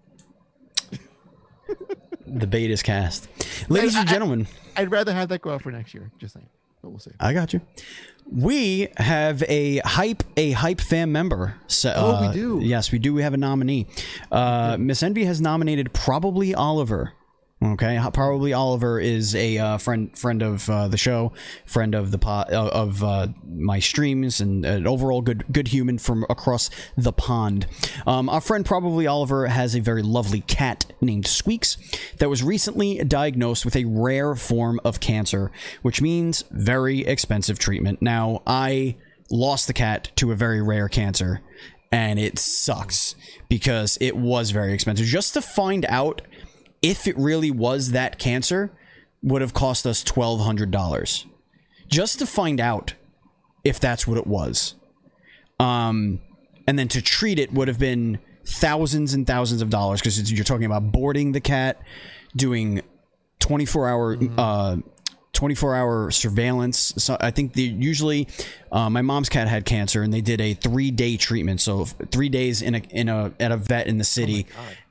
the 2.28 2.48
bait 2.48 2.72
is 2.72 2.84
cast. 2.84 3.28
Ladies 3.70 3.96
and 3.96 4.08
gentlemen, 4.08 4.48
I'd 4.76 4.92
rather 4.92 5.14
have 5.14 5.30
that 5.30 5.42
go 5.42 5.52
out 5.52 5.62
for 5.62 5.72
next 5.72 5.94
year. 5.94 6.12
Just 6.18 6.34
saying, 6.34 6.48
but 6.82 6.90
we'll 6.90 7.00
see. 7.00 7.12
I 7.20 7.34
got 7.34 7.54
you. 7.54 7.62
We 8.32 8.88
have 8.98 9.44
a 9.44 9.78
hype 9.86 10.24
a 10.36 10.52
hype 10.52 10.82
fan 10.82 11.12
member. 11.12 11.56
So, 11.68 11.94
Oh, 11.96 12.22
we 12.22 12.28
uh, 12.28 12.32
do. 12.34 12.60
Yes, 12.64 12.92
we 12.92 12.98
do. 13.00 13.14
We 13.14 13.22
have 13.22 13.36
a 13.36 13.38
nominee. 13.38 13.86
Uh, 14.32 14.78
Miss 14.80 15.04
Envy 15.04 15.26
has 15.26 15.40
nominated 15.42 15.94
probably 15.94 16.56
Oliver. 16.56 17.14
Okay, 17.66 18.00
probably 18.14 18.54
Oliver 18.54 19.00
is 19.00 19.34
a 19.34 19.58
uh, 19.58 19.78
friend 19.80 20.16
friend 20.16 20.44
of 20.44 20.70
uh, 20.70 20.88
the 20.88 20.98
show, 20.98 21.34
friend 21.66 21.96
of 21.96 22.12
the 22.12 22.20
pot 22.20 22.54
uh, 22.54 22.70
of 22.72 23.04
uh, 23.04 23.28
my 23.44 23.80
streams, 23.80 24.40
and 24.40 24.64
an 24.66 24.86
overall 24.86 25.22
good 25.22 25.46
good 25.52 25.70
human 25.70 25.98
from 25.98 26.26
across 26.30 26.70
the 26.96 27.12
pond. 27.12 27.66
Um, 28.06 28.30
our 28.30 28.42
friend 28.42 28.66
probably 28.66 29.08
Oliver 29.08 29.48
has 29.48 29.76
a 29.76 29.80
very 29.80 30.04
lovely 30.04 30.42
cat 30.42 30.86
named 31.02 31.26
Squeaks 31.26 31.78
that 32.20 32.30
was 32.30 32.44
recently 32.44 33.00
diagnosed 33.00 33.66
with 33.66 33.76
a 33.76 33.86
rare 33.86 34.36
form 34.36 34.80
of 34.86 35.00
cancer, 35.00 35.52
which 35.82 36.02
means 36.02 36.44
very 36.52 37.00
expensive 37.00 37.58
treatment. 37.58 38.00
Now, 38.00 38.44
I 38.46 38.96
lost 39.32 39.66
the 39.66 39.74
cat 39.74 40.12
to 40.18 40.32
a 40.32 40.36
very 40.36 40.62
rare 40.62 40.88
cancer, 40.88 41.42
and 41.92 42.20
it 42.20 42.38
sucks 42.38 43.16
because 43.50 43.98
it 44.00 44.16
was 44.16 44.52
very 44.52 44.74
expensive. 44.74 45.08
Just 45.08 45.34
to 45.34 45.42
find 45.42 45.84
out 45.86 46.22
if 46.86 47.08
it 47.08 47.18
really 47.18 47.50
was 47.50 47.92
that 47.92 48.20
cancer 48.20 48.72
would 49.24 49.42
have 49.42 49.54
cost 49.54 49.88
us 49.88 50.04
$1200 50.04 51.26
just 51.88 52.20
to 52.20 52.28
find 52.28 52.60
out 52.60 52.94
if 53.64 53.80
that's 53.80 54.06
what 54.06 54.18
it 54.18 54.28
was 54.28 54.76
um 55.60 56.20
and 56.68 56.78
then 56.78 56.88
to 56.88 57.02
treat 57.02 57.40
it 57.40 57.52
would 57.52 57.68
have 57.68 57.80
been 57.80 58.20
thousands 58.46 59.16
and 59.16 59.26
thousands 59.26 59.62
of 59.62 59.70
dollars 59.72 60.00
because 60.00 60.32
you're 60.32 60.44
talking 60.44 60.66
about 60.66 60.92
boarding 60.92 61.32
the 61.32 61.40
cat 61.40 61.82
doing 62.36 62.82
24 63.40 63.90
hour 63.90 64.18
uh 64.38 64.78
24 65.36 65.76
hour 65.76 66.12
surveillance. 66.12 66.94
So 66.98 67.18
I 67.20 67.30
think 67.30 67.54
they 67.54 67.64
usually, 67.64 68.28
uh, 68.72 68.90
my 68.90 69.02
mom's 69.02 69.30
cat 69.30 69.48
had 69.48 69.66
cancer 69.66 70.02
and 70.02 70.12
they 70.12 70.22
did 70.22 70.42
a 70.42 70.54
three 70.54 70.92
day 70.92 71.18
treatment. 71.18 71.62
So 71.62 71.86
three 71.86 72.30
days 72.30 72.62
in 72.62 72.76
a, 72.76 72.82
in 72.90 73.10
a, 73.10 73.34
at 73.40 73.52
a 73.52 73.58
vet 73.58 73.88
in 73.88 73.98
the 73.98 74.04
city 74.04 74.48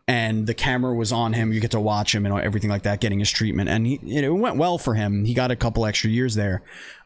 and 0.06 0.46
the 0.46 0.54
camera 0.54 0.94
was 0.94 1.12
on 1.12 1.32
him. 1.32 1.52
You 1.52 1.60
get 1.60 1.70
to 1.72 1.80
watch 1.80 2.14
him 2.14 2.26
and 2.26 2.38
everything 2.38 2.70
like 2.70 2.82
that, 2.82 3.00
getting 3.00 3.18
his 3.18 3.30
treatment. 3.30 3.68
And 3.68 3.86
he, 3.86 3.94
it 4.02 4.28
went 4.28 4.56
well 4.56 4.78
for 4.78 4.94
him. 4.94 5.24
He 5.24 5.34
got 5.34 5.50
a 5.50 5.56
couple 5.56 5.86
extra 5.86 6.10
years 6.10 6.34
there. 6.34 6.62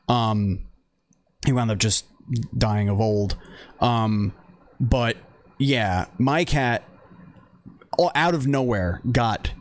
Um, 0.09 0.67
he 1.47 1.53
wound 1.53 1.71
up 1.71 1.79
just 1.79 2.07
dying 2.57 2.89
of 2.89 3.01
old. 3.01 3.37
Um, 3.81 4.35
but 4.81 5.17
yeah, 5.59 6.07
my 6.19 6.45
cat 6.45 6.85
out 8.15 8.35
of 8.35 8.47
nowhere 8.47 9.01
got 9.11 9.53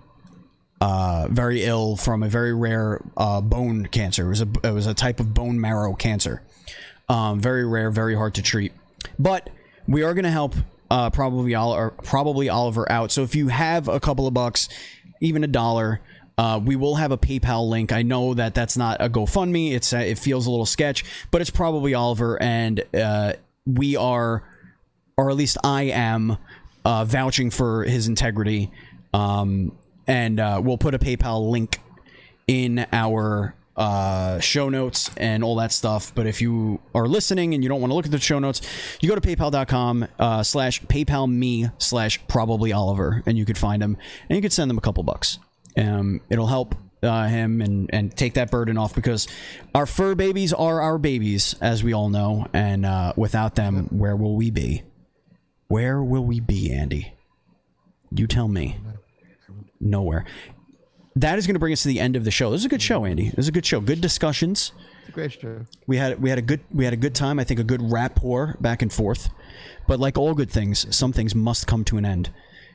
uh, 0.81 1.27
very 1.29 1.63
ill 1.63 1.95
from 1.95 2.23
a 2.23 2.29
very 2.29 2.53
rare 2.53 3.01
uh, 3.15 3.41
bone 3.41 3.87
cancer. 3.87 4.25
It 4.25 4.29
was 4.29 4.41
a 4.41 4.47
it 4.63 4.71
was 4.71 4.87
a 4.87 4.93
type 4.93 5.19
of 5.19 5.33
bone 5.33 5.59
marrow 5.59 5.93
cancer. 5.93 6.43
Um, 7.09 7.39
very 7.39 7.65
rare, 7.65 7.89
very 7.89 8.15
hard 8.15 8.35
to 8.35 8.41
treat. 8.41 8.73
But 9.17 9.49
we 9.87 10.03
are 10.03 10.13
going 10.13 10.25
to 10.25 10.31
help 10.31 10.55
uh, 10.89 11.09
probably 11.09 11.55
all 11.55 11.73
or 11.73 11.91
probably 11.91 12.49
Oliver 12.49 12.89
out. 12.91 13.11
So 13.11 13.23
if 13.23 13.35
you 13.35 13.49
have 13.49 13.87
a 13.87 13.99
couple 13.99 14.27
of 14.27 14.33
bucks, 14.33 14.69
even 15.21 15.43
a 15.43 15.47
dollar. 15.47 16.01
Uh, 16.37 16.59
we 16.63 16.75
will 16.75 16.95
have 16.95 17.11
a 17.11 17.17
PayPal 17.17 17.67
link. 17.67 17.91
I 17.91 18.03
know 18.03 18.35
that 18.35 18.53
that's 18.53 18.77
not 18.77 18.97
a 18.99 19.09
GoFundMe. 19.09 19.73
It's 19.73 19.91
uh, 19.91 19.97
it 19.97 20.19
feels 20.19 20.45
a 20.45 20.51
little 20.51 20.67
sketch, 20.67 21.03
but 21.31 21.41
it's 21.41 21.49
probably 21.49 21.95
Oliver, 21.95 22.39
and 22.39 22.83
uh, 22.93 23.33
we 23.65 23.95
are, 23.97 24.43
or 25.17 25.31
at 25.31 25.35
least 25.35 25.57
I 25.63 25.83
am, 25.85 26.37
uh, 26.85 27.05
vouching 27.05 27.49
for 27.49 27.85
his 27.85 28.07
integrity. 28.07 28.71
Um, 29.15 29.71
and 30.05 30.39
uh, 30.39 30.61
we'll 30.63 30.77
put 30.77 30.93
a 30.93 30.99
PayPal 30.99 31.49
link 31.49 31.79
in 32.47 32.85
our 32.93 33.55
uh, 33.77 34.39
show 34.39 34.69
notes 34.69 35.11
and 35.17 35.43
all 35.43 35.55
that 35.55 35.71
stuff. 35.71 36.13
But 36.15 36.25
if 36.27 36.41
you 36.41 36.81
are 36.95 37.07
listening 37.07 37.53
and 37.53 37.63
you 37.63 37.69
don't 37.69 37.79
want 37.79 37.91
to 37.91 37.95
look 37.95 38.05
at 38.05 38.11
the 38.11 38.19
show 38.19 38.39
notes, 38.39 38.61
you 38.99 39.07
go 39.07 39.15
to 39.15 39.21
paypal.com 39.21 40.07
uh, 40.19 40.43
slash 40.43 40.81
PayPal 40.83 41.31
me 41.31 41.69
slash 41.77 42.19
probably 42.27 42.73
Oliver, 42.73 43.23
and 43.25 43.37
you 43.37 43.45
could 43.45 43.57
find 43.57 43.81
him 43.81 43.97
and 44.29 44.35
you 44.35 44.41
could 44.41 44.53
send 44.53 44.69
them 44.69 44.77
a 44.77 44.81
couple 44.81 45.03
bucks. 45.03 45.39
Um, 45.77 46.21
it'll 46.29 46.47
help 46.47 46.75
uh, 47.03 47.27
him 47.27 47.61
and 47.61 47.89
and 47.93 48.15
take 48.15 48.33
that 48.33 48.49
burden 48.49 48.77
off 48.77 48.95
because 48.95 49.27
our 49.75 49.85
fur 49.85 50.15
babies 50.15 50.51
are 50.53 50.81
our 50.81 50.97
babies, 50.97 51.55
as 51.61 51.83
we 51.83 51.93
all 51.93 52.09
know, 52.09 52.47
and 52.53 52.85
uh, 52.85 53.13
without 53.15 53.55
them, 53.55 53.87
where 53.91 54.15
will 54.15 54.35
we 54.35 54.49
be? 54.49 54.83
Where 55.67 56.01
will 56.01 56.25
we 56.25 56.39
be, 56.39 56.71
Andy? 56.71 57.13
You 58.11 58.25
tell 58.25 58.47
me. 58.47 58.77
Nowhere. 59.79 60.25
That 61.21 61.39
is 61.39 61.47
going 61.47 61.55
to 61.55 61.59
bring 61.59 61.73
us 61.73 61.81
to 61.81 61.87
the 61.87 61.99
end 61.99 62.15
of 62.15 62.25
the 62.25 62.31
show. 62.31 62.51
This 62.51 62.61
is 62.61 62.65
a 62.65 62.69
good 62.69 62.81
show, 62.81 63.03
Andy. 63.03 63.29
This 63.29 63.45
is 63.45 63.47
a 63.47 63.51
good 63.51 63.65
show. 63.65 63.79
Good 63.79 64.01
discussions. 64.01 64.71
It's 64.99 65.09
a 65.09 65.11
great 65.11 65.31
show. 65.31 65.65
We 65.87 65.97
had 65.97 66.21
we 66.21 66.29
had 66.29 66.37
a 66.37 66.43
good 66.43 66.59
we 66.71 66.83
had 66.83 66.93
a 66.93 66.97
good 66.97 67.15
time. 67.15 67.39
I 67.39 67.43
think 67.43 67.59
a 67.59 67.63
good 67.63 67.91
rapport 67.91 68.55
back 68.59 68.83
and 68.83 68.93
forth. 68.93 69.29
But 69.87 69.99
like 69.99 70.15
all 70.15 70.35
good 70.35 70.51
things, 70.51 70.95
some 70.95 71.11
things 71.11 71.33
must 71.33 71.65
come 71.65 71.83
to 71.85 71.97
an 71.97 72.05
end. 72.05 72.29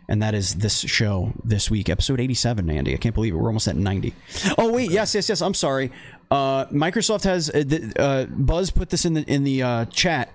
And 0.08 0.20
that 0.22 0.34
is 0.34 0.56
this 0.56 0.80
show 0.80 1.32
this 1.44 1.70
week, 1.70 1.88
episode 1.88 2.18
87, 2.18 2.68
Andy. 2.68 2.92
I 2.92 2.96
can't 2.96 3.14
believe 3.14 3.32
it. 3.32 3.36
We're 3.36 3.46
almost 3.46 3.68
at 3.68 3.76
90. 3.76 4.12
Oh 4.58 4.72
wait, 4.72 4.90
yes, 4.90 5.14
yes, 5.14 5.28
yes. 5.28 5.40
I'm 5.40 5.54
sorry. 5.54 5.92
Uh, 6.28 6.66
Microsoft 6.66 7.22
has 7.22 7.48
uh, 7.48 7.62
th- 7.62 7.92
uh, 7.96 8.26
Buzz 8.26 8.70
put 8.70 8.90
this 8.90 9.04
in 9.04 9.14
the 9.14 9.22
in 9.22 9.44
the 9.44 9.62
uh, 9.62 9.84
chat. 9.84 10.34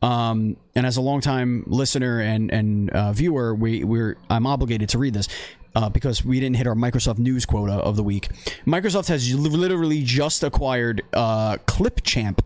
Um, 0.00 0.56
and 0.76 0.84
as 0.86 0.96
a 0.96 1.00
longtime 1.00 1.64
listener 1.66 2.20
and 2.20 2.52
and 2.52 2.90
uh, 2.90 3.12
viewer, 3.12 3.52
we 3.52 3.82
we're 3.82 4.16
I'm 4.30 4.46
obligated 4.46 4.90
to 4.90 4.98
read 4.98 5.14
this. 5.14 5.28
Uh, 5.74 5.88
because 5.88 6.22
we 6.22 6.38
didn't 6.38 6.56
hit 6.56 6.66
our 6.66 6.74
Microsoft 6.74 7.16
news 7.18 7.46
quota 7.46 7.72
of 7.72 7.96
the 7.96 8.02
week. 8.02 8.28
Microsoft 8.66 9.08
has 9.08 9.34
literally 9.34 10.02
just 10.02 10.42
acquired 10.42 11.00
uh, 11.14 11.56
Clipchamp, 11.64 12.40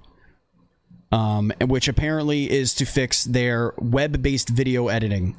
um, 1.11 1.53
which 1.61 1.89
apparently 1.89 2.49
is 2.49 2.72
to 2.74 2.85
fix 2.85 3.24
their 3.24 3.74
web-based 3.79 4.49
video 4.49 4.87
editing. 4.87 5.37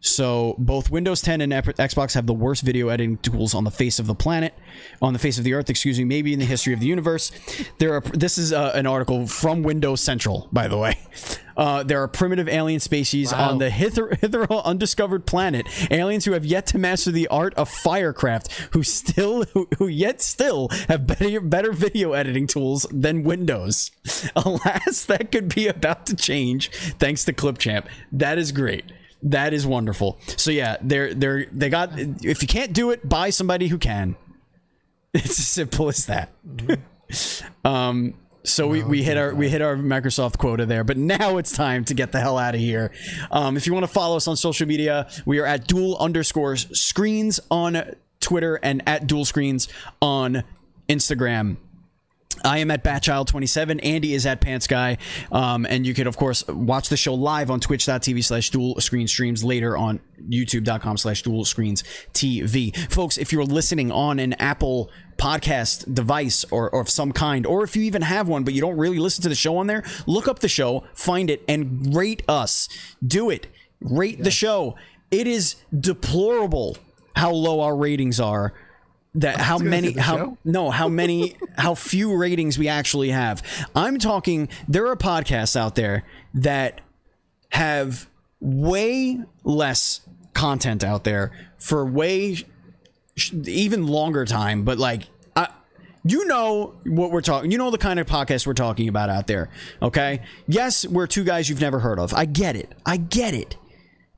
So 0.00 0.54
both 0.58 0.90
Windows 0.90 1.20
10 1.20 1.42
and 1.42 1.52
Xbox 1.52 2.14
have 2.14 2.26
the 2.26 2.32
worst 2.32 2.62
video 2.62 2.88
editing 2.88 3.18
tools 3.18 3.54
on 3.54 3.64
the 3.64 3.70
face 3.70 3.98
of 3.98 4.06
the 4.06 4.14
planet, 4.14 4.54
on 5.02 5.12
the 5.12 5.18
face 5.18 5.36
of 5.36 5.44
the 5.44 5.52
earth, 5.52 5.68
excuse 5.68 5.98
me, 5.98 6.04
maybe 6.04 6.32
in 6.32 6.38
the 6.38 6.46
history 6.46 6.72
of 6.72 6.80
the 6.80 6.86
universe. 6.86 7.30
There 7.78 7.94
are 7.94 8.00
this 8.00 8.38
is 8.38 8.52
uh, 8.52 8.72
an 8.74 8.86
article 8.86 9.26
from 9.26 9.62
Windows 9.62 10.00
Central, 10.00 10.48
by 10.52 10.68
the 10.68 10.78
way. 10.78 10.98
Uh, 11.60 11.82
there 11.82 12.02
are 12.02 12.08
primitive 12.08 12.48
alien 12.48 12.80
species 12.80 13.32
Wow. 13.32 13.50
on 13.50 13.58
the 13.58 13.68
hither, 13.68 14.14
hither 14.20 14.50
undiscovered 14.50 15.26
planet, 15.26 15.66
aliens 15.90 16.24
who 16.24 16.32
have 16.32 16.46
yet 16.46 16.66
to 16.68 16.78
master 16.78 17.10
the 17.10 17.28
art 17.28 17.52
of 17.54 17.68
firecraft, 17.68 18.50
who 18.72 18.82
still 18.82 19.44
who, 19.52 19.68
who 19.78 19.86
yet 19.86 20.22
still 20.22 20.68
have 20.88 21.06
better 21.06 21.38
better 21.40 21.72
video 21.72 22.14
editing 22.14 22.46
tools 22.46 22.86
than 22.90 23.24
Windows. 23.24 23.90
Alas, 24.36 25.04
that 25.04 25.30
could 25.30 25.54
be 25.54 25.68
about 25.68 26.06
to 26.06 26.16
change 26.16 26.70
thanks 26.98 27.26
to 27.26 27.32
Clipchamp. 27.34 27.86
That 28.10 28.38
is 28.38 28.52
great. 28.52 28.84
That 29.22 29.52
is 29.52 29.66
wonderful. 29.66 30.18
So 30.38 30.50
yeah, 30.50 30.78
they're 30.80 31.12
they're 31.12 31.44
they 31.52 31.68
got. 31.68 31.90
If 31.94 32.40
you 32.40 32.48
can't 32.48 32.72
do 32.72 32.90
it, 32.90 33.06
buy 33.06 33.28
somebody 33.28 33.68
who 33.68 33.76
can. 33.76 34.16
It's 35.12 35.38
as 35.38 35.46
simple 35.46 35.88
as 35.90 36.06
that. 36.06 36.30
um. 37.66 38.14
So 38.42 38.66
we, 38.66 38.82
we 38.82 39.02
hit 39.02 39.18
our 39.18 39.34
we 39.34 39.48
hit 39.48 39.60
our 39.60 39.76
Microsoft 39.76 40.38
quota 40.38 40.64
there, 40.64 40.82
but 40.82 40.96
now 40.96 41.36
it's 41.36 41.52
time 41.52 41.84
to 41.86 41.94
get 41.94 42.12
the 42.12 42.20
hell 42.20 42.38
out 42.38 42.54
of 42.54 42.60
here. 42.60 42.90
Um, 43.30 43.56
if 43.56 43.66
you 43.66 43.74
want 43.74 43.84
to 43.84 43.92
follow 43.92 44.16
us 44.16 44.26
on 44.28 44.36
social 44.36 44.66
media, 44.66 45.10
we 45.26 45.38
are 45.40 45.46
at 45.46 45.66
duel 45.66 45.98
underscores 45.98 46.78
screens 46.78 47.38
on 47.50 47.94
Twitter 48.20 48.58
and 48.62 48.82
at 48.86 49.06
duel 49.06 49.24
screens 49.24 49.68
on 50.00 50.42
Instagram. 50.88 51.56
I 52.44 52.58
am 52.58 52.70
at 52.70 52.82
Batchild27. 52.82 53.80
Andy 53.82 54.14
is 54.14 54.24
at 54.24 54.40
Pants 54.40 54.66
Guy. 54.66 54.98
Um, 55.30 55.66
and 55.66 55.86
you 55.86 55.94
can, 55.94 56.06
of 56.06 56.16
course, 56.16 56.46
watch 56.48 56.88
the 56.88 56.96
show 56.96 57.14
live 57.14 57.50
on 57.50 57.60
twitch.tv 57.60 58.24
slash 58.24 58.50
duel 58.50 58.80
screen 58.80 59.06
streams 59.08 59.44
later 59.44 59.76
on 59.76 60.00
youtube.com 60.28 60.96
slash 60.96 61.22
duel 61.22 61.44
screens 61.44 61.82
TV. 62.12 62.74
Folks, 62.90 63.18
if 63.18 63.32
you're 63.32 63.44
listening 63.44 63.90
on 63.92 64.18
an 64.18 64.34
Apple 64.34 64.90
podcast 65.20 65.94
device 65.94 66.44
or, 66.50 66.70
or 66.70 66.80
of 66.80 66.88
some 66.88 67.12
kind, 67.12 67.46
or 67.46 67.62
if 67.62 67.76
you 67.76 67.82
even 67.82 68.02
have 68.02 68.26
one, 68.26 68.42
but 68.42 68.54
you 68.54 68.60
don't 68.60 68.76
really 68.76 68.98
listen 68.98 69.22
to 69.22 69.28
the 69.28 69.34
show 69.34 69.58
on 69.58 69.66
there, 69.66 69.84
look 70.06 70.26
up 70.26 70.40
the 70.40 70.48
show, 70.48 70.84
find 70.94 71.30
it, 71.30 71.42
and 71.46 71.94
rate 71.94 72.22
us. 72.28 72.68
Do 73.06 73.30
it. 73.30 73.46
Rate 73.80 74.22
the 74.24 74.30
show. 74.30 74.76
It 75.10 75.26
is 75.26 75.56
deplorable 75.78 76.76
how 77.14 77.32
low 77.32 77.60
our 77.60 77.76
ratings 77.76 78.18
are 78.18 78.54
that 79.14 79.40
how 79.40 79.58
many 79.58 79.92
how 79.92 80.16
show? 80.16 80.38
no 80.44 80.70
how 80.70 80.88
many 80.88 81.36
how 81.58 81.74
few 81.74 82.16
ratings 82.16 82.56
we 82.56 82.68
actually 82.68 83.10
have 83.10 83.42
i'm 83.74 83.98
talking 83.98 84.48
there 84.68 84.86
are 84.86 84.94
podcasts 84.94 85.56
out 85.56 85.74
there 85.74 86.04
that 86.32 86.80
have 87.50 88.08
way 88.38 89.18
less 89.42 90.02
content 90.32 90.84
out 90.84 91.02
there 91.02 91.32
for 91.58 91.84
way 91.84 92.36
sh- 93.16 93.32
even 93.46 93.88
longer 93.88 94.24
time 94.24 94.62
but 94.62 94.78
like 94.78 95.09
you 96.04 96.24
know 96.26 96.74
what 96.86 97.10
we're 97.10 97.20
talking 97.20 97.50
you 97.50 97.58
know 97.58 97.70
the 97.70 97.78
kind 97.78 98.00
of 98.00 98.06
podcast 98.06 98.46
we're 98.46 98.54
talking 98.54 98.88
about 98.88 99.10
out 99.10 99.26
there 99.26 99.50
okay 99.82 100.22
yes 100.48 100.86
we're 100.86 101.06
two 101.06 101.24
guys 101.24 101.48
you've 101.48 101.60
never 101.60 101.80
heard 101.80 101.98
of 101.98 102.14
i 102.14 102.24
get 102.24 102.56
it 102.56 102.74
i 102.86 102.96
get 102.96 103.34
it 103.34 103.56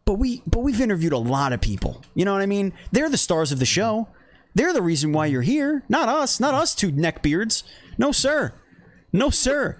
but 0.04 0.14
we 0.14 0.42
but 0.46 0.60
we've 0.60 0.80
interviewed 0.80 1.12
a 1.12 1.18
lot 1.18 1.52
of 1.52 1.60
people. 1.60 2.02
You 2.14 2.24
know 2.24 2.32
what 2.32 2.42
I 2.42 2.46
mean? 2.46 2.72
They're 2.90 3.10
the 3.10 3.16
stars 3.16 3.52
of 3.52 3.58
the 3.58 3.64
show. 3.64 4.08
They're 4.54 4.72
the 4.72 4.82
reason 4.82 5.12
why 5.12 5.26
you're 5.26 5.42
here, 5.42 5.82
not 5.88 6.08
us, 6.08 6.38
not 6.38 6.54
us 6.54 6.74
two 6.74 6.92
neckbeards. 6.92 7.62
No 7.96 8.12
sir. 8.12 8.52
No 9.12 9.30
sir. 9.30 9.78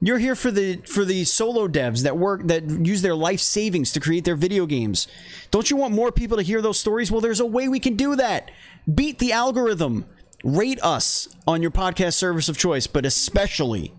You're 0.00 0.18
here 0.18 0.34
for 0.34 0.50
the 0.50 0.76
for 0.86 1.04
the 1.04 1.24
solo 1.24 1.68
devs 1.68 2.02
that 2.02 2.16
work 2.16 2.46
that 2.46 2.68
use 2.68 3.02
their 3.02 3.14
life 3.14 3.40
savings 3.40 3.92
to 3.92 4.00
create 4.00 4.24
their 4.24 4.36
video 4.36 4.66
games. 4.66 5.06
Don't 5.50 5.70
you 5.70 5.76
want 5.76 5.94
more 5.94 6.10
people 6.10 6.36
to 6.36 6.42
hear 6.42 6.62
those 6.62 6.78
stories? 6.78 7.10
Well, 7.10 7.20
there's 7.20 7.40
a 7.40 7.46
way 7.46 7.68
we 7.68 7.80
can 7.80 7.96
do 7.96 8.16
that. 8.16 8.50
Beat 8.92 9.18
the 9.18 9.32
algorithm. 9.32 10.06
Rate 10.42 10.80
us 10.82 11.28
on 11.46 11.62
your 11.62 11.70
podcast 11.70 12.14
service 12.14 12.48
of 12.48 12.56
choice, 12.56 12.86
but 12.86 13.04
especially 13.04 13.92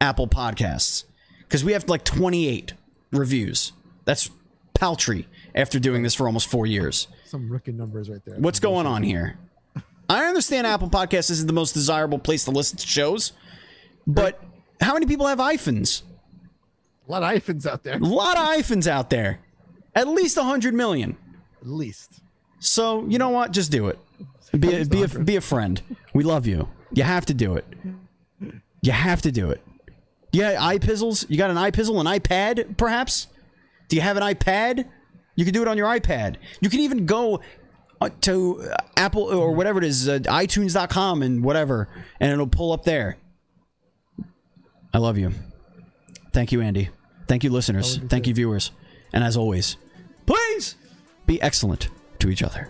Apple 0.00 0.26
Podcasts 0.26 1.04
because 1.40 1.64
we 1.64 1.72
have 1.72 1.88
like 1.88 2.04
28 2.04 2.72
reviews. 3.12 3.72
That's 4.04 4.30
paltry 4.74 5.28
after 5.54 5.78
doing 5.78 6.02
this 6.02 6.14
for 6.14 6.26
almost 6.26 6.48
4 6.48 6.66
years. 6.66 7.08
Some 7.26 7.50
rookie 7.50 7.72
numbers 7.72 8.08
right 8.10 8.24
there. 8.24 8.36
What's 8.38 8.58
going 8.58 8.86
on 8.86 9.02
here? 9.02 9.38
I 10.08 10.24
understand 10.24 10.66
Apple 10.66 10.90
Podcasts 10.90 11.30
isn't 11.30 11.46
the 11.46 11.52
most 11.52 11.72
desirable 11.72 12.18
place 12.18 12.44
to 12.46 12.50
listen 12.50 12.78
to 12.78 12.86
shows, 12.86 13.32
but 14.06 14.42
how 14.80 14.94
many 14.94 15.06
people 15.06 15.26
have 15.26 15.38
iPhones? 15.38 16.02
A 17.08 17.12
lot 17.12 17.22
of 17.22 17.42
iPhones 17.42 17.66
out 17.66 17.82
there. 17.84 17.96
A 17.96 17.98
lot 17.98 18.36
of 18.36 18.44
iPhones 18.44 18.86
out 18.86 19.10
there. 19.10 19.40
At 19.94 20.08
least 20.08 20.36
100 20.36 20.74
million. 20.74 21.16
At 21.60 21.68
least. 21.68 22.20
So, 22.58 23.06
you 23.06 23.18
know 23.18 23.30
what? 23.30 23.52
Just 23.52 23.70
do 23.70 23.88
it. 23.88 23.98
Be 24.58 24.80
a, 24.80 24.84
be 24.84 25.02
a, 25.02 25.08
be 25.08 25.36
a 25.36 25.40
friend. 25.40 25.80
We 26.14 26.24
love 26.24 26.46
you. 26.46 26.68
You 26.92 27.04
have 27.04 27.26
to 27.26 27.34
do 27.34 27.54
it. 27.54 27.64
You 28.82 28.92
have 28.92 29.22
to 29.22 29.32
do 29.32 29.50
it. 29.50 29.62
Yeah, 30.32 30.54
iPizzles. 30.56 31.26
You 31.28 31.36
got 31.38 31.50
an 31.50 31.56
iPizzle, 31.56 31.98
an 32.00 32.06
iPad, 32.06 32.76
perhaps? 32.76 33.28
Do 33.88 33.96
you 33.96 34.02
have 34.02 34.16
an 34.16 34.22
iPad? 34.22 34.88
You 35.36 35.44
can 35.44 35.54
do 35.54 35.62
it 35.62 35.68
on 35.68 35.76
your 35.76 35.88
iPad. 35.88 36.36
You 36.60 36.68
can 36.68 36.80
even 36.80 37.06
go 37.06 37.40
uh, 38.00 38.10
to 38.22 38.62
uh, 38.62 38.76
Apple 38.96 39.22
or 39.22 39.52
whatever 39.52 39.78
it 39.78 39.84
is, 39.84 40.08
uh, 40.08 40.18
iTunes.com 40.20 41.22
and 41.22 41.44
whatever, 41.44 41.88
and 42.20 42.32
it'll 42.32 42.46
pull 42.46 42.72
up 42.72 42.84
there. 42.84 43.16
I 44.92 44.98
love 44.98 45.16
you. 45.16 45.32
Thank 46.32 46.52
you, 46.52 46.60
Andy. 46.60 46.90
Thank 47.28 47.44
you, 47.44 47.50
listeners. 47.50 47.98
Thank 48.08 48.26
you, 48.26 48.34
viewers. 48.34 48.72
And 49.12 49.22
as 49.22 49.36
always, 49.36 49.76
please 50.26 50.76
be 51.26 51.40
excellent 51.40 51.88
to 52.18 52.28
each 52.28 52.42
other. 52.42 52.68